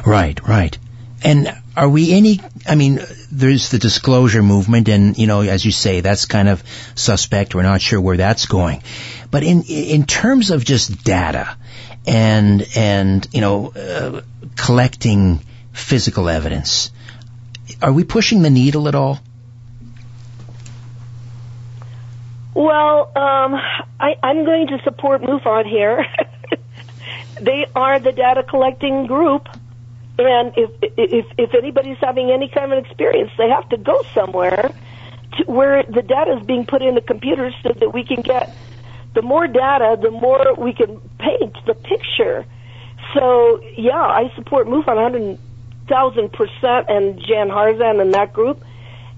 Right, 0.06 0.40
right. 0.48 0.78
And 1.26 1.58
are 1.76 1.90
we 1.90 2.14
any, 2.14 2.40
I 2.68 2.76
mean, 2.76 3.00
there's 3.32 3.72
the 3.72 3.80
disclosure 3.80 4.44
movement 4.44 4.88
and, 4.90 5.18
you 5.18 5.26
know, 5.26 5.42
as 5.42 5.66
you 5.66 5.72
say, 5.72 6.02
that's 6.02 6.26
kind 6.26 6.48
of 6.48 6.62
suspect. 6.94 7.56
We're 7.56 7.64
not 7.64 7.82
sure 7.82 8.00
where 8.00 8.16
that's 8.16 8.46
going. 8.46 8.84
But 9.32 9.42
in, 9.42 9.64
in 9.64 10.06
terms 10.06 10.52
of 10.52 10.64
just 10.64 11.04
data 11.04 11.58
and, 12.06 12.68
and, 12.76 13.28
you 13.32 13.42
know, 13.42 13.72
uh, 13.72 14.22
collecting 14.56 15.42
physical 15.74 16.30
evidence, 16.30 16.92
are 17.82 17.92
we 17.92 18.04
pushing 18.04 18.44
the 18.44 18.52
needle 18.52 18.88
at 18.88 18.94
all? 18.94 19.20
Well, 22.54 23.12
um, 23.16 23.56
I, 24.00 24.16
I'm 24.22 24.46
going 24.46 24.68
to 24.68 24.80
support 24.84 25.24
MUFON 25.24 25.66
here. 25.66 26.06
they 27.42 27.66
are 27.76 27.98
the 28.00 28.12
data 28.12 28.44
collecting 28.44 29.08
group 29.08 29.50
and 30.18 30.54
if 30.56 30.70
if 30.82 31.26
if 31.38 31.54
anybody's 31.54 31.98
having 32.00 32.32
any 32.32 32.48
kind 32.48 32.72
of 32.72 32.86
experience, 32.86 33.32
they 33.38 33.50
have 33.50 33.68
to 33.70 33.78
go 33.78 34.02
somewhere 34.14 34.72
to 35.38 35.44
where 35.46 35.84
the 35.84 36.02
data 36.02 36.38
is 36.40 36.46
being 36.46 36.66
put 36.66 36.82
in 36.82 36.96
the 36.96 37.02
computers 37.02 37.54
so 37.64 37.74
that 37.74 37.94
we 37.94 38.06
can 38.06 38.22
get 38.22 38.56
the 39.14 39.22
more 39.22 39.48
data, 39.48 39.98
the 40.02 40.12
more 40.12 40.54
we 40.58 40.74
can 40.74 41.00
paint 41.20 41.58
the 41.66 41.74
picture. 41.74 42.46
So 43.14 43.62
yeah, 43.78 44.00
I 44.00 44.32
support 44.36 44.68
MUFON 44.68 44.96
100,000 44.96 46.32
percent 46.32 46.86
and 46.90 47.20
Jan 47.20 47.50
Harzan 47.50 48.02
and 48.02 48.14
that 48.14 48.32
group, 48.34 48.64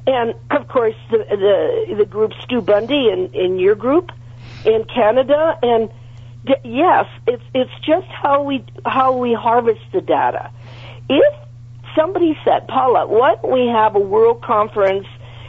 and 0.08 0.34
of 0.50 0.68
course 0.68 0.96
the 1.12 1.18
the 1.18 1.96
the 1.96 2.06
group 2.06 2.34
Stu 2.44 2.62
Bundy 2.62 3.10
and 3.10 3.34
in 3.36 3.60
your 3.60 3.76
group 3.76 4.12
in 4.66 4.84
Canada. 4.86 5.60
And 5.62 5.92
yes, 6.64 7.06
it's 7.28 7.44
it's 7.54 7.86
just 7.86 8.08
how 8.08 8.42
we 8.42 8.66
how 8.84 9.16
we 9.16 9.34
harvest 9.34 9.82
the 9.94 10.02
data 10.02 10.52
if 11.10 11.34
somebody 11.96 12.38
said, 12.44 12.68
Paola, 12.68 13.08
why 13.08 13.36
don't 13.36 13.52
we 13.52 13.68
have 13.68 13.96
a 13.96 14.00
world 14.00 14.42
conference 14.44 15.08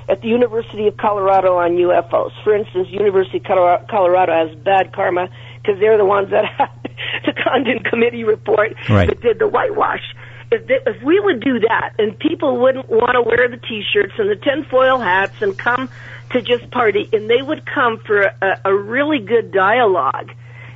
at 0.08 0.22
the 0.22 0.28
University 0.28 0.86
of 0.86 0.96
Colorado 0.96 1.56
on 1.56 1.72
UFOs? 1.72 2.32
For 2.42 2.54
instance, 2.54 2.88
University 2.90 3.38
of 3.38 3.88
Colorado 3.88 4.32
has 4.32 4.56
bad 4.56 4.92
karma 4.92 5.28
because 5.60 5.80
they're 5.80 5.98
the 5.98 6.04
ones 6.04 6.30
that 6.30 6.44
had 6.58 6.68
the 7.24 7.32
Condon 7.32 7.80
Committee 7.80 8.24
report 8.24 8.74
right. 8.88 9.08
that 9.08 9.20
did 9.20 9.38
the 9.38 9.48
whitewash. 9.48 10.02
If, 10.50 10.66
they, 10.66 10.78
if 10.86 11.02
we 11.02 11.20
would 11.20 11.40
do 11.40 11.60
that 11.60 11.94
and 11.98 12.18
people 12.18 12.58
wouldn't 12.58 12.88
want 12.88 13.12
to 13.12 13.22
wear 13.22 13.48
the 13.48 13.58
t-shirts 13.58 14.14
and 14.18 14.30
the 14.30 14.36
tinfoil 14.36 14.98
hats 14.98 15.42
and 15.42 15.58
come 15.58 15.90
to 16.30 16.40
just 16.40 16.70
party 16.70 17.08
and 17.12 17.28
they 17.28 17.42
would 17.42 17.66
come 17.66 17.98
for 17.98 18.22
a, 18.22 18.60
a 18.64 18.74
really 18.74 19.18
good 19.18 19.52
dialogue 19.52 20.30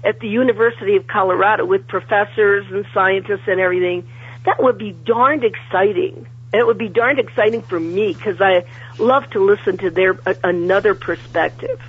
at 0.05 0.20
the 0.20 0.28
University 0.28 0.97
of 0.97 1.07
Colorado 1.07 1.64
with 1.64 1.87
professors 1.87 2.66
and 2.70 2.85
scientists 2.93 3.47
and 3.47 3.61
everything, 3.61 4.09
that 4.45 4.62
would 4.62 4.78
be 4.78 4.93
darned 4.93 5.45
exciting. 5.45 6.26
It 6.53 6.66
would 6.66 6.78
be 6.78 6.88
darned 6.88 7.18
exciting 7.18 7.62
for 7.62 7.78
me 7.78 8.12
because 8.12 8.40
I 8.40 8.64
love 8.99 9.28
to 9.30 9.45
listen 9.45 9.78
to 9.78 9.90
their 9.90 10.18
uh, 10.26 10.34
another 10.45 10.95
perspective. 10.95 11.80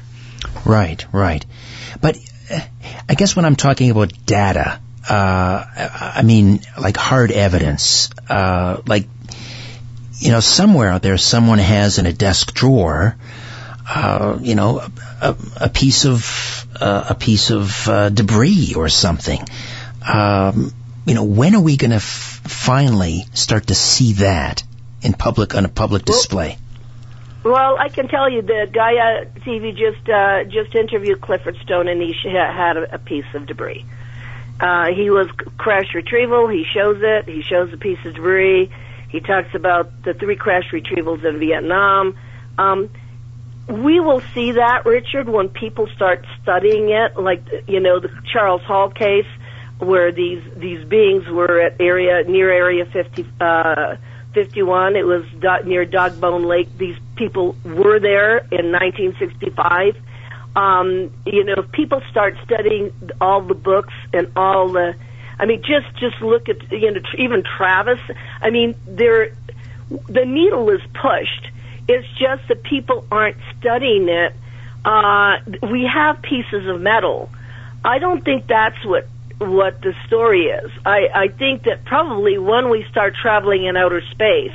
Right, 0.66 1.06
right. 1.12 1.46
But 2.00 2.18
uh, 2.50 2.60
I 3.10 3.16
guess 3.16 3.36
when 3.36 3.46
I'm 3.46 3.56
talking 3.56 3.92
about 3.92 4.14
data, 4.26 4.80
uh, 5.10 5.66
I 6.16 6.22
mean 6.24 6.62
like 6.80 6.96
hard 6.96 7.32
evidence, 7.32 8.10
uh, 8.30 8.82
like 8.86 9.08
you 10.20 10.32
know 10.32 10.40
somewhere 10.40 10.90
out 10.90 11.02
there 11.02 11.18
someone 11.18 11.60
has 11.60 11.98
in 11.98 12.06
a 12.06 12.14
desk 12.14 12.54
drawer, 12.54 13.18
uh, 13.90 14.38
you 14.42 14.56
know, 14.56 14.80
a, 15.22 15.36
a 15.60 15.70
piece 15.70 16.06
of 16.06 16.66
uh, 16.80 17.08
a 17.10 17.16
piece 17.16 17.52
of 17.52 18.14
debris 18.14 18.76
or 18.76 18.88
something. 18.88 19.46
Um, 20.08 20.74
you 21.06 21.16
know, 21.16 21.24
when 21.24 21.54
are 21.56 21.62
we 21.62 21.76
going 21.76 21.92
to 21.92 22.00
finally 22.44 23.26
start 23.34 23.68
to 23.68 23.76
see 23.76 24.14
that 24.14 24.64
in 25.02 25.14
public 25.14 25.56
on 25.56 25.66
a 25.66 25.70
public 25.70 26.06
display? 26.06 26.58
Well, 27.44 27.78
I 27.78 27.90
can 27.90 28.08
tell 28.08 28.30
you 28.30 28.42
the 28.42 28.70
Gaia 28.72 29.26
TV 29.42 29.76
just 29.76 30.08
uh, 30.10 30.46
just 30.46 30.74
interviewed 30.76 31.20
Clifford 31.20 31.58
Stone, 31.58 31.90
and 31.90 32.02
he 32.02 32.14
had 32.34 32.78
a, 32.78 32.98
piece 32.98 33.26
of 33.34 33.46
debris. 33.48 33.86
Uh, 34.62 34.94
he 34.94 35.10
was 35.10 35.28
crash 35.58 35.94
retrieval. 35.94 36.48
He 36.48 36.64
shows 36.64 37.02
it. 37.02 37.28
He 37.28 37.42
shows 37.42 37.74
a 37.74 37.78
piece 37.78 38.00
of 38.06 38.16
debris. 38.16 38.72
He 39.10 39.20
talks 39.20 39.54
about 39.56 40.04
the 40.04 40.14
three 40.14 40.38
crash 40.38 40.72
retrievals 40.72 41.26
in 41.26 41.38
Vietnam. 41.38 42.18
Um, 42.58 42.90
we 43.68 44.00
will 44.00 44.22
see 44.34 44.54
that, 44.54 44.86
Richard, 44.86 45.28
when 45.28 45.50
people 45.50 45.88
start 45.88 46.26
studying 46.42 46.90
it, 46.92 47.18
like 47.18 47.44
you 47.68 47.82
know 47.82 48.00
the 48.00 48.10
Charles 48.32 48.62
Hall 48.62 48.90
case 48.90 49.28
where 49.84 50.12
these 50.12 50.44
these 50.56 50.84
beings 50.86 51.28
were 51.28 51.60
at 51.62 51.80
area 51.80 52.24
near 52.24 52.52
area 52.52 52.86
50 52.86 53.26
uh 53.40 53.96
51 54.34 54.96
it 54.96 55.06
was 55.06 55.24
do, 55.40 55.58
near 55.66 55.86
Dogbone 55.86 56.46
Lake. 56.48 56.76
These 56.78 56.98
people 57.16 57.56
were 57.64 58.00
there 58.00 58.38
in 58.52 58.72
1965 58.72 59.96
um 60.56 61.12
you 61.26 61.44
know 61.44 61.56
if 61.58 61.72
people 61.72 62.02
start 62.12 62.36
studying 62.44 62.94
all 63.20 63.42
the 63.42 63.56
books 63.56 63.94
and 64.14 64.32
all 64.36 64.72
the 64.72 64.96
I 65.40 65.46
mean 65.46 65.62
just 65.64 65.88
just 65.98 66.22
look 66.22 66.48
at 66.50 66.72
you 66.72 66.92
know 66.92 67.02
even 67.18 67.44
Travis. 67.44 68.00
I 68.42 68.50
mean 68.50 68.76
there 68.86 69.34
the 70.08 70.26
needle 70.26 70.70
is 70.70 70.82
pushed. 70.94 71.48
It's 71.88 72.08
just 72.18 72.48
that 72.48 72.64
people 72.64 73.06
aren't 73.12 73.38
studying 73.60 74.10
it. 74.10 74.34
Uh 74.86 75.38
we 75.72 75.86
have 75.86 76.22
pieces 76.22 76.68
of 76.68 76.82
metal. 76.82 77.30
I 77.84 78.00
don't 78.00 78.24
think 78.24 78.48
that's 78.48 78.84
what 78.86 79.08
what 79.50 79.82
the 79.82 79.94
story 80.08 80.46
is. 80.46 80.72
I, 80.86 81.10
I 81.14 81.28
think 81.28 81.64
that 81.64 81.86
probably 81.86 82.38
when 82.38 82.70
we 82.70 82.86
start 82.90 83.16
traveling 83.16 83.66
in 83.66 83.78
outer 83.78 84.02
space, 84.12 84.54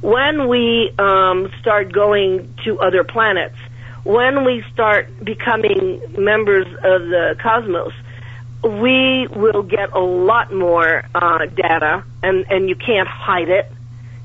when 0.00 0.48
we 0.48 0.92
um, 0.98 1.50
start 1.60 1.92
going 1.92 2.54
to 2.64 2.80
other 2.80 3.04
planets, 3.04 3.56
when 4.04 4.44
we 4.44 4.64
start 4.72 5.08
becoming 5.24 6.02
members 6.18 6.66
of 6.66 7.08
the 7.08 7.36
cosmos, 7.40 7.92
we 8.62 9.28
will 9.28 9.62
get 9.62 9.92
a 9.92 10.00
lot 10.00 10.52
more 10.52 11.04
uh, 11.14 11.46
data, 11.46 12.04
and, 12.22 12.46
and 12.50 12.68
you 12.68 12.76
can't 12.76 13.08
hide 13.08 13.48
it. 13.48 13.70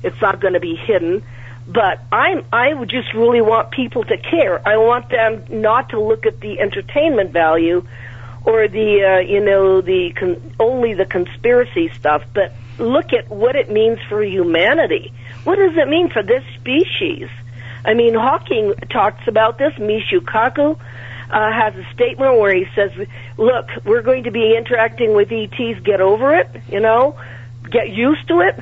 It's 0.02 0.20
not 0.20 0.40
going 0.40 0.54
to 0.54 0.60
be 0.60 0.76
hidden. 0.76 1.22
But 1.68 2.00
I'm, 2.10 2.44
I 2.52 2.72
just 2.86 3.12
really 3.12 3.42
want 3.42 3.70
people 3.72 4.02
to 4.04 4.16
care. 4.16 4.66
I 4.66 4.78
want 4.78 5.10
them 5.10 5.44
not 5.50 5.90
to 5.90 6.00
look 6.00 6.24
at 6.24 6.40
the 6.40 6.60
entertainment 6.60 7.30
value, 7.32 7.86
or 8.44 8.68
the 8.68 9.04
uh, 9.04 9.18
you 9.20 9.40
know 9.40 9.80
the 9.80 10.12
con- 10.18 10.54
only 10.58 10.94
the 10.94 11.06
conspiracy 11.06 11.90
stuff, 11.98 12.22
but 12.34 12.52
look 12.78 13.12
at 13.12 13.28
what 13.28 13.56
it 13.56 13.70
means 13.70 13.98
for 14.08 14.22
humanity. 14.22 15.12
What 15.44 15.56
does 15.56 15.76
it 15.76 15.88
mean 15.88 16.10
for 16.10 16.22
this 16.22 16.44
species? 16.56 17.28
I 17.84 17.94
mean, 17.94 18.14
Hawking 18.14 18.74
talks 18.90 19.26
about 19.28 19.58
this. 19.58 19.72
Michio 19.74 20.20
Kaku 20.20 20.78
uh, 20.78 21.52
has 21.52 21.74
a 21.74 21.84
statement 21.94 22.38
where 22.38 22.54
he 22.54 22.66
says, 22.74 22.90
"Look, 23.36 23.68
we're 23.84 24.02
going 24.02 24.24
to 24.24 24.30
be 24.30 24.56
interacting 24.56 25.14
with 25.14 25.30
ETs. 25.30 25.80
Get 25.82 26.00
over 26.00 26.34
it. 26.34 26.48
You 26.68 26.80
know, 26.80 27.18
get 27.70 27.90
used 27.90 28.26
to 28.28 28.40
it." 28.40 28.56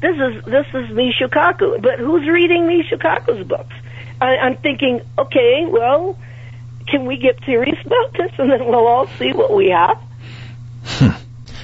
This 0.00 0.14
is 0.16 0.44
this 0.44 0.66
is 0.74 0.90
Michio 0.90 1.28
Kaku, 1.28 1.80
but 1.80 1.98
who's 1.98 2.28
reading 2.28 2.64
Michio 2.64 2.98
Kaku's 3.00 3.46
books? 3.46 3.74
I, 4.20 4.36
I'm 4.36 4.56
thinking, 4.56 5.00
okay, 5.18 5.66
well, 5.66 6.18
can 6.86 7.06
we 7.06 7.16
get 7.16 7.38
serious 7.44 7.78
about 7.84 8.12
this, 8.12 8.32
and 8.38 8.50
then 8.50 8.66
we'll 8.66 8.86
all 8.86 9.06
see 9.18 9.32
what 9.32 9.54
we 9.54 9.70
have. 9.70 9.98
Hmm. 10.84 11.10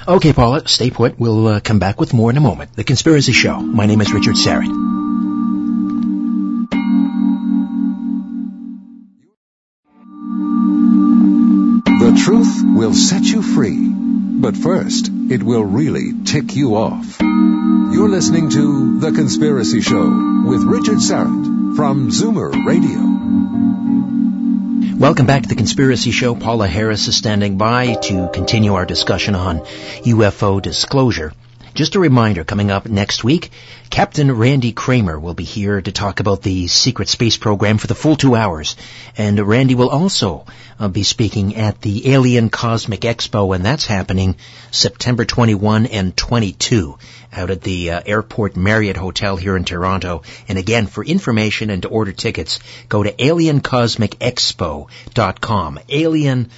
Okay, 0.06 0.32
Paola, 0.32 0.66
stay 0.66 0.90
put. 0.90 1.18
We'll 1.18 1.46
uh, 1.46 1.60
come 1.60 1.78
back 1.78 2.00
with 2.00 2.12
more 2.12 2.30
in 2.30 2.36
a 2.36 2.40
moment. 2.40 2.74
The 2.74 2.82
Conspiracy 2.82 3.32
Show. 3.32 3.60
My 3.60 3.86
name 3.86 4.00
is 4.00 4.12
Richard 4.12 4.34
Syrett. 4.34 4.66
The 12.00 12.20
truth 12.24 12.62
will 12.64 12.94
set 12.94 13.22
you 13.22 13.42
free. 13.42 13.90
But 14.42 14.56
first, 14.56 15.08
it 15.30 15.40
will 15.44 15.62
really 15.64 16.24
tick 16.24 16.56
you 16.56 16.74
off. 16.74 17.20
You're 17.20 18.08
listening 18.08 18.50
to 18.50 18.98
The 18.98 19.12
Conspiracy 19.12 19.82
Show 19.82 20.42
with 20.44 20.64
Richard 20.64 20.98
Syrett 20.98 21.76
from 21.76 22.08
Zoomer 22.08 22.50
Radio. 22.66 24.11
Welcome 24.98 25.26
back 25.26 25.42
to 25.42 25.48
The 25.48 25.54
Conspiracy 25.54 26.10
Show. 26.10 26.34
Paola 26.34 26.68
Harris 26.68 27.08
is 27.08 27.16
standing 27.16 27.56
by 27.56 27.94
to 27.94 28.28
continue 28.32 28.74
our 28.74 28.84
discussion 28.84 29.34
on 29.34 29.60
UFO 29.60 30.60
disclosure. 30.62 31.32
Just 31.74 31.94
a 31.94 32.00
reminder, 32.00 32.44
coming 32.44 32.70
up 32.70 32.86
next 32.86 33.24
week, 33.24 33.50
Captain 33.88 34.30
Randy 34.30 34.72
Cramer 34.72 35.18
will 35.18 35.34
be 35.34 35.44
here 35.44 35.80
to 35.80 35.90
talk 35.90 36.20
about 36.20 36.42
the 36.42 36.66
secret 36.68 37.08
space 37.08 37.38
program 37.38 37.78
for 37.78 37.86
the 37.86 37.94
full 37.94 38.16
two 38.16 38.34
hours. 38.34 38.76
And 39.16 39.40
Randy 39.40 39.74
will 39.74 39.88
also 39.88 40.44
uh, 40.78 40.88
be 40.88 41.02
speaking 41.02 41.56
at 41.56 41.80
the 41.80 42.12
Alien 42.12 42.50
Cosmic 42.50 43.00
Expo, 43.00 43.54
and 43.56 43.64
that's 43.64 43.86
happening 43.86 44.36
September 44.70 45.24
21 45.24 45.86
and 45.86 46.16
22 46.16 46.98
out 47.32 47.50
at 47.50 47.62
the 47.62 47.90
uh, 47.90 48.00
Airport 48.04 48.56
Marriott 48.56 48.96
Hotel 48.96 49.36
here 49.36 49.56
in 49.56 49.64
Toronto. 49.64 50.22
And 50.48 50.58
again, 50.58 50.86
for 50.86 51.04
information 51.04 51.70
and 51.70 51.82
to 51.82 51.88
order 51.88 52.12
tickets, 52.12 52.60
go 52.88 53.02
to 53.02 53.12
aliencosmicexpo.com. 53.12 55.78
Alien 55.88 56.50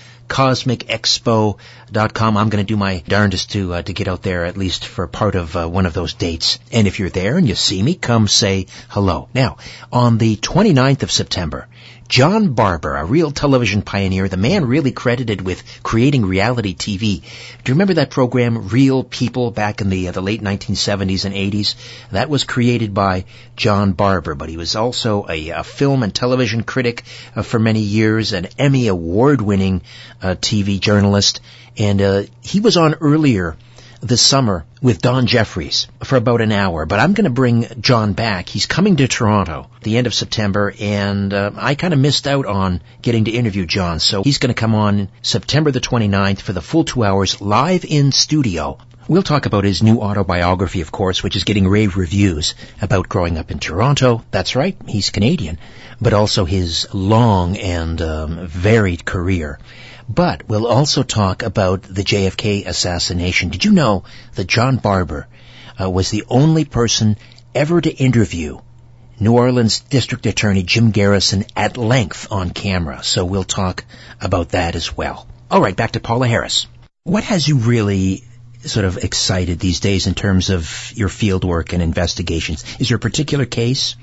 cosmicexpo.com. 1.92 2.36
I'm 2.36 2.48
going 2.48 2.64
to 2.64 2.72
do 2.72 2.76
my 2.76 3.02
darndest 3.06 3.52
to 3.52 3.74
uh, 3.74 3.82
to 3.82 3.92
get 3.92 4.08
out 4.08 4.22
there 4.22 4.44
at 4.44 4.56
least 4.56 4.86
for 4.86 5.06
part 5.06 5.34
of 5.34 5.56
uh, 5.56 5.68
one 5.68 5.86
of 5.86 5.92
those 5.92 6.14
dates. 6.14 6.58
And 6.72 6.86
if 6.86 6.98
you're 6.98 7.10
there 7.10 7.36
and 7.36 7.48
you 7.48 7.54
see 7.54 7.82
me, 7.82 7.94
come 7.94 8.28
say 8.28 8.66
hello. 8.88 9.28
Now, 9.34 9.58
on 9.92 10.18
the 10.18 10.36
29th 10.36 11.02
of 11.02 11.12
September, 11.12 11.68
John 12.06 12.52
Barbour, 12.52 12.96
a 12.96 13.04
real 13.04 13.30
television 13.30 13.80
pioneer, 13.80 14.28
the 14.28 14.36
man 14.36 14.66
really 14.66 14.92
credited 14.92 15.40
with 15.40 15.62
creating 15.82 16.26
reality 16.26 16.74
TV. 16.74 17.22
Do 17.22 17.70
you 17.70 17.74
remember 17.74 17.94
that 17.94 18.10
program, 18.10 18.68
Real 18.68 19.02
People, 19.02 19.50
back 19.50 19.80
in 19.80 19.88
the 19.88 20.08
uh, 20.08 20.12
the 20.12 20.20
late 20.20 20.42
1970s 20.42 21.24
and 21.24 21.34
80s? 21.34 21.74
That 22.12 22.28
was 22.28 22.44
created 22.44 22.92
by 22.92 23.24
John 23.56 23.92
Barbour, 23.92 24.34
but 24.34 24.50
he 24.50 24.58
was 24.58 24.76
also 24.76 25.26
a, 25.28 25.48
a 25.48 25.64
film 25.64 26.02
and 26.02 26.14
television 26.14 26.62
critic 26.62 27.04
uh, 27.34 27.42
for 27.42 27.58
many 27.58 27.80
years, 27.80 28.32
an 28.34 28.48
Emmy 28.58 28.88
award-winning 28.88 29.80
uh, 30.22 30.34
TV 30.34 30.78
journalist, 30.78 31.40
and 31.76 32.00
uh, 32.00 32.22
he 32.42 32.60
was 32.60 32.76
on 32.76 32.94
earlier 32.94 33.56
this 34.04 34.20
summer 34.20 34.66
with 34.82 35.00
Don 35.00 35.26
Jeffries 35.26 35.86
for 36.02 36.16
about 36.16 36.42
an 36.42 36.52
hour, 36.52 36.84
but 36.84 37.00
I'm 37.00 37.14
going 37.14 37.24
to 37.24 37.30
bring 37.30 37.66
John 37.80 38.12
back. 38.12 38.50
He's 38.50 38.66
coming 38.66 38.96
to 38.96 39.08
Toronto 39.08 39.70
the 39.82 39.96
end 39.96 40.06
of 40.06 40.12
September, 40.12 40.74
and 40.78 41.32
uh, 41.32 41.52
I 41.56 41.74
kind 41.74 41.94
of 41.94 42.00
missed 42.00 42.26
out 42.26 42.44
on 42.44 42.82
getting 43.00 43.24
to 43.24 43.30
interview 43.30 43.64
John, 43.64 44.00
so 44.00 44.22
he's 44.22 44.38
going 44.38 44.54
to 44.54 44.60
come 44.60 44.74
on 44.74 45.08
September 45.22 45.70
the 45.70 45.80
29th 45.80 46.42
for 46.42 46.52
the 46.52 46.60
full 46.60 46.84
two 46.84 47.02
hours 47.02 47.40
live 47.40 47.86
in 47.86 48.12
studio. 48.12 48.78
We'll 49.08 49.22
talk 49.22 49.46
about 49.46 49.64
his 49.64 49.82
new 49.82 50.00
autobiography, 50.00 50.80
of 50.80 50.92
course, 50.92 51.22
which 51.22 51.36
is 51.36 51.44
getting 51.44 51.68
rave 51.68 51.96
reviews 51.96 52.54
about 52.80 53.08
growing 53.08 53.38
up 53.38 53.50
in 53.50 53.58
Toronto. 53.58 54.22
That's 54.30 54.56
right, 54.56 54.76
he's 54.86 55.10
Canadian, 55.10 55.58
but 56.00 56.12
also 56.12 56.44
his 56.44 56.92
long 56.94 57.56
and 57.56 58.00
um, 58.00 58.46
varied 58.46 59.04
career. 59.04 59.58
But 60.08 60.48
we'll 60.48 60.66
also 60.66 61.02
talk 61.02 61.42
about 61.42 61.82
the 61.82 62.04
JFK 62.04 62.66
assassination. 62.66 63.48
Did 63.48 63.64
you 63.64 63.72
know 63.72 64.04
that 64.34 64.46
John 64.46 64.76
Barbour 64.76 65.26
uh, 65.80 65.90
was 65.90 66.10
the 66.10 66.24
only 66.28 66.64
person 66.64 67.16
ever 67.54 67.80
to 67.80 67.90
interview 67.90 68.60
New 69.18 69.32
Orleans 69.32 69.80
District 69.80 70.26
Attorney 70.26 70.62
Jim 70.62 70.90
Garrison 70.90 71.44
at 71.56 71.76
length 71.76 72.30
on 72.30 72.50
camera? 72.50 73.02
So 73.02 73.24
we'll 73.24 73.44
talk 73.44 73.84
about 74.20 74.50
that 74.50 74.76
as 74.76 74.96
well. 74.96 75.26
All 75.50 75.60
right, 75.60 75.76
back 75.76 75.92
to 75.92 76.00
Paola 76.00 76.26
Harris. 76.26 76.66
What 77.04 77.24
has 77.24 77.46
you 77.46 77.58
really 77.58 78.24
sort 78.62 78.84
of 78.86 78.98
excited 78.98 79.58
these 79.58 79.80
days 79.80 80.06
in 80.06 80.14
terms 80.14 80.50
of 80.50 80.92
your 80.94 81.08
field 81.08 81.44
work 81.44 81.72
and 81.72 81.82
investigations? 81.82 82.64
Is 82.78 82.88
there 82.88 82.96
a 82.96 83.00
particular 83.00 83.46
case? 83.46 83.96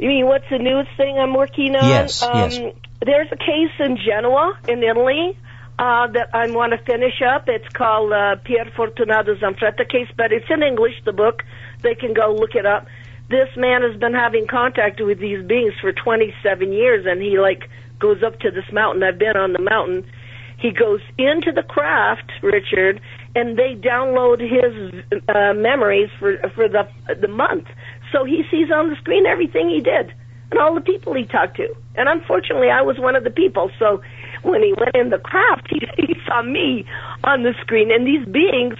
You 0.00 0.08
mean 0.08 0.26
what's 0.26 0.48
the 0.50 0.58
newest 0.58 0.90
thing 0.96 1.18
I'm 1.18 1.34
working 1.34 1.76
on? 1.76 1.86
Yes, 1.86 2.22
um, 2.22 2.34
yes. 2.34 2.58
There's 3.04 3.28
a 3.30 3.36
case 3.36 3.72
in 3.78 3.98
Genoa, 3.98 4.58
in 4.66 4.82
Italy, 4.82 5.36
uh, 5.78 6.06
that 6.06 6.34
I 6.34 6.50
want 6.50 6.72
to 6.72 6.78
finish 6.78 7.20
up. 7.20 7.48
It's 7.48 7.68
called 7.74 8.10
uh, 8.10 8.36
Pier 8.42 8.64
Fortunato 8.74 9.34
Zanfretta 9.34 9.86
case, 9.90 10.08
but 10.16 10.32
it's 10.32 10.46
in 10.48 10.62
English, 10.62 10.94
the 11.04 11.12
book. 11.12 11.42
They 11.82 11.94
can 11.94 12.14
go 12.14 12.34
look 12.34 12.54
it 12.54 12.64
up. 12.64 12.86
This 13.28 13.48
man 13.58 13.82
has 13.82 14.00
been 14.00 14.14
having 14.14 14.46
contact 14.46 15.02
with 15.02 15.20
these 15.20 15.44
beings 15.46 15.74
for 15.82 15.92
27 15.92 16.72
years, 16.72 17.04
and 17.06 17.20
he, 17.20 17.38
like, 17.38 17.68
goes 17.98 18.22
up 18.22 18.40
to 18.40 18.50
this 18.50 18.64
mountain. 18.72 19.02
I've 19.02 19.18
been 19.18 19.36
on 19.36 19.52
the 19.52 19.60
mountain. 19.60 20.10
He 20.58 20.70
goes 20.72 21.00
into 21.18 21.52
the 21.52 21.62
craft, 21.62 22.32
Richard, 22.42 23.00
and 23.34 23.58
they 23.58 23.74
download 23.74 24.40
his 24.40 25.20
uh, 25.28 25.54
memories 25.54 26.10
for 26.18 26.36
for 26.54 26.68
the 26.68 26.88
the 27.14 27.28
month. 27.28 27.66
So 28.12 28.24
he 28.24 28.42
sees 28.50 28.70
on 28.70 28.90
the 28.90 28.96
screen 28.96 29.26
everything 29.26 29.68
he 29.68 29.80
did 29.80 30.12
and 30.50 30.60
all 30.60 30.74
the 30.74 30.80
people 30.80 31.14
he 31.14 31.24
talked 31.24 31.56
to. 31.56 31.74
And 31.96 32.08
unfortunately, 32.08 32.70
I 32.70 32.82
was 32.82 32.98
one 32.98 33.16
of 33.16 33.24
the 33.24 33.30
people. 33.30 33.70
So 33.78 34.02
when 34.42 34.62
he 34.62 34.72
went 34.72 34.94
in 34.94 35.10
the 35.10 35.18
craft, 35.18 35.68
he, 35.70 35.80
he 35.96 36.14
saw 36.26 36.42
me 36.42 36.84
on 37.24 37.42
the 37.42 37.54
screen. 37.60 37.90
And 37.92 38.06
these 38.06 38.26
beings, 38.26 38.76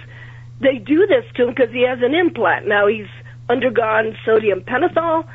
they 0.59 0.77
do 0.77 1.07
this 1.07 1.25
to 1.35 1.47
him 1.47 1.53
because 1.55 1.73
he 1.73 1.87
has 1.87 1.99
an 2.01 2.13
implant. 2.13 2.67
Now 2.67 2.87
he's 2.87 3.07
undergone 3.49 4.17
sodium 4.25 4.61
pentothal. 4.61 5.25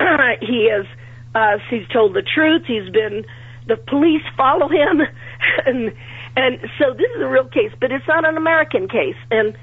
he 0.40 0.70
has, 0.70 0.86
uh, 1.34 1.58
he's 1.70 1.86
told 1.88 2.14
the 2.14 2.22
truth. 2.22 2.62
He's 2.66 2.88
been, 2.90 3.24
the 3.66 3.76
police 3.76 4.22
follow 4.36 4.68
him. 4.68 5.02
and, 5.66 5.92
and 6.36 6.58
so 6.78 6.94
this 6.94 7.10
is 7.16 7.22
a 7.22 7.28
real 7.28 7.48
case, 7.48 7.72
but 7.80 7.92
it's 7.92 8.08
not 8.08 8.26
an 8.26 8.36
American 8.36 8.88
case. 8.88 9.16
And 9.30 9.56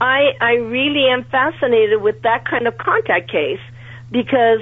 I, 0.00 0.32
I 0.40 0.52
really 0.54 1.08
am 1.08 1.24
fascinated 1.24 2.02
with 2.02 2.22
that 2.22 2.44
kind 2.44 2.66
of 2.66 2.76
contact 2.76 3.30
case 3.30 3.60
because 4.10 4.60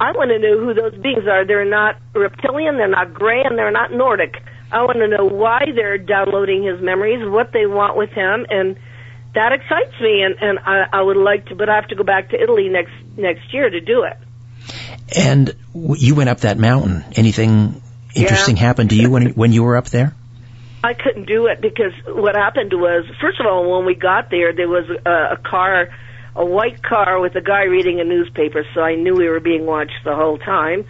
I 0.00 0.12
want 0.12 0.30
to 0.30 0.38
know 0.38 0.58
who 0.58 0.74
those 0.74 0.94
beings 1.00 1.26
are. 1.26 1.44
They're 1.44 1.64
not 1.64 1.96
reptilian, 2.14 2.76
they're 2.76 2.88
not 2.88 3.12
gray, 3.14 3.42
and 3.42 3.58
they're 3.58 3.70
not 3.70 3.92
Nordic. 3.92 4.42
I 4.70 4.82
want 4.82 4.98
to 4.98 5.08
know 5.08 5.26
why 5.26 5.66
they're 5.74 5.98
downloading 5.98 6.62
his 6.62 6.80
memories, 6.80 7.28
what 7.28 7.52
they 7.52 7.66
want 7.66 7.96
with 7.96 8.10
him, 8.10 8.46
and 8.48 8.76
that 9.34 9.52
excites 9.52 10.00
me. 10.00 10.22
And, 10.22 10.36
and 10.40 10.58
I, 10.60 10.86
I 10.92 11.02
would 11.02 11.16
like 11.16 11.46
to, 11.46 11.54
but 11.54 11.68
I 11.68 11.76
have 11.76 11.88
to 11.88 11.94
go 11.94 12.04
back 12.04 12.30
to 12.30 12.40
Italy 12.40 12.68
next 12.68 12.92
next 13.16 13.52
year 13.52 13.68
to 13.68 13.80
do 13.80 14.04
it. 14.04 14.16
And 15.14 15.54
you 15.74 16.14
went 16.14 16.30
up 16.30 16.40
that 16.40 16.58
mountain. 16.58 17.04
Anything 17.16 17.82
interesting 18.14 18.56
yeah. 18.56 18.62
happened 18.62 18.90
to 18.90 18.96
you 18.96 19.10
when 19.10 19.30
when 19.30 19.52
you 19.52 19.62
were 19.62 19.76
up 19.76 19.88
there? 19.88 20.14
I 20.84 20.94
couldn't 20.94 21.26
do 21.26 21.46
it 21.46 21.60
because 21.60 21.92
what 22.06 22.34
happened 22.34 22.72
was, 22.72 23.04
first 23.20 23.38
of 23.38 23.46
all, 23.46 23.70
when 23.70 23.86
we 23.86 23.94
got 23.94 24.30
there, 24.30 24.52
there 24.52 24.68
was 24.68 24.88
a, 25.06 25.34
a 25.34 25.36
car 25.36 25.88
a 26.34 26.44
white 26.44 26.82
car 26.82 27.20
with 27.20 27.34
a 27.36 27.40
guy 27.40 27.64
reading 27.64 28.00
a 28.00 28.04
newspaper, 28.04 28.64
so 28.74 28.80
I 28.80 28.94
knew 28.94 29.14
we 29.14 29.28
were 29.28 29.40
being 29.40 29.66
watched 29.66 30.04
the 30.04 30.14
whole 30.14 30.38
time. 30.38 30.86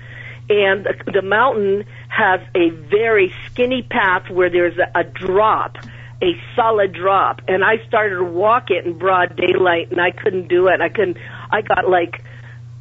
And 0.48 0.84
the, 0.84 1.12
the 1.12 1.22
mountain 1.22 1.84
has 2.08 2.40
a 2.54 2.70
very 2.70 3.32
skinny 3.46 3.82
path 3.82 4.30
where 4.30 4.50
there's 4.50 4.78
a, 4.78 5.00
a 5.00 5.04
drop, 5.04 5.78
a 6.22 6.40
solid 6.54 6.92
drop. 6.92 7.40
And 7.48 7.64
I 7.64 7.84
started 7.88 8.16
to 8.16 8.24
walk 8.24 8.70
it 8.70 8.84
in 8.84 8.98
broad 8.98 9.36
daylight, 9.36 9.90
and 9.90 10.00
I 10.00 10.10
couldn't 10.10 10.48
do 10.48 10.68
it. 10.68 10.80
I 10.80 10.88
couldn't. 10.88 11.16
I 11.50 11.62
got 11.62 11.88
like 11.88 12.22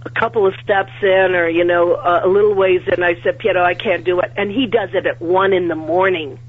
a 0.03 0.09
couple 0.09 0.45
of 0.45 0.53
steps 0.63 0.91
in, 1.01 1.35
or 1.35 1.47
you 1.49 1.63
know, 1.63 1.95
a, 1.95 2.27
a 2.27 2.29
little 2.29 2.53
ways 2.53 2.81
in. 2.95 3.03
I 3.03 3.21
said, 3.23 3.39
Piero, 3.39 3.63
I 3.63 3.73
can't 3.73 4.03
do 4.03 4.19
it. 4.19 4.31
And 4.37 4.51
he 4.51 4.67
does 4.67 4.89
it 4.93 5.05
at 5.05 5.21
one 5.21 5.53
in 5.53 5.67
the 5.67 5.75
morning 5.75 6.39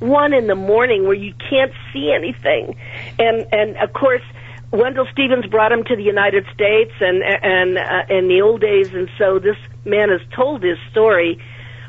one 0.00 0.32
in 0.32 0.46
the 0.46 0.54
morning 0.54 1.04
where 1.04 1.14
you 1.14 1.32
can't 1.48 1.72
see 1.92 2.12
anything 2.12 2.76
and 3.18 3.46
and 3.52 3.76
of 3.76 3.92
course 3.92 4.22
Wendelle 4.72 5.10
Stevens 5.10 5.46
brought 5.46 5.72
him 5.72 5.82
to 5.84 5.96
the 5.96 6.02
United 6.02 6.46
States 6.54 6.92
and 7.00 7.22
and 7.22 7.76
uh, 7.76 8.04
in 8.08 8.28
the 8.28 8.40
old 8.40 8.60
days, 8.60 8.92
and 8.94 9.10
so 9.18 9.38
this 9.38 9.56
man 9.84 10.10
has 10.10 10.20
told 10.34 10.62
his 10.62 10.78
story. 10.90 11.38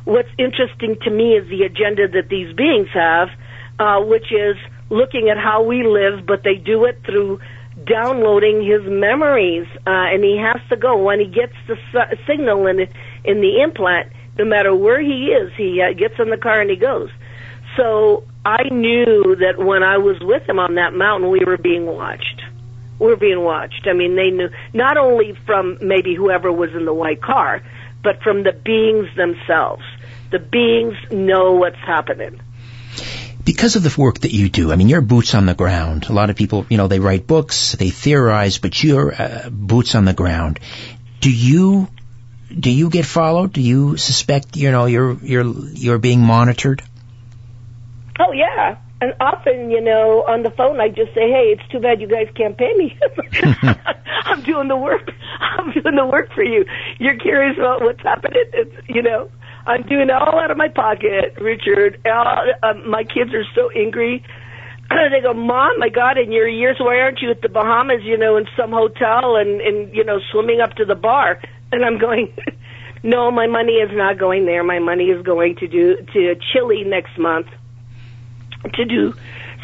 What's 0.05 0.29
interesting 0.39 0.97
to 1.03 1.11
me 1.11 1.35
is 1.35 1.47
the 1.47 1.61
agenda 1.61 2.07
that 2.07 2.29
these 2.29 2.55
beings 2.55 2.89
have, 2.93 3.29
uh, 3.77 4.01
which 4.01 4.31
is 4.31 4.57
looking 4.89 5.29
at 5.29 5.37
how 5.37 5.61
we 5.61 5.83
live, 5.83 6.25
but 6.25 6.41
they 6.43 6.55
do 6.55 6.85
it 6.85 6.99
through 7.05 7.39
downloading 7.85 8.65
his 8.65 8.81
memories, 8.83 9.67
uh, 9.85 10.09
and 10.11 10.23
he 10.23 10.37
has 10.37 10.59
to 10.69 10.75
go 10.75 10.97
when 10.97 11.19
he 11.19 11.27
gets 11.27 11.53
the 11.67 11.77
su- 11.91 12.17
signal 12.25 12.65
in 12.65 12.79
in 13.23 13.41
the 13.41 13.61
implant. 13.61 14.11
No 14.39 14.45
matter 14.45 14.73
where 14.73 14.99
he 14.99 15.27
is, 15.27 15.51
he 15.55 15.83
uh, 15.83 15.93
gets 15.93 16.15
in 16.17 16.31
the 16.31 16.37
car 16.37 16.61
and 16.61 16.69
he 16.69 16.77
goes. 16.77 17.11
So 17.77 18.23
I 18.45 18.63
knew 18.69 19.35
that 19.39 19.57
when 19.57 19.83
I 19.83 19.97
was 19.97 20.19
with 20.19 20.47
him 20.47 20.59
on 20.59 20.75
that 20.75 20.93
mountain, 20.93 21.29
we 21.29 21.43
were 21.45 21.57
being 21.57 21.85
watched. 21.85 22.41
We 22.99 23.07
were 23.07 23.15
being 23.15 23.41
watched. 23.41 23.87
I 23.87 23.93
mean, 23.93 24.15
they 24.15 24.29
knew 24.29 24.49
not 24.73 24.97
only 24.97 25.33
from 25.45 25.77
maybe 25.81 26.15
whoever 26.15 26.51
was 26.51 26.73
in 26.73 26.85
the 26.85 26.93
white 26.93 27.21
car, 27.21 27.61
but 28.03 28.21
from 28.21 28.43
the 28.43 28.51
beings 28.51 29.07
themselves. 29.15 29.83
The 30.31 30.39
beings 30.39 30.97
know 31.11 31.53
what's 31.53 31.77
happening 31.77 32.41
because 33.43 33.75
of 33.75 33.83
the 33.83 33.93
work 33.99 34.19
that 34.19 34.31
you 34.31 34.49
do, 34.49 34.71
I 34.71 34.75
mean, 34.75 34.89
you're 34.89 35.01
boots 35.01 35.33
on 35.33 35.45
the 35.45 35.53
ground. 35.53 36.07
A 36.09 36.13
lot 36.13 36.29
of 36.29 36.35
people, 36.35 36.65
you 36.69 36.77
know, 36.77 36.87
they 36.87 36.99
write 36.99 37.27
books, 37.27 37.73
they 37.73 37.89
theorize, 37.89 38.59
but 38.59 38.81
you're 38.83 39.13
uh, 39.13 39.49
boots 39.49 39.95
on 39.95 40.05
the 40.05 40.13
ground. 40.13 40.59
Do 41.19 41.31
you 41.31 41.87
do 42.57 42.69
you 42.69 42.89
get 42.89 43.05
followed? 43.05 43.53
Do 43.53 43.61
you 43.61 43.97
suspect, 43.97 44.57
you 44.57 44.71
know, 44.71 44.85
you're 44.85 45.17
you're 45.23 45.45
you're 45.45 45.97
being 45.97 46.21
monitored? 46.21 46.83
Oh 48.19 48.31
yeah, 48.33 48.77
and 49.01 49.13
often, 49.19 49.71
you 49.71 49.81
know, 49.81 50.23
on 50.27 50.43
the 50.43 50.51
phone, 50.51 50.79
I 50.79 50.89
just 50.89 51.13
say, 51.15 51.29
"Hey, 51.29 51.55
it's 51.57 51.67
too 51.71 51.79
bad 51.79 52.01
you 52.01 52.07
guys 52.07 52.27
can't 52.35 52.57
pay 52.57 52.73
me. 52.75 52.97
I'm 54.25 54.43
doing 54.43 54.67
the 54.67 54.77
work. 54.77 55.11
I'm 55.39 55.71
doing 55.71 55.95
the 55.95 56.05
work 56.05 56.31
for 56.33 56.43
you. 56.43 56.65
You're 56.99 57.17
curious 57.17 57.57
about 57.57 57.81
what's 57.81 58.01
happening. 58.01 58.43
It's, 58.53 58.87
you 58.87 59.01
know, 59.01 59.29
I'm 59.65 59.83
doing 59.83 60.09
it 60.09 60.11
all 60.11 60.39
out 60.39 60.51
of 60.51 60.57
my 60.57 60.67
pocket, 60.67 61.35
Richard. 61.39 61.99
Uh, 62.05 62.45
uh, 62.63 62.73
my 62.85 63.03
kids 63.03 63.33
are 63.33 63.45
so 63.55 63.69
angry. 63.71 64.23
they 64.89 65.21
go, 65.21 65.33
Mom, 65.33 65.79
my 65.79 65.89
God, 65.89 66.17
in 66.17 66.31
your 66.31 66.47
years, 66.47 66.77
why 66.79 66.99
aren't 66.99 67.21
you 67.21 67.31
at 67.31 67.41
the 67.41 67.49
Bahamas, 67.49 68.03
you 68.03 68.17
know, 68.17 68.37
in 68.37 68.45
some 68.55 68.71
hotel 68.71 69.35
and, 69.35 69.61
and, 69.61 69.93
you 69.95 70.03
know, 70.03 70.19
swimming 70.31 70.61
up 70.61 70.75
to 70.75 70.85
the 70.85 70.95
bar? 70.95 71.41
And 71.71 71.83
I'm 71.83 71.97
going, 71.97 72.33
no, 73.03 73.31
my 73.31 73.47
money 73.47 73.73
is 73.73 73.89
not 73.93 74.19
going 74.19 74.45
there. 74.45 74.63
My 74.63 74.79
money 74.79 75.05
is 75.05 75.23
going 75.23 75.55
to 75.57 75.67
do, 75.67 75.95
to 76.13 76.35
Chile 76.53 76.83
next 76.85 77.17
month 77.17 77.47
to 78.73 78.85
do 78.85 79.13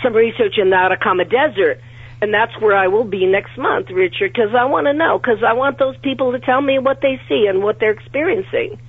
some 0.04 0.14
research 0.14 0.58
in 0.58 0.70
the 0.70 0.76
Atacama 0.76 1.26
Desert. 1.26 1.82
And 2.20 2.34
that's 2.34 2.60
where 2.60 2.76
I 2.76 2.88
will 2.88 3.04
be 3.04 3.26
next 3.26 3.58
month, 3.58 3.90
Richard, 3.92 4.34
because 4.34 4.56
I 4.58 4.66
want 4.66 4.88
to 4.88 4.94
know, 4.94 5.20
because 5.20 5.44
I 5.46 5.54
want 5.54 5.78
those 5.78 5.96
people 5.98 6.32
to 6.32 6.40
tell 6.40 6.62
me 6.62 6.80
what 6.80 7.02
they 7.02 7.22
see 7.30 7.46
and 7.48 7.62
what 7.62 7.80
they're 7.80 7.92
experiencing. 7.92 8.80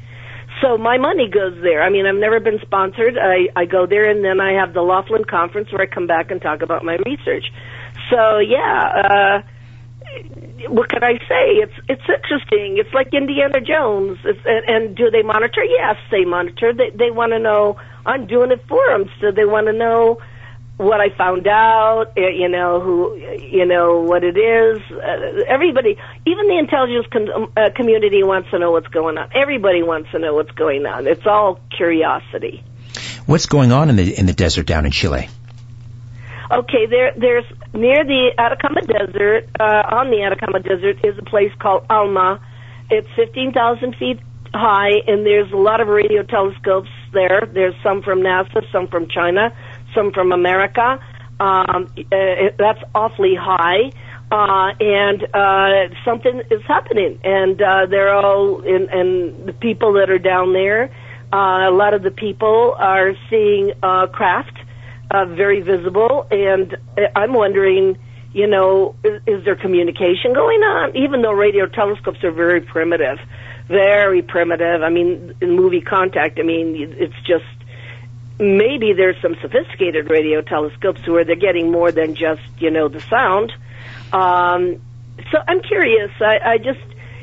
So 0.63 0.79
my 0.79 0.97
money 0.97 1.29
goes 1.29 1.55
there. 1.63 1.83
I 1.83 1.91
mean, 1.91 2.07
I've 2.07 2.17
never 2.17 2.41
been 2.41 2.59
sponsored. 2.63 3.19
I, 3.19 3.49
I 3.55 3.67
go 3.67 3.87
there 3.87 4.11
and 4.11 4.25
then 4.25 4.41
I 4.41 4.53
have 4.53 4.73
the 4.73 4.81
Laughlin 4.83 5.25
conference 5.25 5.71
where 5.71 5.83
I 5.83 5.87
come 5.87 6.07
back 6.07 6.31
and 6.31 6.41
talk 6.41 6.63
about 6.63 6.85
my 6.85 6.97
research. 7.05 7.45
So 8.11 8.39
yeah, 8.39 8.93
uh, 9.05 9.43
what 10.69 10.89
can 10.89 11.05
I 11.05 11.19
say? 11.29 11.63
It's 11.63 11.75
it's 11.89 12.03
interesting. 12.09 12.79
It's 12.79 12.93
like 12.93 13.13
Indiana 13.13 13.61
Jones. 13.61 14.19
It's, 14.25 14.41
and, 14.45 14.65
and 14.69 14.97
do 14.97 15.11
they 15.11 15.23
monitor? 15.23 15.65
Yes, 15.65 15.97
they 16.11 16.25
monitor. 16.25 16.73
They 16.73 16.91
they 16.91 17.11
want 17.11 17.33
to 17.33 17.39
know. 17.39 17.77
I'm 18.05 18.27
doing 18.27 18.51
it 18.51 18.67
for 18.69 18.85
them, 18.89 19.11
so 19.21 19.31
they 19.31 19.45
want 19.45 19.67
to 19.67 19.73
know 19.73 20.19
what 20.79 21.01
I 21.01 21.11
found 21.11 21.47
out, 21.49 22.13
you 22.17 22.49
know, 22.49 22.81
who, 22.81 23.17
you 23.17 23.67
know, 23.67 24.01
what 24.01 24.23
it 24.23 24.39
is. 24.39 24.81
Uh, 24.91 25.43
everybody, 25.49 25.99
even 26.25 26.47
the 26.47 26.57
intelligence 26.57 27.07
com- 27.13 27.29
um, 27.29 27.53
uh, 27.57 27.71
community 27.75 28.23
wants 28.23 28.51
to 28.51 28.61
know 28.61 28.71
what's 28.71 28.87
going 28.87 29.19
on. 29.19 29.29
Everybody 29.35 29.83
wants 29.83 30.11
to 30.13 30.21
know 30.21 30.35
what's 30.35 30.53
going 30.53 30.87
on. 30.87 31.09
It's 31.09 31.27
all 31.27 31.61
curiosity. 31.77 32.63
What's 33.27 33.47
going 33.47 33.73
on 33.73 33.91
in 33.91 33.97
the 33.97 34.19
in 34.19 34.27
the 34.27 34.33
desert 34.33 34.67
down 34.67 34.87
in 34.87 34.93
Chile? 34.93 35.29
Okay, 36.51 36.87
there 36.87 37.13
there's 37.17 37.45
near 37.75 38.05
the 38.05 38.33
Atacama 38.39 38.81
Desert, 38.83 39.49
uh, 39.61 39.83
on 39.93 40.11
the 40.11 40.23
Atacama 40.23 40.61
Desert 40.61 41.05
is 41.05 41.19
a 41.19 41.25
place 41.25 41.53
called 41.59 41.85
Alma. 41.91 42.41
It's 42.91 43.09
15,000 43.17 43.97
feet 43.97 44.19
high, 44.55 45.03
and 45.07 45.27
there's 45.27 45.53
a 45.53 45.57
lot 45.57 45.83
of 45.83 45.89
radio 45.89 46.23
telescopes 46.23 46.89
there. 47.13 47.47
There's 47.53 47.75
some 47.83 48.03
from 48.03 48.21
NASA, 48.21 48.65
some 48.73 48.89
from 48.89 49.09
China 49.09 49.55
some 49.95 50.13
from 50.13 50.33
America. 50.33 50.99
Um, 51.41 51.93
uh, 51.99 52.51
that's 52.59 52.83
awfully 52.95 53.35
high. 53.35 53.91
Uh, 54.31 54.75
and 54.79 55.27
uh, 55.35 55.95
something 56.05 56.43
is 56.51 56.61
happening, 56.67 57.19
and 57.25 57.63
uh, 57.63 57.87
they're 57.87 58.13
all, 58.13 58.61
in, 58.61 58.87
and 58.91 59.47
the 59.47 59.55
people 59.55 59.95
that 59.95 60.11
are 60.11 60.19
down 60.19 60.53
there, 60.53 60.95
uh, 61.33 61.67
a 61.67 61.73
lot 61.73 61.95
of 61.95 62.03
the 62.03 62.11
people 62.11 62.77
are 62.79 63.13
seeing 63.31 63.73
uh, 63.83 64.07
craft, 64.09 64.53
uh, 65.11 65.25
very 65.25 65.61
visible, 65.61 66.27
and 66.31 66.77
I'm 67.17 67.33
wondering, 67.33 67.99
you 68.33 68.47
know, 68.47 68.95
is, 69.03 69.23
is 69.27 69.45
there 69.45 69.57
communication 69.57 70.35
going 70.35 70.61
on? 70.61 70.97
Even 70.97 71.23
though 71.23 71.33
radio 71.33 71.67
telescopes 71.67 72.23
are 72.25 72.31
very 72.31 72.61
primitive, 72.61 73.19
very 73.69 74.23
primitive. 74.23 74.83
I 74.83 74.91
mean, 74.91 75.35
in 75.41 75.53
movie 75.53 75.81
contact, 75.81 76.39
I 76.39 76.43
mean, 76.43 76.75
it's 76.99 77.17
just 77.27 77.45
maybe 78.39 78.93
there's 78.93 79.21
some 79.21 79.35
sophisticated 79.41 80.11
radio 80.11 80.43
telescopes 80.43 81.07
where 81.09 81.25
they're 81.25 81.37
getting 81.37 81.71
more 81.73 81.91
than 81.91 82.15
just 82.15 82.43
you 82.59 82.71
know 82.71 82.89
the 82.89 83.01
sound. 83.01 83.53
Um, 84.13 84.81
so 85.33 85.39
I'm 85.47 85.61
curious. 85.61 86.11
I, 86.21 86.39
I 86.45 86.59
just 86.59 86.81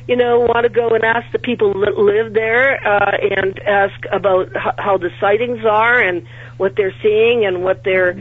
you 0.08 0.16
know 0.16 0.39
want 0.39 0.64
to 0.64 0.70
go 0.70 0.89
and 0.89 1.03
ask 1.03 1.32
the 1.32 1.39
people 1.39 1.74
that 1.82 1.97
live 1.97 2.34
there 2.34 2.76
uh, 2.86 3.18
and 3.38 3.60
ask 3.60 3.93
about 4.12 4.47
h- 4.56 4.76
how 4.78 4.97
the 4.97 5.10
sightings 5.20 5.66
are 5.66 5.99
and 5.99 6.28
what 6.58 6.76
they're 6.76 6.95
seeing 7.01 7.45
and 7.45 7.64
what 7.64 7.84
they're 7.84 8.14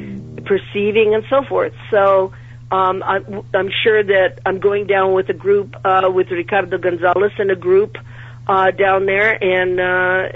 perceiving 0.44 1.14
and 1.14 1.24
so 1.28 1.44
forth. 1.44 1.74
So. 1.90 2.32
Um, 2.70 3.04
I'm, 3.04 3.46
I'm 3.54 3.70
sure 3.84 4.02
that 4.02 4.40
I'm 4.44 4.58
going 4.58 4.88
down 4.88 5.12
with 5.12 5.28
a 5.28 5.34
group 5.34 5.76
uh, 5.84 6.10
with 6.12 6.28
Ricardo 6.30 6.76
Gonzalez 6.78 7.30
and 7.38 7.50
a 7.50 7.54
group 7.54 7.96
uh, 8.48 8.70
down 8.72 9.06
there, 9.06 9.32
and 9.32 9.78
uh, 9.78 10.28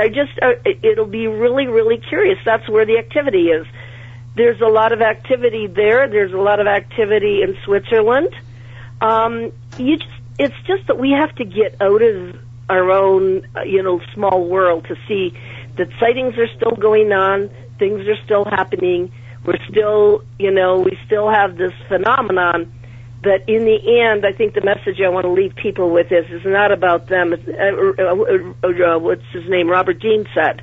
I 0.00 0.08
just 0.08 0.32
uh, 0.42 0.54
it'll 0.82 1.06
be 1.06 1.26
really 1.26 1.66
really 1.66 1.98
curious. 1.98 2.38
That's 2.44 2.68
where 2.68 2.86
the 2.86 2.98
activity 2.98 3.48
is. 3.48 3.66
There's 4.36 4.60
a 4.60 4.66
lot 4.66 4.92
of 4.92 5.00
activity 5.00 5.66
there. 5.66 6.08
There's 6.08 6.32
a 6.32 6.38
lot 6.38 6.60
of 6.60 6.66
activity 6.66 7.42
in 7.42 7.56
Switzerland. 7.64 8.34
Um, 9.00 9.52
you 9.76 9.96
just 9.96 10.10
it's 10.38 10.54
just 10.66 10.86
that 10.86 10.98
we 10.98 11.10
have 11.10 11.34
to 11.36 11.44
get 11.44 11.80
out 11.80 12.02
of 12.02 12.36
our 12.68 12.90
own 12.90 13.46
uh, 13.56 13.62
you 13.62 13.82
know 13.82 14.00
small 14.14 14.46
world 14.46 14.86
to 14.88 14.96
see 15.06 15.36
that 15.76 15.88
sightings 16.00 16.34
are 16.38 16.48
still 16.56 16.76
going 16.76 17.12
on. 17.12 17.50
Things 17.78 18.00
are 18.08 18.24
still 18.24 18.44
happening. 18.44 19.12
We're 19.44 19.64
still 19.70 20.22
you 20.38 20.50
know 20.50 20.80
we 20.80 20.98
still 21.06 21.30
have 21.30 21.56
this 21.56 21.72
phenomenon 21.88 22.72
but 23.22 23.42
in 23.48 23.64
the 23.64 24.00
end, 24.00 24.24
I 24.24 24.32
think 24.32 24.54
the 24.54 24.62
message 24.62 25.00
I 25.04 25.08
want 25.08 25.24
to 25.24 25.32
leave 25.32 25.54
people 25.56 25.90
with 25.90 26.12
is 26.12 26.24
is 26.30 26.44
not 26.44 26.70
about 26.70 27.08
them. 27.08 27.32
It's, 27.32 27.48
uh, 27.48 28.02
uh, 28.02 28.68
uh, 28.68 28.94
uh, 28.94 28.98
what's 28.98 29.26
his 29.32 29.48
name? 29.48 29.68
Robert 29.68 30.00
Dean 30.00 30.24
said, 30.34 30.62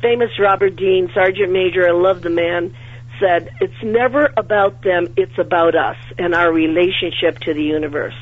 famous 0.00 0.30
Robert 0.38 0.74
Dean, 0.74 1.10
Sergeant 1.14 1.52
Major. 1.52 1.88
I 1.88 1.92
love 1.92 2.22
the 2.22 2.30
man. 2.30 2.74
Said 3.20 3.50
it's 3.60 3.82
never 3.84 4.32
about 4.36 4.82
them. 4.82 5.14
It's 5.16 5.38
about 5.38 5.76
us 5.76 5.96
and 6.18 6.34
our 6.34 6.52
relationship 6.52 7.38
to 7.40 7.54
the 7.54 7.62
universe. 7.62 8.18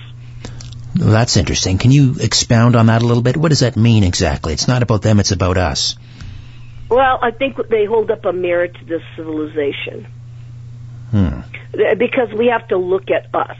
Well, 1.00 1.10
that's 1.10 1.36
interesting. 1.36 1.78
Can 1.78 1.90
you 1.90 2.16
expound 2.20 2.76
on 2.76 2.86
that 2.86 3.02
a 3.02 3.06
little 3.06 3.22
bit? 3.22 3.36
What 3.36 3.48
does 3.48 3.60
that 3.60 3.76
mean 3.76 4.04
exactly? 4.04 4.52
It's 4.52 4.68
not 4.68 4.82
about 4.82 5.02
them. 5.02 5.18
It's 5.18 5.32
about 5.32 5.56
us. 5.56 5.96
Well, 6.88 7.18
I 7.22 7.30
think 7.30 7.56
they 7.68 7.86
hold 7.86 8.10
up 8.10 8.24
a 8.24 8.32
mirror 8.32 8.68
to 8.68 8.84
this 8.84 9.02
civilization. 9.16 10.06
Hmm. 11.10 11.40
Because 11.72 12.32
we 12.36 12.48
have 12.48 12.68
to 12.68 12.76
look 12.76 13.10
at 13.10 13.34
us 13.34 13.56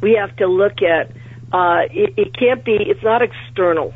we 0.00 0.14
have 0.14 0.34
to 0.36 0.46
look 0.46 0.82
at 0.82 1.10
uh, 1.52 1.82
it, 1.90 2.14
it 2.16 2.36
can't 2.36 2.64
be 2.64 2.76
it's 2.76 3.02
not 3.02 3.22
external 3.22 3.94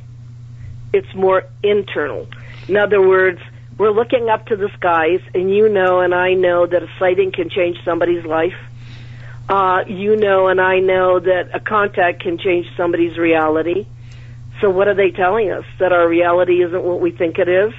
it's 0.92 1.12
more 1.14 1.44
internal 1.62 2.26
in 2.68 2.76
other 2.76 3.00
words 3.06 3.40
we're 3.78 3.90
looking 3.90 4.28
up 4.28 4.46
to 4.46 4.56
the 4.56 4.68
skies 4.76 5.20
and 5.34 5.54
you 5.54 5.68
know 5.68 6.00
and 6.00 6.14
i 6.14 6.34
know 6.34 6.66
that 6.66 6.82
a 6.82 6.88
sighting 6.98 7.32
can 7.32 7.48
change 7.48 7.78
somebody's 7.84 8.24
life 8.24 8.56
uh, 9.50 9.84
you 9.88 10.14
know 10.16 10.46
and 10.46 10.60
i 10.60 10.78
know 10.78 11.18
that 11.18 11.50
a 11.52 11.60
contact 11.60 12.22
can 12.22 12.38
change 12.38 12.66
somebody's 12.76 13.18
reality. 13.18 13.86
So 14.60 14.70
what 14.70 14.88
are 14.88 14.94
they 14.94 15.10
telling 15.10 15.50
us? 15.50 15.64
That 15.78 15.92
our 15.92 16.06
reality 16.08 16.62
isn't 16.62 16.82
what 16.82 17.00
we 17.00 17.10
think 17.10 17.38
it 17.38 17.48
is? 17.48 17.72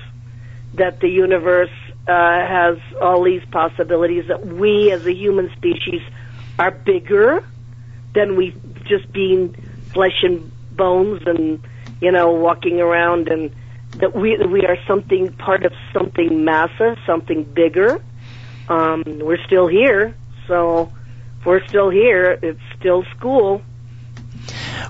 That 0.74 1.00
the 1.00 1.10
universe 1.10 1.70
uh, 2.08 2.12
has 2.12 2.78
all 3.00 3.24
these 3.24 3.44
possibilities? 3.52 4.26
That 4.28 4.46
we 4.46 4.92
as 4.92 5.06
a 5.06 5.14
human 5.14 5.52
species 5.56 6.02
are 6.60 6.72
bigger 6.72 7.46
than 8.14 8.36
we 8.36 8.56
just 8.86 9.12
being 9.14 9.54
flesh 9.94 10.24
and 10.24 10.52
bones 10.76 11.22
and 11.26 11.64
you 12.02 12.12
know 12.12 12.32
walking 12.32 12.82
around 12.82 13.28
and 13.28 13.52
that 13.98 14.16
we 14.16 14.38
we 14.48 14.66
are 14.66 14.78
something 14.88 15.32
part 15.34 15.66
of 15.66 15.74
something 15.94 16.44
massive, 16.44 16.98
something 17.06 17.44
bigger. 17.44 18.04
Um, 18.68 19.04
we're 19.06 19.44
still 19.46 19.68
here, 19.68 20.16
so 20.48 20.92
if 21.42 21.46
we're 21.48 21.68
still 21.68 21.90
here. 21.90 22.38
It's 22.42 22.60
still 22.80 23.04
school. 23.18 23.62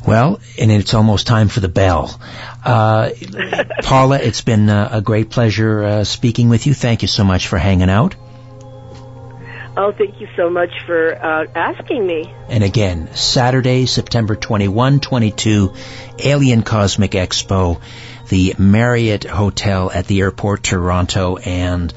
Well, 0.05 0.39
and 0.59 0.71
it's 0.71 0.93
almost 0.93 1.27
time 1.27 1.47
for 1.47 1.59
the 1.59 1.67
bell. 1.67 2.19
Uh, 2.63 3.11
Paola, 3.83 4.19
it's 4.19 4.41
been 4.41 4.69
uh, 4.69 4.89
a 4.91 5.01
great 5.01 5.29
pleasure 5.29 5.83
uh, 5.83 6.03
speaking 6.03 6.49
with 6.49 6.67
you. 6.67 6.73
Thank 6.73 7.01
you 7.01 7.07
so 7.07 7.23
much 7.23 7.47
for 7.47 7.57
hanging 7.57 7.89
out. 7.89 8.15
Oh, 9.77 9.93
thank 9.97 10.19
you 10.19 10.27
so 10.35 10.49
much 10.49 10.71
for 10.85 11.15
uh, 11.15 11.45
asking 11.55 12.05
me. 12.05 12.33
And 12.49 12.63
again, 12.63 13.15
Saturday, 13.15 13.85
September 13.85 14.35
21, 14.35 14.99
22, 14.99 15.73
Alien 16.19 16.63
Cosmic 16.63 17.11
Expo, 17.11 17.79
the 18.27 18.55
Marriott 18.57 19.23
Hotel 19.23 19.89
at 19.89 20.07
the 20.07 20.21
airport, 20.21 20.63
Toronto, 20.63 21.37
and 21.37 21.93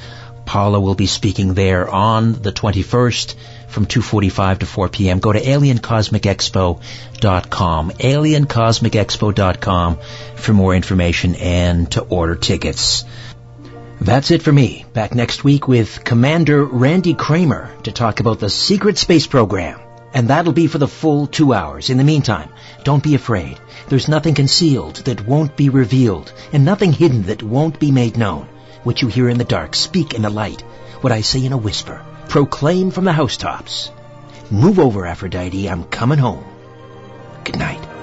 Paola 0.47 0.79
will 0.79 0.95
be 0.95 1.07
speaking 1.07 1.55
there 1.55 1.89
on 1.89 2.35
the 2.35 2.53
21st 2.53 3.35
from 3.75 3.87
2.45 3.87 4.61
to 4.61 4.67
4 4.67 4.89
p.m. 4.89 5.19
Go 5.19 5.33
to 5.33 5.41
aliencosmicexpo.com, 5.41 7.91
aliencosmicexpo.com 7.91 9.99
for 10.37 10.53
more 10.53 10.73
information 10.75 11.35
and 11.35 11.91
to 11.93 12.03
order 12.03 12.37
tickets. 12.37 13.05
That's 14.01 14.31
it 14.31 14.43
for 14.43 14.53
me. 14.53 14.85
Back 14.93 15.15
next 15.15 15.45
week 15.45 15.69
with 15.69 16.05
Commander 16.05 16.65
Randy 16.65 17.15
Cramer 17.15 17.71
to 17.83 17.93
talk 17.93 18.21
about 18.21 18.39
the 18.39 18.51
secret 18.51 18.99
space 18.99 19.27
program. 19.27 19.81
And 20.13 20.29
that'll 20.29 20.53
be 20.53 20.67
for 20.69 20.79
the 20.79 20.87
full 20.87 21.27
two 21.27 21.53
hours. 21.53 21.91
In 21.91 21.99
the 21.99 22.05
meantime, 22.05 22.51
don't 22.85 23.03
be 23.03 23.17
afraid. 23.17 23.59
There's 23.89 24.07
nothing 24.07 24.35
concealed 24.35 24.97
that 25.07 25.27
won't 25.27 25.57
be 25.57 25.69
revealed, 25.69 26.33
and 26.53 26.65
nothing 26.65 26.93
hidden 26.93 27.25
that 27.25 27.43
won't 27.43 27.81
be 27.81 27.91
made 27.91 28.17
known. 28.17 28.47
What 28.85 29.03
you 29.03 29.09
hear 29.09 29.29
in 29.29 29.39
the 29.39 29.45
dark, 29.45 29.75
speak 29.75 30.15
in 30.15 30.23
the 30.23 30.31
light. 30.31 30.63
What 31.01 31.13
I 31.13 31.23
say 31.23 31.45
in 31.45 31.53
a 31.53 31.57
whisper, 31.57 32.01
proclaim 32.29 32.91
from 32.91 33.05
the 33.05 33.13
housetops. 33.13 33.91
Move 34.51 34.79
over, 34.79 35.07
Aphrodite. 35.07 35.69
I'm 35.69 35.85
coming 35.85 36.19
home. 36.19 36.45
Good 37.45 37.59
night. 37.59 37.94